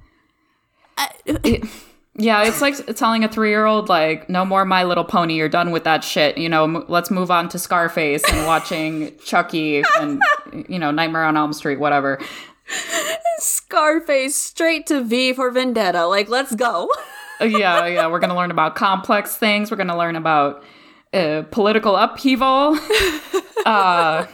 yeah, 2.17 2.45
it's 2.45 2.61
like 2.61 2.77
telling 2.97 3.25
a 3.25 3.29
three-year-old 3.29 3.89
like, 3.89 4.29
"No 4.31 4.45
more 4.45 4.65
My 4.65 4.85
Little 4.85 5.05
Pony. 5.05 5.35
You're 5.35 5.49
done 5.49 5.71
with 5.73 5.85
that 5.85 6.05
shit." 6.05 6.39
You 6.39 6.49
know, 6.49 6.65
m- 6.65 6.85
let's 6.89 7.11
move 7.11 7.31
on 7.31 7.49
to 7.49 7.59
Scarface 7.59 8.23
and 8.31 8.47
watching 8.47 9.13
Chucky 9.25 9.83
and 9.99 10.23
you 10.69 10.79
know 10.79 10.91
Nightmare 10.93 11.25
on 11.25 11.37
Elm 11.37 11.53
Street, 11.53 11.81
whatever. 11.81 12.21
Scarface 13.75 14.37
straight 14.37 14.87
to 14.87 15.03
v 15.03 15.33
for 15.33 15.51
vendetta 15.51 16.07
like 16.07 16.29
let's 16.29 16.55
go 16.55 16.89
yeah, 17.41 17.85
yeah, 17.87 18.07
we're 18.07 18.21
gonna 18.21 18.37
learn 18.37 18.53
about 18.53 18.77
complex 18.77 19.37
things. 19.37 19.69
We're 19.71 19.77
gonna 19.77 19.99
learn 19.99 20.15
about 20.15 20.63
uh, 21.13 21.43
political 21.51 21.97
upheaval, 21.97 22.79
uh, 23.67 24.27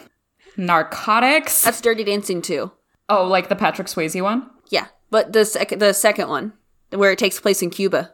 narcotics. 0.59 1.62
that's 1.62 1.80
dirty 1.80 2.05
dancing 2.05 2.43
too 2.43 2.70
Oh, 3.09 3.26
like 3.26 3.49
the 3.49 3.57
Patrick 3.57 3.88
Swayze 3.88 4.20
one. 4.22 4.49
yeah 4.68 4.88
but 5.11 5.32
the 5.32 5.45
sec- 5.47 5.78
the 5.78 5.95
second 5.95 6.28
one 6.28 6.53
where 6.91 7.12
it 7.12 7.18
takes 7.18 7.41
place 7.41 7.62
in 7.62 7.70
cuba 7.70 8.12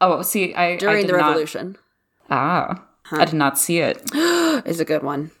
Oh, 0.00 0.22
see, 0.22 0.54
I 0.54 0.74
I 0.74 0.76
during 0.76 1.00
did 1.06 1.08
the 1.14 1.18
not- 1.18 1.26
revolution 1.28 1.76
Ah, 2.30 2.86
I 3.10 3.24
did 3.24 3.34
not 3.34 3.58
see 3.58 3.78
it. 3.78 4.00
it. 4.14 4.66
is 4.66 4.78
a 4.80 4.84
good 4.84 5.02
one 5.02 5.32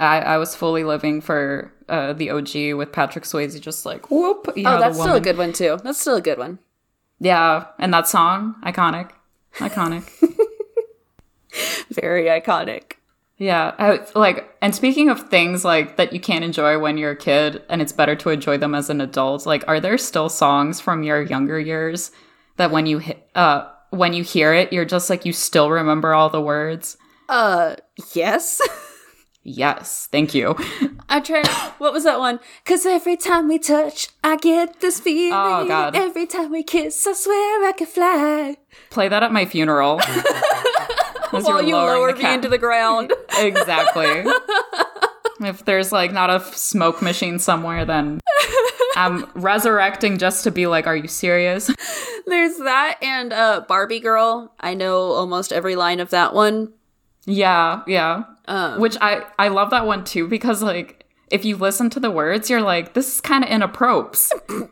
I, 0.00 0.20
I 0.20 0.38
was 0.38 0.56
fully 0.56 0.84
living 0.84 1.20
for 1.20 1.72
uh, 1.88 2.12
the 2.12 2.30
OG 2.30 2.76
with 2.76 2.92
Patrick 2.92 3.24
Swayze, 3.24 3.60
just 3.60 3.86
like 3.86 4.10
whoop. 4.10 4.52
You 4.56 4.64
oh 4.66 4.80
that's 4.80 4.98
still 4.98 5.14
a 5.14 5.20
good 5.20 5.38
one 5.38 5.52
too 5.52 5.78
that's 5.82 6.00
still 6.00 6.16
a 6.16 6.22
good 6.22 6.38
one 6.38 6.58
Yeah, 7.20 7.66
and 7.78 7.92
that 7.94 8.08
song, 8.08 8.56
iconic, 8.64 9.10
iconic. 9.58 10.10
very 11.90 12.24
iconic 12.24 12.94
yeah, 13.36 13.74
I, 13.78 14.06
like, 14.14 14.56
and 14.62 14.72
speaking 14.74 15.08
of 15.08 15.28
things 15.28 15.64
like 15.64 15.96
that 15.96 16.12
you 16.12 16.20
can't 16.20 16.44
enjoy 16.44 16.78
when 16.78 16.96
you're 16.96 17.10
a 17.12 17.16
kid, 17.16 17.62
and 17.68 17.82
it's 17.82 17.92
better 17.92 18.14
to 18.16 18.30
enjoy 18.30 18.58
them 18.58 18.76
as 18.76 18.90
an 18.90 19.00
adult. 19.00 19.44
Like, 19.44 19.64
are 19.66 19.80
there 19.80 19.98
still 19.98 20.28
songs 20.28 20.80
from 20.80 21.02
your 21.02 21.20
younger 21.20 21.58
years 21.58 22.12
that 22.58 22.70
when 22.70 22.86
you 22.86 22.98
hit, 22.98 23.28
uh 23.34 23.68
when 23.90 24.12
you 24.12 24.22
hear 24.22 24.52
it, 24.54 24.72
you're 24.72 24.84
just 24.84 25.10
like 25.10 25.24
you 25.24 25.32
still 25.32 25.70
remember 25.70 26.14
all 26.14 26.30
the 26.30 26.40
words? 26.40 26.96
uh 27.28 27.74
yes 28.14 28.60
Yes, 29.46 30.08
thank 30.10 30.34
you. 30.34 30.56
I'm 31.10 31.22
trying. 31.22 31.44
What 31.76 31.92
was 31.92 32.04
that 32.04 32.18
one? 32.18 32.40
Cause 32.64 32.86
every 32.86 33.16
time 33.16 33.46
we 33.46 33.58
touch, 33.58 34.08
I 34.24 34.36
get 34.36 34.80
this 34.80 35.00
feeling. 35.00 35.32
Oh, 35.34 35.68
God. 35.68 35.94
Every 35.94 36.26
time 36.26 36.50
we 36.50 36.62
kiss, 36.62 37.06
I 37.06 37.12
swear 37.12 37.68
I 37.68 37.72
can 37.76 37.86
fly. 37.86 38.56
Play 38.88 39.08
that 39.08 39.22
at 39.22 39.32
my 39.32 39.44
funeral. 39.44 40.00
While 41.30 41.62
you 41.62 41.74
lower 41.74 42.14
me 42.14 42.32
into 42.32 42.48
the 42.48 42.58
ground. 42.58 43.12
Exactly. 43.36 44.24
if 45.40 45.64
there's 45.64 45.90
like 45.90 46.12
not 46.12 46.30
a 46.30 46.40
smoke 46.40 47.02
machine 47.02 47.38
somewhere, 47.38 47.84
then 47.84 48.20
I'm 48.96 49.28
resurrecting 49.34 50.18
just 50.18 50.44
to 50.44 50.52
be 50.52 50.66
like, 50.68 50.86
are 50.86 50.96
you 50.96 51.08
serious? 51.08 51.70
There's 52.26 52.56
that 52.58 52.98
and 53.02 53.32
uh, 53.32 53.64
Barbie 53.68 54.00
Girl. 54.00 54.54
I 54.60 54.74
know 54.74 54.98
almost 55.12 55.52
every 55.52 55.74
line 55.76 56.00
of 56.00 56.10
that 56.10 56.32
one. 56.32 56.72
Yeah, 57.26 57.82
yeah. 57.86 58.24
Um, 58.46 58.80
Which 58.80 58.96
I 59.00 59.24
I 59.38 59.48
love 59.48 59.70
that 59.70 59.86
one 59.86 60.04
too 60.04 60.28
because 60.28 60.62
like 60.62 61.04
if 61.30 61.44
you 61.44 61.56
listen 61.56 61.90
to 61.90 62.00
the 62.00 62.10
words, 62.10 62.50
you're 62.50 62.62
like, 62.62 62.94
this 62.94 63.14
is 63.14 63.20
kind 63.20 63.44
of 63.44 63.50
inappropriate. 63.50 64.30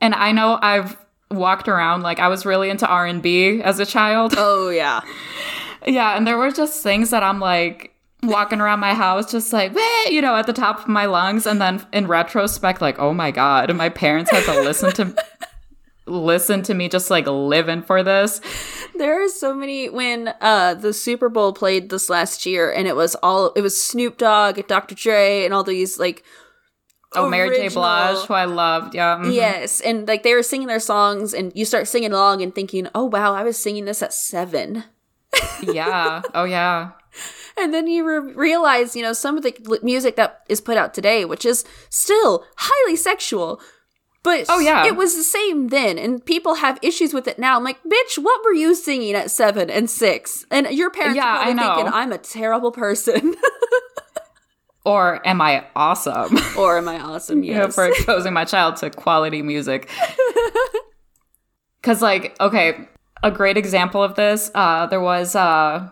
and 0.00 0.14
I 0.14 0.32
know 0.32 0.58
I've 0.60 0.96
walked 1.30 1.68
around 1.68 2.02
like 2.02 2.20
I 2.20 2.28
was 2.28 2.46
really 2.46 2.70
into 2.70 2.86
R 2.86 3.06
and 3.06 3.22
B 3.22 3.62
as 3.62 3.80
a 3.80 3.86
child. 3.86 4.34
oh 4.36 4.68
yeah. 4.68 5.00
Yeah, 5.86 6.16
and 6.16 6.26
there 6.26 6.36
were 6.36 6.50
just 6.50 6.82
things 6.82 7.10
that 7.10 7.22
I'm 7.22 7.40
like 7.40 7.92
walking 8.22 8.60
around 8.60 8.80
my 8.80 8.92
house 8.92 9.30
just 9.30 9.52
like, 9.52 9.74
"Wah," 9.74 10.10
you 10.10 10.20
know, 10.20 10.34
at 10.34 10.46
the 10.46 10.52
top 10.52 10.80
of 10.80 10.88
my 10.88 11.06
lungs 11.06 11.46
and 11.46 11.60
then 11.60 11.86
in 11.92 12.06
retrospect 12.08 12.80
like, 12.80 12.98
"Oh 12.98 13.14
my 13.14 13.30
god, 13.30 13.74
my 13.74 13.88
parents 13.88 14.30
had 14.30 14.44
to 14.44 14.62
listen 14.62 14.92
to 14.94 15.14
listen 16.06 16.62
to 16.62 16.74
me 16.74 16.88
just 16.88 17.10
like 17.10 17.26
living 17.26 17.82
for 17.82 18.02
this." 18.02 18.40
There 18.94 19.22
are 19.24 19.28
so 19.28 19.54
many 19.54 19.88
when 19.90 20.32
uh 20.40 20.74
the 20.74 20.92
Super 20.92 21.28
Bowl 21.28 21.52
played 21.52 21.90
this 21.90 22.08
last 22.08 22.46
year, 22.46 22.70
and 22.72 22.86
it 22.88 22.96
was 22.96 23.14
all 23.22 23.52
it 23.56 23.60
was 23.60 23.82
Snoop 23.82 24.16
Dogg, 24.18 24.66
Dr. 24.66 24.94
Dre, 24.94 25.44
and 25.44 25.52
all 25.52 25.64
these 25.64 25.98
like 25.98 26.22
Oh, 27.14 27.30
Mary 27.30 27.56
J. 27.56 27.68
Blige, 27.68 28.26
who 28.26 28.34
I 28.34 28.44
loved. 28.44 28.94
Yeah. 28.94 29.16
mhm. 29.16 29.32
Yes, 29.32 29.80
and 29.80 30.06
like 30.06 30.22
they 30.22 30.34
were 30.34 30.42
singing 30.42 30.66
their 30.68 30.80
songs, 30.80 31.32
and 31.32 31.50
you 31.54 31.64
start 31.64 31.88
singing 31.88 32.12
along 32.12 32.42
and 32.42 32.54
thinking, 32.54 32.88
"Oh 32.94 33.04
wow, 33.04 33.32
I 33.32 33.42
was 33.42 33.56
singing 33.56 33.84
this 33.86 34.02
at 34.02 34.12
seven. 34.12 34.84
Yeah. 35.62 36.22
Oh 36.34 36.44
yeah. 36.44 36.90
And 37.56 37.72
then 37.72 37.86
you 37.86 38.04
re- 38.06 38.32
realize, 38.34 38.94
you 38.94 39.02
know, 39.02 39.14
some 39.14 39.38
of 39.38 39.42
the 39.42 39.54
music 39.82 40.16
that 40.16 40.42
is 40.50 40.60
put 40.60 40.76
out 40.76 40.92
today, 40.92 41.24
which 41.24 41.46
is 41.46 41.64
still 41.88 42.44
highly 42.58 42.96
sexual, 42.96 43.60
but 44.26 44.44
Oh, 44.48 44.58
yeah. 44.58 44.84
it 44.86 44.96
was 44.96 45.14
the 45.16 45.22
same 45.22 45.68
then, 45.68 45.98
and 45.98 46.24
people 46.24 46.54
have 46.56 46.78
issues 46.82 47.14
with 47.14 47.26
it 47.28 47.38
now. 47.38 47.56
I'm 47.56 47.64
like, 47.64 47.80
bitch, 47.84 48.18
what 48.18 48.44
were 48.44 48.52
you 48.52 48.74
singing 48.74 49.14
at 49.14 49.30
seven 49.30 49.70
and 49.70 49.88
six? 49.88 50.44
And 50.50 50.66
your 50.70 50.90
parents 50.90 51.16
Yeah, 51.16 51.24
are 51.26 51.36
probably 51.54 51.62
thinking, 51.62 51.92
I'm 51.94 52.12
a 52.12 52.18
terrible 52.18 52.72
person, 52.72 53.34
Or 54.84 55.26
am 55.26 55.40
I 55.40 55.64
awesome? 55.74 56.38
or 56.58 56.78
am 56.78 56.88
I 56.88 57.00
awesome? 57.00 57.42
you 57.42 57.54
know, 57.54 57.70
for 57.70 57.86
exposing 57.92 58.32
my 58.32 58.44
child 58.44 58.76
to 58.76 58.90
quality 58.90 59.42
music. 59.42 59.88
Cause 61.82 62.02
like, 62.02 62.34
okay, 62.40 62.88
a 63.22 63.30
great 63.30 63.56
example 63.56 64.02
of 64.02 64.14
this, 64.16 64.50
uh, 64.54 64.86
there 64.86 65.00
was 65.00 65.34
uh 65.36 65.88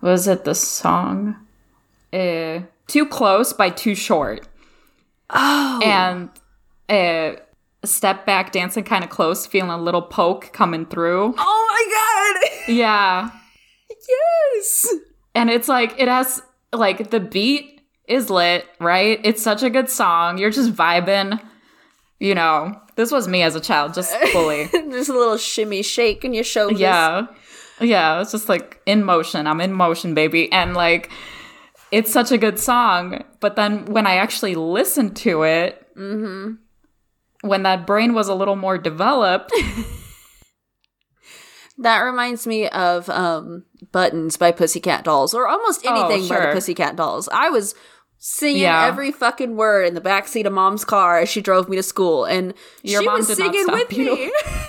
was 0.00 0.26
it 0.28 0.44
the 0.44 0.54
song? 0.54 1.36
Uh 2.12 2.60
Too 2.86 3.06
Close 3.06 3.52
by 3.52 3.70
Too 3.70 3.94
Short. 3.94 4.46
oh, 5.30 5.80
And 5.84 6.30
uh 6.88 7.32
step 7.84 8.24
back 8.24 8.50
dancing 8.52 8.84
kind 8.84 9.04
of 9.04 9.10
close, 9.10 9.46
feeling 9.46 9.70
a 9.70 9.78
little 9.78 10.02
poke 10.02 10.52
coming 10.52 10.86
through. 10.86 11.34
oh 11.36 11.66
my 11.70 12.40
god, 12.40 12.50
Yeah. 12.74 13.30
yes. 13.90 14.94
and 15.34 15.50
it's 15.50 15.68
like 15.68 15.94
it 15.98 16.08
has 16.08 16.42
like 16.72 17.10
the 17.10 17.20
beat 17.20 17.80
is 18.08 18.28
lit, 18.30 18.66
right? 18.80 19.20
It's 19.24 19.42
such 19.42 19.62
a 19.62 19.70
good 19.70 19.88
song. 19.88 20.38
You're 20.38 20.50
just 20.50 20.72
vibing. 20.74 21.40
You 22.20 22.34
know, 22.34 22.80
this 22.96 23.10
was 23.10 23.28
me 23.28 23.42
as 23.42 23.54
a 23.54 23.60
child, 23.60 23.92
just 23.94 24.14
fully. 24.32 24.68
Just 24.72 25.08
a 25.08 25.12
little 25.12 25.36
shimmy 25.36 25.82
shake 25.82 26.24
in 26.24 26.32
your 26.34 26.44
shoulders. 26.44 26.80
Yeah. 26.80 27.26
Yeah, 27.80 28.20
it's 28.20 28.30
just 28.32 28.48
like 28.48 28.80
in 28.86 29.04
motion. 29.04 29.46
I'm 29.46 29.60
in 29.60 29.72
motion, 29.72 30.14
baby. 30.14 30.50
And 30.52 30.74
like 30.74 31.10
it's 31.90 32.12
such 32.12 32.30
a 32.32 32.38
good 32.38 32.58
song. 32.58 33.24
But 33.40 33.56
then 33.56 33.84
when 33.86 34.06
I 34.06 34.16
actually 34.16 34.54
listened 34.54 35.16
to 35.18 35.42
it, 35.42 35.80
when 37.46 37.62
that 37.64 37.86
brain 37.86 38.14
was 38.14 38.28
a 38.28 38.34
little 38.34 38.56
more 38.56 38.78
developed, 38.78 39.52
That 41.78 42.02
reminds 42.02 42.46
me 42.46 42.68
of 42.68 43.08
um, 43.10 43.64
Buttons 43.90 44.36
by 44.36 44.52
Pussycat 44.52 45.02
Dolls, 45.02 45.34
or 45.34 45.48
almost 45.48 45.84
anything 45.84 46.28
by 46.28 46.38
the 46.38 46.50
Oh. 46.50 46.52
Pussycat 46.52 46.94
Dolls. 46.94 47.28
I 47.32 47.50
was 47.50 47.74
singing 48.18 48.62
Yeah. 48.62 48.86
every 48.86 49.10
fucking 49.10 49.56
word 49.56 49.88
in 49.88 49.94
the 49.94 50.00
backseat 50.00 50.46
of 50.46 50.52
mom's 50.52 50.84
car 50.84 51.18
as 51.18 51.28
she 51.28 51.40
drove 51.40 51.68
me 51.68 51.76
to 51.76 51.82
school, 51.82 52.26
and 52.26 52.54
Your 52.84 53.00
she 53.02 53.06
mom 53.06 53.16
was 53.18 53.26
singing 53.36 53.66
with 53.68 53.92
you. 53.92 54.14
me. 54.14 54.30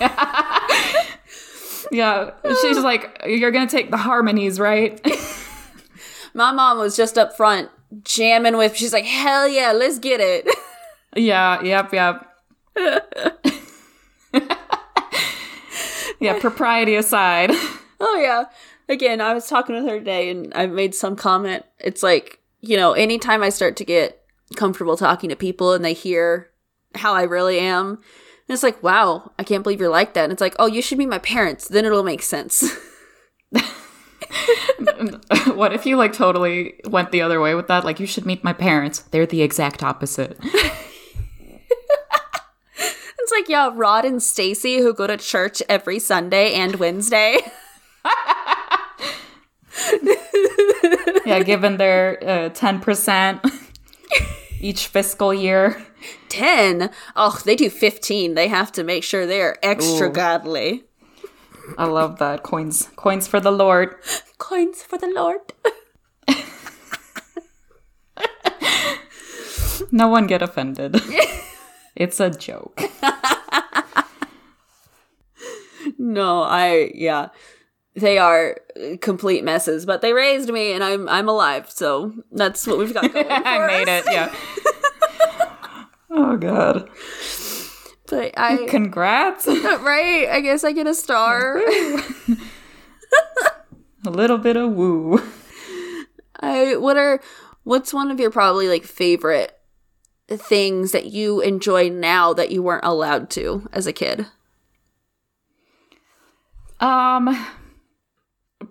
yeah, 1.92 2.30
she's 2.62 2.78
like, 2.78 3.22
You're 3.24 3.52
gonna 3.52 3.68
take 3.68 3.92
the 3.92 3.96
harmonies, 3.98 4.58
right? 4.58 5.00
My 6.34 6.50
mom 6.50 6.78
was 6.78 6.96
just 6.96 7.16
up 7.16 7.36
front 7.36 7.70
jamming 8.02 8.56
with. 8.56 8.76
She's 8.76 8.92
like, 8.92 9.04
"Hell 9.06 9.46
yeah, 9.48 9.70
let's 9.72 9.98
get 10.00 10.20
it." 10.20 10.46
yeah, 11.16 11.62
yep, 11.62 11.92
yep. 11.94 12.25
Yeah, 16.20 16.38
propriety 16.40 16.96
aside. 16.96 17.52
Oh 17.98 18.18
yeah. 18.20 18.44
Again, 18.90 19.22
I 19.22 19.32
was 19.32 19.48
talking 19.48 19.74
with 19.74 19.86
her 19.86 19.98
today 19.98 20.28
and 20.28 20.52
I 20.54 20.66
made 20.66 20.94
some 20.94 21.16
comment. 21.16 21.64
It's 21.78 22.02
like, 22.02 22.40
you 22.60 22.76
know, 22.76 22.92
anytime 22.92 23.42
I 23.42 23.48
start 23.48 23.74
to 23.76 23.86
get 23.86 24.22
comfortable 24.54 24.98
talking 24.98 25.30
to 25.30 25.34
people 25.34 25.72
and 25.72 25.82
they 25.82 25.94
hear 25.94 26.50
how 26.94 27.14
I 27.14 27.22
really 27.22 27.58
am, 27.58 27.86
and 27.88 28.54
it's 28.54 28.62
like, 28.62 28.82
wow, 28.82 29.32
I 29.38 29.44
can't 29.44 29.62
believe 29.62 29.80
you're 29.80 29.88
like 29.88 30.12
that. 30.12 30.24
And 30.24 30.32
it's 30.32 30.42
like, 30.42 30.54
oh, 30.58 30.66
you 30.66 30.82
should 30.82 30.98
be 30.98 31.06
my 31.06 31.18
parents. 31.18 31.68
Then 31.68 31.86
it'll 31.86 32.04
make 32.04 32.22
sense. 32.22 32.70
what 35.54 35.72
if 35.72 35.86
you 35.86 35.96
like 35.96 36.12
totally 36.12 36.78
went 36.84 37.10
the 37.12 37.22
other 37.22 37.40
way 37.40 37.54
with 37.54 37.66
that? 37.68 37.84
Like, 37.84 37.98
you 37.98 38.06
should 38.06 38.26
meet 38.26 38.44
my 38.44 38.52
parents. 38.52 39.00
They're 39.00 39.26
the 39.26 39.42
exact 39.42 39.82
opposite. 39.82 40.38
it's 43.26 43.32
like, 43.32 43.48
yeah, 43.48 43.72
Rod 43.74 44.04
and 44.04 44.22
Stacy 44.22 44.78
who 44.78 44.94
go 44.94 45.08
to 45.08 45.16
church 45.16 45.60
every 45.68 45.98
Sunday 45.98 46.52
and 46.54 46.76
Wednesday. 46.76 47.38
yeah, 51.26 51.42
given 51.42 51.76
their 51.76 52.22
uh, 52.22 52.50
10% 52.50 53.50
each 54.60 54.86
fiscal 54.86 55.34
year. 55.34 55.84
10. 56.28 56.88
Oh, 57.16 57.40
they 57.44 57.56
do 57.56 57.68
15. 57.68 58.34
They 58.34 58.46
have 58.46 58.70
to 58.72 58.84
make 58.84 59.02
sure 59.02 59.26
they're 59.26 59.58
extra 59.60 60.08
Ooh. 60.08 60.12
godly. 60.12 60.84
I 61.76 61.86
love 61.86 62.20
that. 62.20 62.44
Coins 62.44 62.90
coins 62.94 63.26
for 63.26 63.40
the 63.40 63.50
Lord. 63.50 63.96
Coins 64.38 64.84
for 64.84 64.98
the 64.98 65.08
Lord. 65.08 65.40
No 69.92 70.08
one 70.08 70.26
get 70.26 70.42
offended. 70.42 70.96
it's 71.94 72.18
a 72.18 72.30
joke. 72.30 72.80
No, 76.06 76.42
I 76.42 76.92
yeah. 76.94 77.30
They 77.96 78.16
are 78.18 78.58
complete 79.00 79.42
messes, 79.42 79.84
but 79.84 80.02
they 80.02 80.12
raised 80.12 80.50
me 80.50 80.72
and 80.72 80.84
I'm 80.84 81.08
I'm 81.08 81.28
alive. 81.28 81.68
So 81.68 82.12
that's 82.30 82.64
what 82.64 82.78
we've 82.78 82.94
got 82.94 83.12
going 83.12 83.26
for 83.26 83.32
I 83.32 83.66
made 83.66 83.88
us. 83.88 84.06
it, 84.06 84.12
yeah. 84.12 84.34
oh 86.10 86.36
god. 86.36 86.88
But 88.08 88.38
I 88.38 88.66
Congrats. 88.68 89.46
right, 89.48 90.28
I 90.30 90.40
guess 90.42 90.62
I 90.62 90.70
get 90.70 90.86
a 90.86 90.94
star. 90.94 91.58
a 94.04 94.10
little 94.10 94.38
bit 94.38 94.56
of 94.56 94.72
woo. 94.74 95.20
I 96.38 96.76
what 96.76 96.96
are 96.96 97.20
what's 97.64 97.92
one 97.92 98.12
of 98.12 98.20
your 98.20 98.30
probably 98.30 98.68
like 98.68 98.84
favorite 98.84 99.58
things 100.28 100.92
that 100.92 101.06
you 101.06 101.40
enjoy 101.40 101.88
now 101.88 102.32
that 102.32 102.52
you 102.52 102.62
weren't 102.62 102.84
allowed 102.84 103.28
to 103.30 103.68
as 103.72 103.88
a 103.88 103.92
kid? 103.92 104.26
Um 106.80 107.46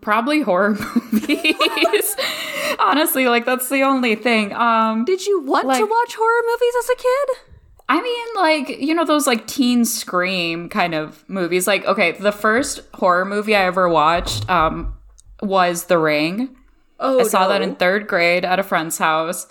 probably 0.01 0.41
horror 0.41 0.77
movies. 1.11 2.15
Honestly, 2.79 3.27
like 3.27 3.45
that's 3.45 3.69
the 3.69 3.83
only 3.83 4.15
thing. 4.15 4.53
Um 4.53 5.05
Did 5.05 5.25
you 5.25 5.41
want 5.41 5.63
to 5.63 5.85
watch 5.85 6.15
horror 6.15 6.41
movies 6.45 6.73
as 6.79 6.89
a 6.89 6.95
kid? 6.95 7.51
I 7.87 8.01
mean, 8.01 8.27
like, 8.35 8.79
you 8.79 8.95
know, 8.95 9.05
those 9.05 9.27
like 9.27 9.45
teen 9.45 9.85
scream 9.85 10.69
kind 10.69 10.95
of 10.95 11.23
movies. 11.29 11.67
Like, 11.67 11.85
okay, 11.85 12.13
the 12.13 12.31
first 12.31 12.81
horror 12.95 13.25
movie 13.25 13.55
I 13.55 13.65
ever 13.65 13.87
watched 13.87 14.49
um, 14.49 14.95
was 15.41 15.85
The 15.85 15.99
Ring. 15.99 16.55
Oh, 16.99 17.19
I 17.19 17.23
saw 17.23 17.47
that 17.47 17.61
in 17.61 17.75
third 17.75 18.07
grade 18.07 18.43
at 18.43 18.57
a 18.57 18.63
friend's 18.63 18.97
house 18.97 19.47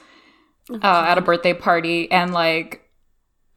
uh, 0.70 1.04
at 1.06 1.18
a 1.18 1.20
birthday 1.20 1.54
party 1.54 2.10
and 2.10 2.32
like 2.32 2.82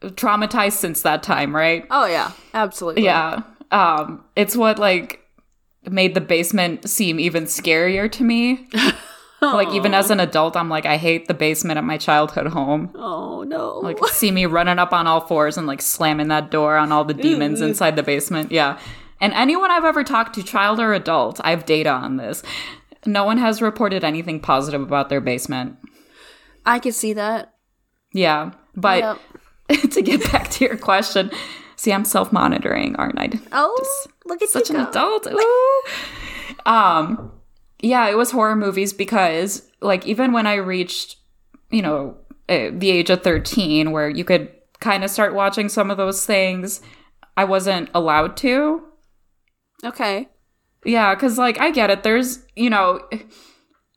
traumatized 0.02 0.72
since 0.72 1.02
that 1.02 1.22
time, 1.22 1.56
right? 1.56 1.86
Oh 1.90 2.06
yeah, 2.06 2.32
absolutely. 2.54 3.04
Yeah. 3.04 3.42
Um, 3.70 4.24
it's 4.36 4.56
what 4.56 4.78
like 4.78 5.20
made 5.84 6.14
the 6.14 6.20
basement 6.20 6.88
seem 6.88 7.20
even 7.20 7.44
scarier 7.44 8.10
to 8.12 8.24
me. 8.24 8.68
like, 9.40 9.68
even 9.68 9.94
as 9.94 10.10
an 10.10 10.20
adult, 10.20 10.56
I'm 10.56 10.68
like, 10.68 10.86
I 10.86 10.96
hate 10.96 11.28
the 11.28 11.34
basement 11.34 11.78
at 11.78 11.84
my 11.84 11.96
childhood 11.96 12.48
home. 12.48 12.90
Oh 12.94 13.44
no. 13.44 13.78
like 13.78 13.98
see 14.08 14.30
me 14.30 14.46
running 14.46 14.78
up 14.78 14.92
on 14.92 15.06
all 15.06 15.20
fours 15.20 15.56
and 15.56 15.66
like 15.66 15.82
slamming 15.82 16.28
that 16.28 16.50
door 16.50 16.76
on 16.76 16.92
all 16.92 17.04
the 17.04 17.14
demons 17.14 17.60
inside 17.60 17.96
the 17.96 18.02
basement. 18.02 18.52
Yeah. 18.52 18.78
And 19.20 19.32
anyone 19.32 19.70
I've 19.70 19.84
ever 19.84 20.04
talked 20.04 20.34
to, 20.36 20.42
child 20.42 20.78
or 20.78 20.92
adult, 20.92 21.40
I 21.42 21.50
have 21.50 21.66
data 21.66 21.90
on 21.90 22.16
this. 22.16 22.42
No 23.06 23.24
one 23.24 23.38
has 23.38 23.62
reported 23.62 24.04
anything 24.04 24.40
positive 24.40 24.80
about 24.82 25.08
their 25.08 25.20
basement. 25.20 25.76
I 26.66 26.78
could 26.78 26.94
see 26.94 27.12
that. 27.14 27.54
Yeah. 28.12 28.52
But 28.76 29.18
Yep. 29.68 29.90
to 29.92 30.02
get 30.02 30.32
back 30.32 30.50
to 30.50 30.64
your 30.64 30.76
question, 30.76 31.30
see, 31.78 31.92
I'm 31.92 32.04
self 32.04 32.32
monitoring, 32.32 32.94
aren't 32.96 33.18
I? 33.18 33.30
Oh, 33.52 33.86
look 34.26 34.42
at 34.42 34.50
Such 34.50 34.68
an 34.70 34.76
go. 34.76 34.88
adult. 34.88 35.26
Ooh. 35.32 35.82
Um, 36.66 37.32
yeah, 37.80 38.08
it 38.10 38.16
was 38.16 38.32
horror 38.32 38.56
movies 38.56 38.92
because, 38.92 39.66
like, 39.80 40.06
even 40.06 40.32
when 40.32 40.46
I 40.46 40.54
reached, 40.56 41.16
you 41.70 41.80
know, 41.80 42.16
uh, 42.48 42.68
the 42.72 42.90
age 42.90 43.08
of 43.10 43.22
13, 43.22 43.92
where 43.92 44.10
you 44.10 44.24
could 44.24 44.50
kind 44.80 45.04
of 45.04 45.10
start 45.10 45.34
watching 45.34 45.68
some 45.68 45.90
of 45.90 45.96
those 45.96 46.26
things, 46.26 46.80
I 47.36 47.44
wasn't 47.44 47.88
allowed 47.94 48.36
to. 48.38 48.82
Okay. 49.84 50.28
Yeah, 50.84 51.14
because, 51.14 51.38
like, 51.38 51.60
I 51.60 51.70
get 51.70 51.90
it. 51.90 52.02
There's, 52.02 52.44
you 52.56 52.70
know, 52.70 53.00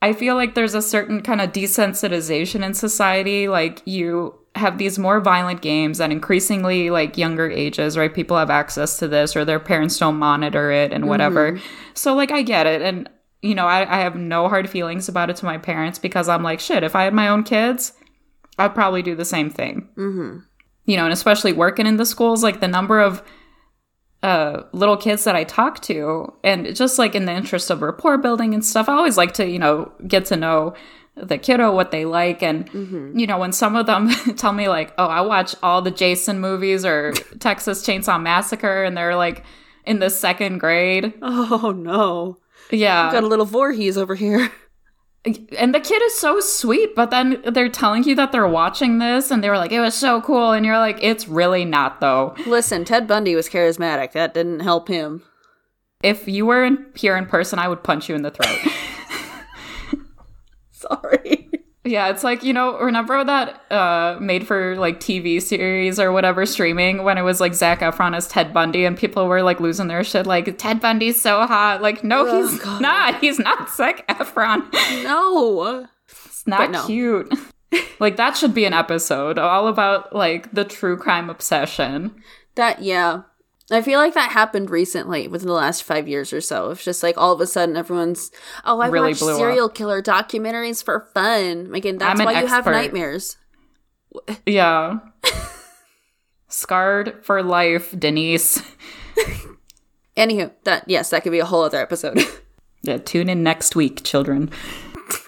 I 0.02 0.14
feel 0.14 0.36
like 0.36 0.54
there's 0.56 0.76
a 0.76 0.82
certain 0.82 1.22
kind 1.22 1.42
of 1.42 1.52
desensitization 1.52 2.64
in 2.64 2.74
society. 2.74 3.48
Like, 3.48 3.82
you 3.86 4.36
have 4.56 4.78
these 4.78 5.00
more 5.00 5.22
violent 5.22 5.62
games 5.62 6.02
at 6.02 6.12
increasingly, 6.12 6.90
like, 6.90 7.18
younger 7.18 7.50
ages, 7.50 7.98
right? 7.98 8.14
People 8.14 8.38
have 8.38 8.50
access 8.50 9.00
to 9.00 9.08
this 9.08 9.36
or 9.36 9.46
their 9.46 9.60
parents 9.60 9.98
don't 9.98 10.18
monitor 10.18 10.72
it 10.72 10.92
and 10.92 11.08
whatever. 11.08 11.58
So, 11.94 12.14
like, 12.14 12.32
I 12.32 12.42
get 12.42 12.68
it. 12.68 12.82
And, 12.82 13.10
you 13.42 13.56
know, 13.56 13.66
I, 13.66 13.82
I 13.90 14.02
have 14.02 14.16
no 14.16 14.50
hard 14.50 14.70
feelings 14.70 15.08
about 15.08 15.30
it 15.30 15.38
to 15.38 15.46
my 15.46 15.58
parents 15.58 16.00
because 16.00 16.28
I'm 16.28 16.44
like, 16.44 16.60
shit, 16.60 16.84
if 16.84 16.96
I 16.96 17.04
had 17.04 17.14
my 17.14 17.30
own 17.30 17.44
kids, 17.44 17.94
I'd 18.58 18.76
probably 18.76 19.02
do 19.02 19.16
the 19.16 19.26
same 19.26 19.50
thing. 19.50 19.88
Mm-hmm. 19.98 20.40
You 20.86 20.98
know, 20.98 21.06
and 21.06 21.14
especially 21.14 21.54
working 21.54 21.88
in 21.88 21.96
the 21.96 22.06
schools, 22.06 22.44
like, 22.44 22.60
the 22.60 22.68
number 22.68 23.00
of 23.00 23.24
uh, 24.24 24.64
little 24.74 24.98
kids 24.98 25.24
that 25.24 25.36
I 25.36 25.44
talk 25.44 25.82
to, 25.84 26.34
and 26.44 26.76
just 26.76 27.00
like 27.00 27.16
in 27.16 27.26
the 27.26 27.32
interest 27.32 27.70
of 27.70 27.82
rapport 27.82 28.18
building 28.18 28.54
and 28.54 28.64
stuff, 28.64 28.88
I 28.88 28.94
always 28.94 29.18
like 29.18 29.34
to, 29.36 29.48
you 29.48 29.58
know, 29.60 29.92
get 30.08 30.26
to 30.26 30.36
know 30.36 30.76
the 31.22 31.38
kiddo, 31.38 31.74
what 31.74 31.92
they 31.92 32.06
like. 32.06 32.42
And, 32.42 32.70
mm-hmm. 32.72 33.18
you 33.18 33.28
know, 33.28 33.38
when 33.38 33.52
some 33.52 33.76
of 33.76 33.86
them 33.86 34.10
tell 34.38 34.54
me, 34.54 34.68
like, 34.68 34.94
oh, 34.98 35.08
I 35.08 35.22
watch 35.22 35.56
all 35.64 35.82
the 35.82 35.92
Jason 35.92 36.40
movies 36.40 36.86
or 36.86 37.12
Texas 37.40 37.86
Chainsaw 37.86 38.22
Massacre, 38.22 38.84
and 38.84 38.98
they're 38.98 39.16
like 39.16 39.44
in 39.86 40.00
the 40.00 40.10
second 40.10 40.60
grade. 40.60 41.14
Oh 41.22 41.74
no. 41.76 42.38
Yeah. 42.70 43.12
Got 43.12 43.24
a 43.24 43.28
little 43.28 43.46
Voorhees 43.46 43.98
over 43.98 44.16
here. 44.16 44.52
And 45.24 45.72
the 45.72 45.80
kid 45.80 46.02
is 46.02 46.18
so 46.18 46.40
sweet, 46.40 46.96
but 46.96 47.12
then 47.12 47.44
they're 47.46 47.70
telling 47.70 48.04
you 48.06 48.16
that 48.16 48.32
they're 48.32 48.48
watching 48.48 48.98
this 48.98 49.30
and 49.30 49.44
they 49.44 49.50
were 49.50 49.58
like, 49.58 49.72
it 49.72 49.80
was 49.80 49.94
so 49.94 50.20
cool. 50.20 50.52
And 50.52 50.66
you're 50.66 50.80
like, 50.80 50.98
it's 51.00 51.28
really 51.28 51.64
not, 51.64 52.00
though. 52.02 52.34
Listen, 52.48 52.86
Ted 52.86 53.06
Bundy 53.08 53.36
was 53.36 53.48
charismatic. 53.48 54.14
That 54.14 54.34
didn't 54.34 54.62
help 54.62 54.88
him. 54.88 55.22
If 56.02 56.28
you 56.28 56.48
were 56.48 56.64
in, 56.64 56.88
here 56.96 57.16
in 57.18 57.28
person, 57.28 57.60
I 57.60 57.68
would 57.68 57.84
punch 57.84 58.10
you 58.10 58.16
in 58.16 58.24
the 58.24 58.32
throat. 58.32 58.58
Sorry. 60.82 61.50
Yeah, 61.84 62.10
it's 62.10 62.24
like, 62.24 62.44
you 62.44 62.54
know, 62.54 62.78
remember 62.80 63.24
that 63.24 63.72
uh 63.72 64.16
made 64.22 64.46
for 64.46 64.76
like 64.76 65.00
TV 65.00 65.42
series 65.42 66.00
or 66.00 66.12
whatever 66.12 66.46
streaming 66.46 67.04
when 67.04 67.18
it 67.18 67.24
was 67.24 67.42
like 67.42 67.56
Zac 67.56 67.80
Efron 67.80 68.16
as 68.16 68.28
Ted 68.28 68.54
Bundy 68.54 68.86
and 68.86 68.96
people 68.96 69.28
were 69.28 69.42
like 69.42 69.60
losing 69.60 69.88
their 69.88 70.04
shit 70.04 70.28
like 70.28 70.60
Ted 70.60 70.80
Bundy's 70.80 71.20
so 71.20 71.46
hot. 71.48 71.82
Like, 71.82 72.04
no, 72.04 72.28
Oh, 72.28 72.48
he's 72.48 72.60
God. 72.62 72.82
not. 72.82 73.20
He's 73.20 73.40
not 73.40 73.68
Zac 73.72 74.08
Efron. 74.08 74.72
No. 75.04 75.88
It's 76.08 76.46
not 76.46 76.70
no. 76.70 76.86
cute. 76.86 77.34
like 78.00 78.16
that 78.18 78.38
should 78.38 78.54
be 78.54 78.66
an 78.66 78.74
episode 78.74 79.40
all 79.40 79.68
about 79.68 80.16
like 80.16 80.52
the 80.54 80.64
true 80.66 80.98
crime 80.98 81.30
obsession. 81.32 82.14
That 82.56 82.84
yeah. 82.84 83.24
I 83.72 83.82
feel 83.82 84.00
like 84.00 84.14
that 84.16 84.32
happened 84.32 84.70
recently 84.70 85.28
within 85.28 85.48
the 85.48 85.54
last 85.54 85.84
five 85.84 86.08
years 86.08 86.34
or 86.34 86.42
so. 86.42 86.72
It's 86.72 86.84
just 86.84 87.04
like 87.04 87.18
all 87.18 87.32
of 87.34 87.42
a 87.42 87.48
sudden 87.48 87.78
everyone's 87.78 88.32
oh 88.66 88.80
I 88.80 88.88
Really 88.88 89.12
watch 89.12 89.20
blew 89.20 89.32
up. 89.34 89.38
serial 89.38 89.70
killer 89.70 90.02
documentaries 90.02 90.84
for 90.84 91.08
fun. 91.14 91.72
Again, 91.74 91.98
that's 91.98 92.20
why 92.22 92.40
you 92.42 92.48
have 92.48 92.66
nightmares. 92.66 93.38
Yeah. 94.46 95.00
Scarred 96.50 97.24
for 97.24 97.42
life, 97.42 97.96
Denise. 97.98 98.62
Anywho, 100.18 100.52
that 100.66 100.84
yes, 100.88 101.10
that 101.12 101.24
could 101.24 101.32
be 101.32 101.40
a 101.40 101.46
whole 101.46 101.64
other 101.64 101.80
episode. 101.82 102.20
Yeah, 102.84 102.98
tune 102.98 103.30
in 103.30 103.44
next 103.44 103.76
week, 103.76 104.04
children, 104.04 104.50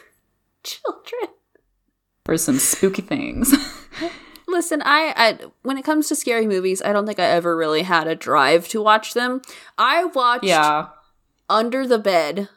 Children. 0.63 1.27
for 2.25 2.35
some 2.35 2.57
spooky 2.57 3.03
things. 3.03 3.53
Listen, 4.53 4.81
I, 4.85 5.13
I 5.17 5.37
when 5.63 5.77
it 5.77 5.83
comes 5.83 6.07
to 6.09 6.15
scary 6.15 6.47
movies, 6.47 6.81
I 6.81 6.93
don't 6.93 7.05
think 7.07 7.19
I 7.19 7.23
ever 7.25 7.57
really 7.57 7.81
had 7.81 8.07
a 8.07 8.15
drive 8.15 8.67
to 8.69 8.81
watch 8.81 9.13
them. 9.13 9.41
I 9.77 10.05
watched 10.05 10.45
yeah. 10.45 10.87
Under 11.49 11.85
the 11.87 11.99
Bed, 11.99 12.47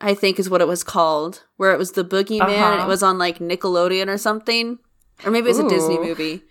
I 0.00 0.14
think 0.14 0.38
is 0.38 0.50
what 0.50 0.60
it 0.60 0.66
was 0.68 0.82
called, 0.82 1.44
where 1.56 1.72
it 1.72 1.78
was 1.78 1.92
the 1.92 2.04
boogeyman 2.04 2.42
and 2.48 2.50
it 2.74 2.78
Uh-huh. 2.80 2.88
was 2.88 3.02
on 3.02 3.18
like 3.18 3.38
Nickelodeon 3.38 4.08
or 4.08 4.18
something. 4.18 4.78
Or 5.24 5.30
maybe 5.30 5.48
it 5.48 5.50
it's 5.50 5.58
a 5.60 5.68
Disney 5.68 5.98
movie. 5.98 6.42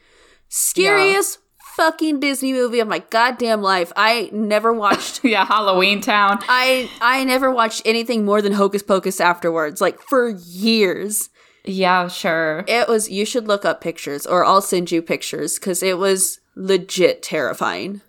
Scariest 0.48 1.40
fucking 1.76 2.20
Disney 2.20 2.54
movie 2.54 2.80
of 2.80 2.88
my 2.88 3.00
goddamn 3.00 3.62
life. 3.64 3.92
I 3.96 4.30
never 4.32 4.72
watched 4.72 5.24
Yeah, 5.24 5.46
Halloween 5.46 6.02
Town. 6.02 6.38
I 6.48 6.90
I 7.02 7.24
never 7.24 7.52
watched 7.52 7.82
anything 7.86 8.24
more 8.26 8.42
than 8.42 8.54
Hocus 8.54 8.84
Pocus 8.84 9.20
afterwards, 9.20 9.82
like 9.82 10.00
for 10.00 10.30
years. 10.30 11.30
Yeah, 11.66 12.08
sure. 12.10 12.66
It 12.68 12.88
was 12.88 13.10
you 13.10 13.26
should 13.26 13.48
look 13.48 13.64
up 13.66 13.80
pictures 13.82 14.26
or 14.26 14.44
I'll 14.46 14.62
send 14.62 14.92
you 14.92 15.02
pictures 15.02 15.58
cuz 15.60 15.82
it 15.84 15.98
was 15.98 16.40
legit 16.56 17.24
terrifying. 17.24 18.02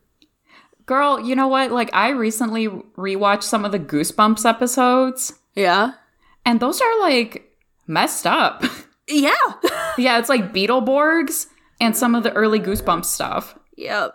Girl, 0.87 1.19
you 1.21 1.35
know 1.35 1.49
what? 1.49 1.71
Like, 1.73 1.89
I 1.95 2.11
recently 2.11 2.69
rewatched 2.69 3.45
some 3.45 3.65
of 3.65 3.73
the 3.73 3.79
Goosebumps 3.79 4.45
episodes, 4.45 5.33
Yeah. 5.55 5.93
and 6.45 6.61
those 6.61 6.81
are 6.83 7.01
like 7.01 7.51
messed 7.87 8.27
up. 8.27 8.63
Yeah. 9.07 9.33
yeah, 9.99 10.19
it's 10.19 10.31
like 10.31 10.55
Beetleborgs 10.55 11.47
and 11.79 11.95
some 11.95 12.15
of 12.15 12.23
the 12.23 12.33
early 12.33 12.59
Goosebumps 12.59 13.05
stuff. 13.05 13.55
yep. 13.77 14.15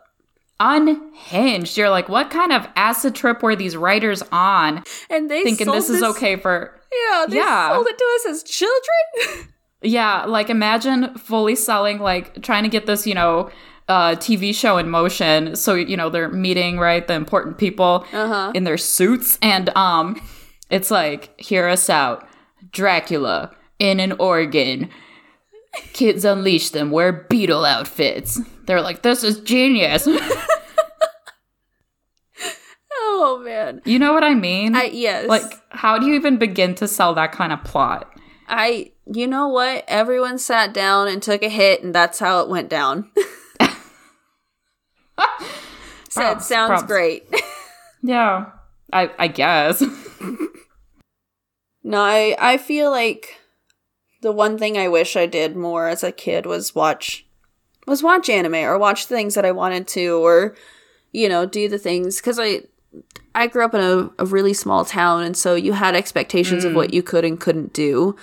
Unhinged. 0.59 1.77
You're 1.77 1.89
like, 1.89 2.09
what 2.09 2.29
kind 2.29 2.51
of 2.51 2.67
acid 2.75 3.15
trip 3.15 3.41
were 3.41 3.55
these 3.55 3.75
writers 3.77 4.21
on? 4.31 4.83
And 5.09 5.29
they 5.29 5.43
Thinking 5.43 5.65
sold 5.65 5.77
this 5.77 5.89
is 5.89 6.03
okay 6.03 6.35
for. 6.35 6.73
Yeah, 6.91 7.25
they 7.27 7.37
Yeah. 7.37 7.73
sold 7.73 7.87
it 7.87 7.97
to 7.97 8.05
us 8.15 8.25
as 8.35 8.43
children. 8.43 9.47
Yeah, 9.81 10.25
like 10.25 10.49
imagine 10.49 11.17
fully 11.17 11.55
selling, 11.55 11.99
like 11.99 12.41
trying 12.43 12.63
to 12.63 12.69
get 12.69 12.85
this, 12.85 13.07
you 13.07 13.13
know, 13.15 13.49
uh, 13.87 14.15
TV 14.15 14.53
show 14.53 14.77
in 14.77 14.89
motion. 14.89 15.55
So, 15.55 15.73
you 15.73 15.95
know, 15.95 16.09
they're 16.09 16.27
meeting, 16.27 16.79
right, 16.79 17.07
the 17.07 17.13
important 17.13 17.57
people 17.57 18.05
Uh-huh. 18.11 18.51
in 18.53 18.65
their 18.65 18.77
suits. 18.77 19.39
And 19.41 19.69
um, 19.77 20.21
it's 20.69 20.91
like, 20.91 21.39
hear 21.39 21.65
us 21.69 21.89
out. 21.89 22.27
Dracula 22.73 23.55
in 23.79 24.01
an 24.01 24.11
organ. 24.19 24.89
Kids 25.93 26.25
unleash 26.25 26.69
them, 26.71 26.91
wear 26.91 27.11
beetle 27.29 27.65
outfits. 27.65 28.39
They're 28.65 28.81
like, 28.81 29.01
this 29.01 29.23
is 29.23 29.39
genius. 29.41 30.07
oh 32.93 33.41
man. 33.43 33.81
you 33.85 33.99
know 33.99 34.13
what 34.13 34.23
I 34.23 34.33
mean? 34.33 34.75
I 34.75 34.85
yes. 34.85 35.27
like, 35.27 35.61
how 35.69 35.97
do 35.99 36.05
you 36.07 36.15
even 36.15 36.37
begin 36.37 36.75
to 36.75 36.87
sell 36.87 37.13
that 37.15 37.31
kind 37.31 37.53
of 37.53 37.63
plot? 37.63 38.11
I 38.47 38.91
you 39.11 39.27
know 39.27 39.47
what? 39.47 39.85
Everyone 39.87 40.37
sat 40.37 40.73
down 40.73 41.07
and 41.07 41.21
took 41.21 41.43
a 41.43 41.49
hit 41.49 41.83
and 41.83 41.93
that's 41.93 42.19
how 42.19 42.41
it 42.41 42.49
went 42.49 42.69
down. 42.69 43.09
Said 46.09 46.33
Props, 46.33 46.47
sounds 46.47 46.69
props. 46.69 46.83
great. 46.83 47.23
Yeah, 48.01 48.51
I, 48.93 49.11
I 49.19 49.27
guess. 49.27 49.83
no, 51.83 52.01
I 52.01 52.33
I 52.39 52.57
feel 52.57 52.91
like 52.91 53.38
the 54.21 54.31
one 54.31 54.57
thing 54.57 54.77
I 54.77 54.87
wish 54.87 55.15
I 55.15 55.25
did 55.25 55.55
more 55.55 55.87
as 55.87 56.03
a 56.03 56.11
kid 56.11 56.45
was 56.45 56.75
watch 56.75 57.25
was 57.87 58.03
watch 58.03 58.29
anime 58.29 58.55
or 58.55 58.77
watch 58.77 59.05
things 59.05 59.35
that 59.35 59.45
I 59.45 59.51
wanted 59.51 59.87
to 59.89 60.23
or 60.23 60.55
you 61.11 61.27
know, 61.27 61.45
do 61.45 61.67
the 61.67 61.79
things 61.79 62.21
cuz 62.21 62.37
I 62.39 62.63
I 63.33 63.47
grew 63.47 63.65
up 63.65 63.73
in 63.73 63.81
a, 63.81 64.09
a 64.19 64.25
really 64.25 64.53
small 64.53 64.85
town 64.85 65.23
and 65.23 65.35
so 65.35 65.55
you 65.55 65.73
had 65.73 65.95
expectations 65.95 66.65
of 66.65 66.73
what 66.73 66.93
you 66.93 67.01
could 67.03 67.25
and 67.25 67.39
couldn't 67.39 67.73
do. 67.73 68.15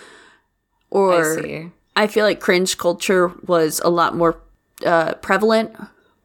Or 0.91 1.45
I. 1.45 1.71
I 1.97 2.07
feel 2.07 2.27
like 2.27 2.41
cringe 2.41 2.77
culture 2.77 3.33
was 3.47 3.81
a 3.83 3.89
lot 3.89 4.15
more 4.15 4.39
uh, 4.85 5.15
prevalent, 5.15 5.75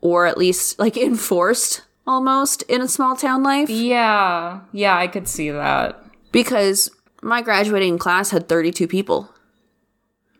or 0.01 0.25
at 0.25 0.37
least 0.37 0.77
like 0.77 0.97
enforced 0.97 1.83
almost 2.05 2.61
in 2.63 2.81
a 2.81 2.87
small 2.87 3.15
town 3.15 3.41
life. 3.41 3.69
Yeah, 3.69 4.59
yeah, 4.73 4.97
I 4.97 5.07
could 5.07 5.27
see 5.27 5.49
that. 5.49 6.03
Because 6.31 6.91
my 7.21 7.41
graduating 7.41 7.97
class 7.97 8.31
had 8.31 8.49
32 8.49 8.87
people. 8.87 9.29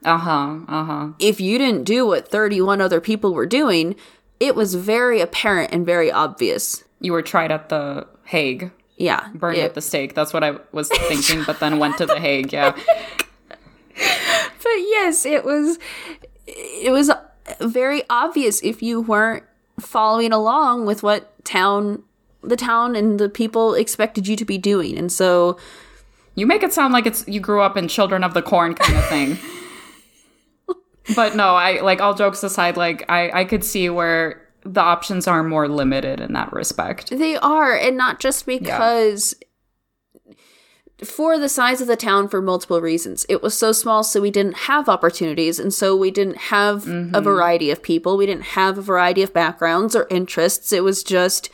Uh 0.04 0.18
huh, 0.18 0.60
uh 0.68 0.84
huh. 0.84 1.08
If 1.20 1.40
you 1.40 1.58
didn't 1.58 1.84
do 1.84 2.08
what 2.08 2.28
31 2.28 2.82
other 2.82 3.00
people 3.02 3.34
were 3.34 3.46
doing, 3.46 3.96
it 4.40 4.56
was 4.56 4.74
very 4.76 5.22
apparent 5.22 5.72
and 5.74 5.86
very 5.86 6.12
obvious. 6.12 6.84
You 7.00 7.14
were 7.14 7.22
tried 7.22 7.52
at 7.52 7.70
the 7.70 8.08
Hague, 8.26 8.72
Yeah. 8.98 9.28
burned 9.36 9.58
it- 9.58 9.62
at 9.62 9.74
the 9.76 9.82
stake. 9.82 10.16
That's 10.16 10.34
what 10.34 10.44
I 10.44 10.56
was 10.72 10.90
thinking, 10.90 11.44
but 11.46 11.60
then 11.60 11.78
went 11.80 11.98
to 12.00 12.06
the 12.08 12.20
Hague. 12.20 12.52
Yeah, 12.52 12.72
But 13.96 14.78
yes, 14.78 15.26
it 15.26 15.44
was 15.44 15.78
it 16.48 16.92
was 16.92 17.12
very 17.60 18.04
obvious 18.10 18.62
if 18.64 18.82
you 18.82 19.02
weren't 19.02 19.44
following 19.80 20.32
along 20.32 20.86
with 20.86 21.04
what 21.04 21.44
town 21.46 22.04
the 22.44 22.56
town 22.56 22.96
and 22.96 23.20
the 23.20 23.30
people 23.30 23.74
expected 23.76 24.28
you 24.28 24.36
to 24.36 24.46
be 24.46 24.58
doing. 24.58 24.98
And 24.98 25.12
so 25.12 25.58
you 26.36 26.48
make 26.48 26.64
it 26.64 26.74
sound 26.74 26.94
like 26.94 27.06
it's 27.06 27.28
you 27.28 27.40
grew 27.40 27.62
up 27.62 27.78
in 27.78 27.88
Children 27.88 28.24
of 28.24 28.34
the 28.34 28.42
Corn 28.42 28.74
kind 28.74 28.98
of 28.98 29.06
thing. 29.08 29.38
but 31.16 31.36
no, 31.36 31.56
I 31.56 31.82
like 31.82 32.02
all 32.02 32.14
jokes 32.14 32.44
aside, 32.44 32.78
like 32.78 33.06
I 33.10 33.42
I 33.42 33.46
could 33.46 33.64
see 33.64 33.90
where 33.90 34.48
the 34.64 34.82
options 34.82 35.28
are 35.28 35.44
more 35.44 35.68
limited 35.68 36.20
in 36.20 36.34
that 36.34 36.54
respect. 36.54 37.10
they 37.10 37.36
are 37.38 37.76
and 37.76 37.98
not 37.98 38.20
just 38.20 38.46
because 38.46 39.34
for 41.04 41.40
the 41.40 41.50
size 41.50 41.82
of 41.82 41.88
the 41.88 41.96
town 41.96 42.28
for 42.28 42.42
multiple 42.42 42.80
reasons. 42.80 43.26
It 43.28 43.42
was 43.42 43.58
so 43.58 43.72
small 43.72 44.04
so 44.04 44.22
we 44.22 44.32
didn't 44.32 44.58
have 44.58 44.88
opportunities 44.88 45.60
and 45.60 45.74
so 45.74 45.96
we 45.96 46.12
didn't 46.12 46.38
have 46.38 46.86
a 46.86 46.90
mm-hmm. 46.90 47.24
variety 47.24 47.72
of 47.72 47.82
people. 47.82 48.18
We 48.18 48.26
didn't 48.28 48.46
have 48.46 48.78
a 48.78 48.84
variety 48.84 49.24
of 49.24 49.34
backgrounds 49.34 49.96
or 49.96 50.08
interests. 50.10 50.72
It 50.72 50.84
was 50.84 51.04
just 51.04 51.50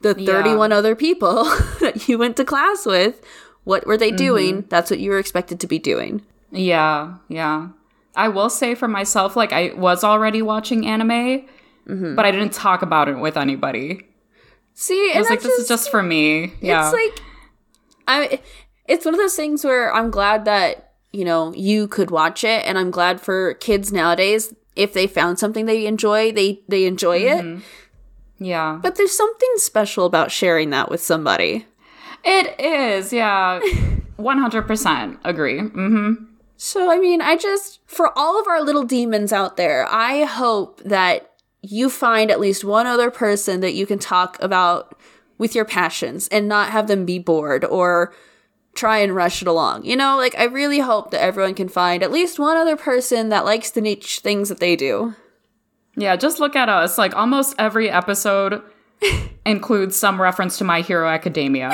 the 0.00 0.14
31 0.14 0.72
other 0.72 0.94
people 0.94 1.44
that 1.80 2.08
you 2.08 2.18
went 2.18 2.36
to 2.36 2.44
class 2.44 2.86
with. 2.86 3.22
What 3.64 3.86
were 3.86 3.98
they 3.98 4.08
mm-hmm. 4.08 4.16
doing? 4.16 4.64
That's 4.68 4.90
what 4.90 5.00
you 5.00 5.10
were 5.10 5.18
expected 5.18 5.60
to 5.60 5.66
be 5.66 5.78
doing. 5.78 6.22
Yeah, 6.50 7.16
yeah. 7.28 7.68
I 8.18 8.28
will 8.28 8.50
say 8.50 8.74
for 8.74 8.88
myself, 8.88 9.36
like 9.36 9.52
I 9.52 9.72
was 9.74 10.04
already 10.04 10.42
watching 10.42 10.86
anime, 10.86 11.46
but 11.86 12.26
I 12.26 12.30
didn't 12.30 12.52
talk 12.52 12.82
about 12.82 13.08
it 13.08 13.16
with 13.18 13.36
anybody. 13.38 14.02
See, 14.74 15.12
I 15.14 15.18
was 15.18 15.30
like, 15.30 15.40
this 15.40 15.58
is 15.58 15.68
just 15.68 15.90
for 15.90 16.02
me. 16.02 16.52
Yeah. 16.60 16.84
It's 16.84 16.92
like 16.92 17.24
I 18.06 18.40
it's 18.86 19.04
one 19.04 19.14
of 19.14 19.18
those 19.20 19.36
things 19.36 19.64
where 19.64 19.92
I'm 19.94 20.10
glad 20.10 20.44
that, 20.44 20.92
you 21.12 21.24
know, 21.24 21.54
you 21.54 21.88
could 21.88 22.10
watch 22.10 22.44
it 22.44 22.64
and 22.66 22.78
I'm 22.78 22.90
glad 22.90 23.20
for 23.20 23.54
kids 23.54 23.92
nowadays 23.92 24.52
if 24.76 24.92
they 24.92 25.06
found 25.06 25.38
something 25.38 25.66
they 25.66 25.86
enjoy, 25.86 26.32
they 26.32 26.60
they 26.68 26.84
enjoy 26.86 27.18
it. 27.18 27.62
yeah. 28.38 28.78
But 28.82 28.96
there's 28.96 29.16
something 29.16 29.52
special 29.56 30.06
about 30.06 30.30
sharing 30.30 30.70
that 30.70 30.90
with 30.90 31.00
somebody. 31.02 31.66
It 32.24 32.60
is, 32.60 33.12
yeah. 33.12 33.60
100% 34.18 35.18
agree. 35.24 35.60
hmm 35.60 36.14
So, 36.60 36.90
I 36.90 36.98
mean, 36.98 37.22
I 37.22 37.36
just, 37.36 37.78
for 37.86 38.10
all 38.18 38.38
of 38.38 38.48
our 38.48 38.60
little 38.60 38.82
demons 38.82 39.32
out 39.32 39.56
there, 39.56 39.86
I 39.88 40.24
hope 40.24 40.82
that 40.82 41.30
you 41.62 41.88
find 41.88 42.32
at 42.32 42.40
least 42.40 42.64
one 42.64 42.84
other 42.84 43.12
person 43.12 43.60
that 43.60 43.74
you 43.74 43.86
can 43.86 44.00
talk 44.00 44.42
about 44.42 44.98
with 45.38 45.54
your 45.54 45.64
passions 45.64 46.26
and 46.28 46.48
not 46.48 46.70
have 46.70 46.88
them 46.88 47.04
be 47.04 47.20
bored 47.20 47.64
or 47.64 48.12
try 48.74 48.98
and 48.98 49.14
rush 49.14 49.40
it 49.40 49.46
along. 49.46 49.84
You 49.84 49.94
know, 49.94 50.16
like, 50.16 50.36
I 50.36 50.44
really 50.44 50.80
hope 50.80 51.12
that 51.12 51.22
everyone 51.22 51.54
can 51.54 51.68
find 51.68 52.02
at 52.02 52.10
least 52.10 52.40
one 52.40 52.56
other 52.56 52.76
person 52.76 53.28
that 53.28 53.44
likes 53.44 53.70
the 53.70 53.80
niche 53.80 54.18
things 54.18 54.48
that 54.48 54.58
they 54.58 54.74
do. 54.74 55.14
Yeah, 55.94 56.16
just 56.16 56.40
look 56.40 56.56
at 56.56 56.68
us. 56.68 56.98
Like 56.98 57.14
almost 57.14 57.54
every 57.56 57.88
episode 57.88 58.62
includes 59.46 59.94
some 59.94 60.20
reference 60.20 60.58
to 60.58 60.64
My 60.64 60.80
Hero 60.80 61.08
Academia. 61.08 61.72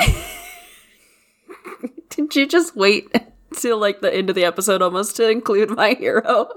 Did 2.11 2.35
you 2.35 2.45
just 2.47 2.75
wait 2.75 3.11
till 3.61 3.77
like 3.77 4.01
the 4.01 4.13
end 4.13 4.29
of 4.29 4.35
the 4.35 4.45
episode 4.45 4.81
almost 4.81 5.15
to 5.17 5.29
include 5.29 5.71
my 5.71 5.93
hero. 5.93 6.49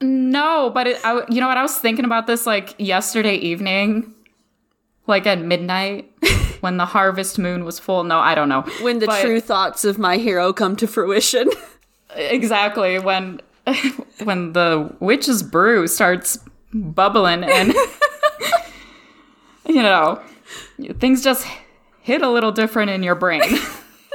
No, 0.00 0.70
but 0.70 0.86
it, 0.86 1.00
I, 1.04 1.24
you 1.28 1.40
know 1.40 1.48
what? 1.48 1.56
I 1.56 1.62
was 1.62 1.76
thinking 1.78 2.04
about 2.04 2.26
this 2.26 2.46
like 2.46 2.74
yesterday 2.78 3.34
evening, 3.34 4.14
like 5.06 5.26
at 5.26 5.40
midnight 5.40 6.12
when 6.60 6.76
the 6.76 6.86
harvest 6.86 7.38
moon 7.38 7.64
was 7.64 7.78
full. 7.78 8.04
No, 8.04 8.18
I 8.18 8.34
don't 8.34 8.48
know. 8.48 8.62
When 8.80 9.00
the 9.00 9.06
But- 9.06 9.22
true 9.22 9.40
thoughts 9.40 9.84
of 9.84 9.98
my 9.98 10.16
hero 10.16 10.52
come 10.52 10.76
to 10.76 10.86
fruition. 10.86 11.48
exactly 12.16 12.98
when 12.98 13.40
when 14.24 14.52
the 14.52 14.94
witch's 15.00 15.42
brew 15.42 15.86
starts 15.86 16.38
bubbling 16.72 17.44
and 17.44 17.74
you 19.66 19.82
know 19.82 20.20
things 20.98 21.22
just 21.22 21.46
hit 22.00 22.22
a 22.22 22.28
little 22.30 22.52
different 22.52 22.90
in 22.90 23.02
your 23.02 23.14
brain. 23.14 23.42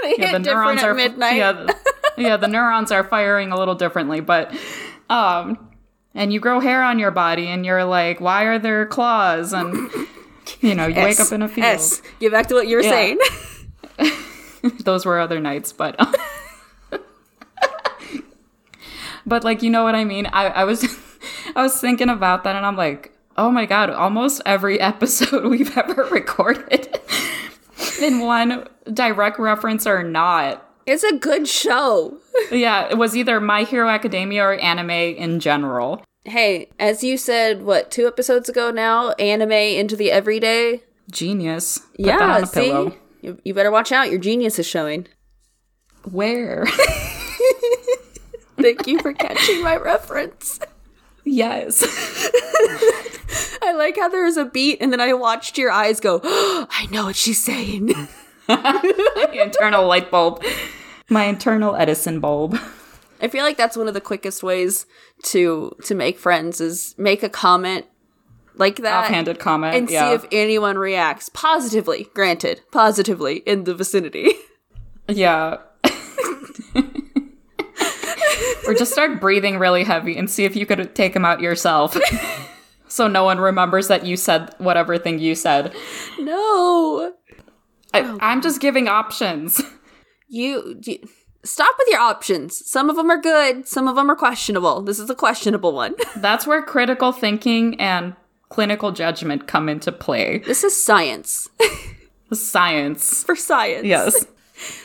they 0.02 0.16
yeah, 0.18 0.32
hit 0.32 0.44
different 0.44 0.80
at 0.80 0.86
are 0.86 0.94
midnight. 0.96 1.38
Yeah, 1.38 1.52
the, 1.52 1.93
yeah, 2.18 2.38
the 2.38 2.48
neurons 2.48 2.92
are 2.92 3.04
firing 3.04 3.52
a 3.52 3.58
little 3.58 3.76
differently, 3.76 4.20
but 4.22 4.54
um, 5.10 5.70
and 6.16 6.32
you 6.34 6.40
grow 6.40 6.60
hair 6.60 6.84
on 6.84 7.00
your 7.00 7.12
body, 7.12 7.48
and 7.48 7.66
you're 7.66 7.84
like, 7.86 8.20
why 8.22 8.44
are 8.44 8.60
there 8.60 8.86
claws? 8.86 9.54
And 9.54 9.90
you 10.62 10.76
know, 10.76 10.88
you 10.88 10.96
wake 10.96 11.20
up 11.20 11.32
in 11.32 11.42
a 11.42 11.48
field. 11.48 11.66
S. 11.66 12.02
Get 12.20 12.32
back 12.32 12.48
to 12.48 12.56
what 12.56 12.68
you 12.68 12.78
were 12.78 12.84
Yeah. 12.84 12.90
saying. 12.90 13.20
Those 14.84 15.06
were 15.06 15.20
other 15.20 15.40
nights, 15.40 15.74
but. 15.74 16.00
but 19.26 19.44
like 19.44 19.62
you 19.62 19.70
know 19.70 19.84
what 19.84 19.96
I 19.96 20.04
mean. 20.06 20.28
I, 20.28 20.48
I 20.48 20.64
was 20.64 20.84
I 21.56 21.64
was 21.64 21.80
thinking 21.80 22.10
about 22.10 22.44
that, 22.44 22.56
and 22.56 22.66
I'm 22.66 22.76
like, 22.78 23.12
oh 23.38 23.52
my 23.52 23.66
god, 23.66 23.90
almost 23.90 24.42
every 24.46 24.80
episode 24.80 25.46
we've 25.50 25.76
ever 25.78 26.04
recorded 26.12 27.00
in 28.02 28.20
one 28.22 28.68
direct 28.94 29.40
reference 29.40 29.86
or 29.88 30.04
not 30.04 30.66
It's 30.86 31.04
a 31.04 31.16
good 31.16 31.48
show. 31.48 32.20
Yeah, 32.52 32.90
it 32.90 32.98
was 32.98 33.16
either 33.16 33.40
My 33.40 33.64
Hero 33.64 33.88
Academia 33.88 34.44
or 34.44 34.56
anime 34.56 34.90
in 34.90 35.40
general. 35.40 36.04
Hey, 36.26 36.70
as 36.80 37.04
you 37.04 37.18
said, 37.18 37.62
what, 37.62 37.92
two 37.92 38.08
episodes 38.08 38.50
ago 38.50 38.72
now, 38.72 39.12
anime 39.12 39.52
into 39.52 39.96
the 39.96 40.12
everyday? 40.12 40.82
Genius. 41.12 41.78
Put 41.78 41.88
yeah, 42.00 42.18
that 42.18 42.30
on 42.30 42.44
a 42.44 42.48
see? 42.48 42.62
pillow. 42.62 42.98
You, 43.22 43.40
you 43.46 43.54
better 43.54 43.72
watch 43.72 43.92
out. 43.92 44.10
Your 44.10 44.20
genius 44.20 44.58
is 44.60 44.66
showing. 44.66 45.08
Where? 46.12 46.66
Thank 48.58 48.88
you 48.88 49.00
for 49.00 49.14
catching 49.14 49.64
my 49.64 49.78
reference. 49.78 50.60
yes. 51.24 51.84
I 53.62 53.74
like 53.74 53.96
how 53.96 54.10
there 54.10 54.26
was 54.26 54.38
a 54.38 54.46
beat 54.46 54.80
and 54.82 54.92
then 54.92 55.00
I 55.02 55.14
watched 55.14 55.58
your 55.58 55.72
eyes 55.72 56.00
go, 56.00 56.20
I 56.24 56.88
know 56.92 57.06
what 57.06 57.16
she's 57.16 57.42
saying. 57.44 57.94
internal 59.34 59.88
light 59.88 60.12
bulb. 60.12 60.44
My 61.10 61.26
internal 61.26 61.76
Edison 61.76 62.20
bulb. 62.20 62.58
I 63.22 63.28
feel 63.28 63.44
like 63.44 63.58
that's 63.58 63.78
one 63.78 63.88
of 63.88 63.94
the 63.94 64.02
quickest 64.02 64.44
ways 64.44 64.86
to 65.24 65.76
to 65.86 65.96
make 65.96 66.20
friends 66.20 66.60
is 66.60 66.94
make 66.98 67.24
a 67.24 67.30
comment 67.30 67.86
like 68.56 68.78
that 68.78 69.06
Offhanded 69.06 69.40
comment. 69.40 69.76
and 69.76 69.90
yeah. 69.90 70.10
see 70.10 70.16
if 70.16 70.26
anyone 70.32 70.78
reacts 70.78 71.30
positively. 71.30 72.10
Granted, 72.14 72.62
positively 72.72 73.38
in 73.46 73.64
the 73.64 73.74
vicinity. 73.74 74.34
yeah. 75.08 75.58
or 78.68 78.74
just 78.74 78.92
start 78.92 79.20
breathing 79.20 79.58
really 79.58 79.84
heavy 79.84 80.18
and 80.18 80.30
see 80.30 80.46
if 80.46 80.56
you 80.56 80.66
could 80.66 80.94
take 80.96 81.14
them 81.14 81.26
out 81.26 81.42
yourself. 81.42 81.98
so 82.88 83.08
no 83.08 83.24
one 83.24 83.40
remembers 83.40 83.88
that 83.88 84.06
you 84.06 84.18
said 84.18 84.54
whatever 84.58 84.98
thing 84.98 85.20
you 85.20 85.36
said. 85.36 85.74
no. 86.20 87.14
I, 87.94 88.02
oh, 88.02 88.18
I'm 88.22 88.42
just 88.42 88.60
giving 88.60 88.88
options. 88.88 89.62
You, 90.30 90.80
you 90.84 90.98
stop 91.46 91.76
with 91.78 91.88
your 91.92 92.00
options. 92.00 92.68
Some 92.68 92.90
of 92.90 92.96
them 92.96 93.12
are 93.12 93.22
good, 93.22 93.68
some 93.68 93.88
of 93.88 93.96
them 93.96 94.10
are 94.10 94.16
questionable. 94.16 94.82
This 94.82 94.98
is 94.98 95.12
a 95.12 95.16
questionable 95.16 95.74
one. 95.74 95.94
That's 96.16 96.48
where 96.48 96.64
critical 96.64 97.12
thinking 97.12 97.80
and 97.80 98.16
clinical 98.50 98.92
judgment 98.92 99.48
come 99.48 99.70
into 99.70 99.92
play. 99.92 100.40
this 100.40 100.64
is 100.64 100.76
science. 100.82 101.50
Science. 102.34 103.24
For 103.26 103.36
science. 103.36 103.86
Yes. 103.86 104.26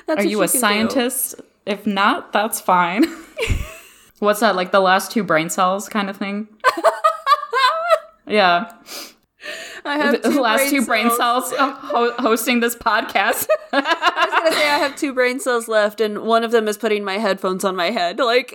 That's 0.06 0.20
Are 0.20 0.24
what 0.24 0.28
you 0.30 0.42
a 0.42 0.46
can 0.48 0.52
do. 0.52 0.58
scientist? 0.58 1.34
If 1.64 1.86
not, 1.86 2.30
that's 2.34 2.60
fine. 2.60 3.04
What's 4.18 4.40
that, 4.40 4.54
like 4.54 4.70
the 4.70 4.80
last 4.80 5.12
two 5.12 5.24
brain 5.24 5.48
cells 5.48 5.88
kind 5.88 6.10
of 6.10 6.16
thing? 6.18 6.48
yeah. 8.26 8.70
I 9.88 9.96
have 9.96 10.22
The 10.22 10.30
last 10.40 10.58
brain 10.60 10.70
two 10.70 10.84
brain 10.86 11.10
cells. 11.10 11.50
cells 11.50 11.54
ho- 11.80 12.12
hosting 12.18 12.60
this 12.60 12.74
podcast. 12.74 13.46
I 13.72 13.76
was 13.80 14.40
gonna 14.40 14.52
say 14.52 14.68
I 14.68 14.78
have 14.78 14.96
two 14.96 15.12
brain 15.14 15.40
cells 15.40 15.66
left, 15.68 16.00
and 16.00 16.20
one 16.22 16.44
of 16.44 16.50
them 16.50 16.68
is 16.68 16.76
putting 16.76 17.04
my 17.04 17.18
headphones 17.18 17.64
on 17.64 17.74
my 17.74 17.90
head. 17.90 18.18
Like, 18.18 18.54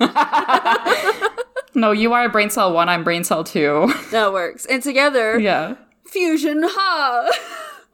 no, 1.74 1.92
you 1.92 2.12
are 2.14 2.28
brain 2.28 2.48
cell 2.50 2.72
one, 2.72 2.88
I'm 2.88 3.04
brain 3.04 3.22
cell 3.24 3.44
two. 3.44 3.92
that 4.10 4.32
works. 4.32 4.64
And 4.66 4.82
together, 4.82 5.38
yeah. 5.38 5.74
fusion, 6.06 6.62
ha! 6.64 7.30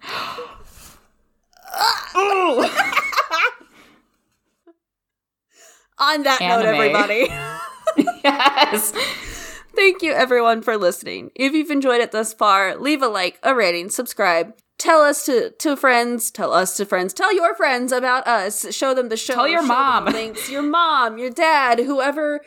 on 5.99 6.23
that 6.23 6.41
note, 6.41 6.65
everybody. 6.65 7.29
Yes. 8.25 8.93
Thank 9.77 10.03
you, 10.03 10.13
everyone, 10.13 10.63
for 10.63 10.77
listening. 10.77 11.31
If 11.35 11.53
you've 11.53 11.71
enjoyed 11.71 12.01
it 12.01 12.11
thus 12.11 12.33
far, 12.33 12.77
leave 12.77 13.03
a 13.03 13.09
like, 13.09 13.39
a 13.43 13.55
rating, 13.55 13.91
subscribe. 13.91 14.55
Tell 14.79 15.03
us 15.03 15.25
to, 15.27 15.51
to 15.51 15.77
friends, 15.77 16.31
tell 16.31 16.53
us 16.53 16.77
to 16.79 16.87
friends, 16.87 17.13
tell 17.15 17.35
your 17.35 17.55
friends 17.55 17.93
about 17.93 18.27
us, 18.27 18.75
show 18.75 18.95
them 18.95 19.09
the 19.11 19.17
show. 19.17 19.35
Tell 19.35 19.49
your 19.49 19.63
mom. 19.63 20.07
links, 20.07 20.51
your 20.51 20.63
mom, 20.63 21.19
your 21.19 21.31
dad, 21.31 21.79
whoever 21.79 22.41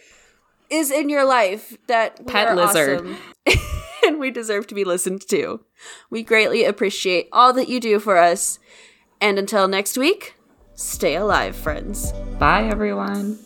is 0.70 0.92
in 0.92 1.10
your 1.10 1.26
life 1.26 1.78
that 1.88 2.20
we 2.20 2.26
Pet 2.26 2.48
are 2.48 2.56
lizard. 2.56 3.00
awesome. 3.00 3.18
and 4.06 4.20
we 4.20 4.32
deserve 4.32 4.68
to 4.68 4.76
be 4.76 4.84
listened 4.84 5.28
to. 5.30 5.62
We 6.10 6.24
greatly 6.24 6.66
appreciate 6.66 7.30
all 7.32 7.54
that 7.54 7.70
you 7.70 7.80
do 7.80 8.00
for 8.00 8.18
us. 8.18 8.60
And 9.22 9.38
until 9.38 9.68
next 9.68 9.98
week, 9.98 10.36
stay 10.76 11.16
alive, 11.16 11.56
friends. 11.56 12.12
Bye, 12.40 12.66
everyone. 12.66 13.40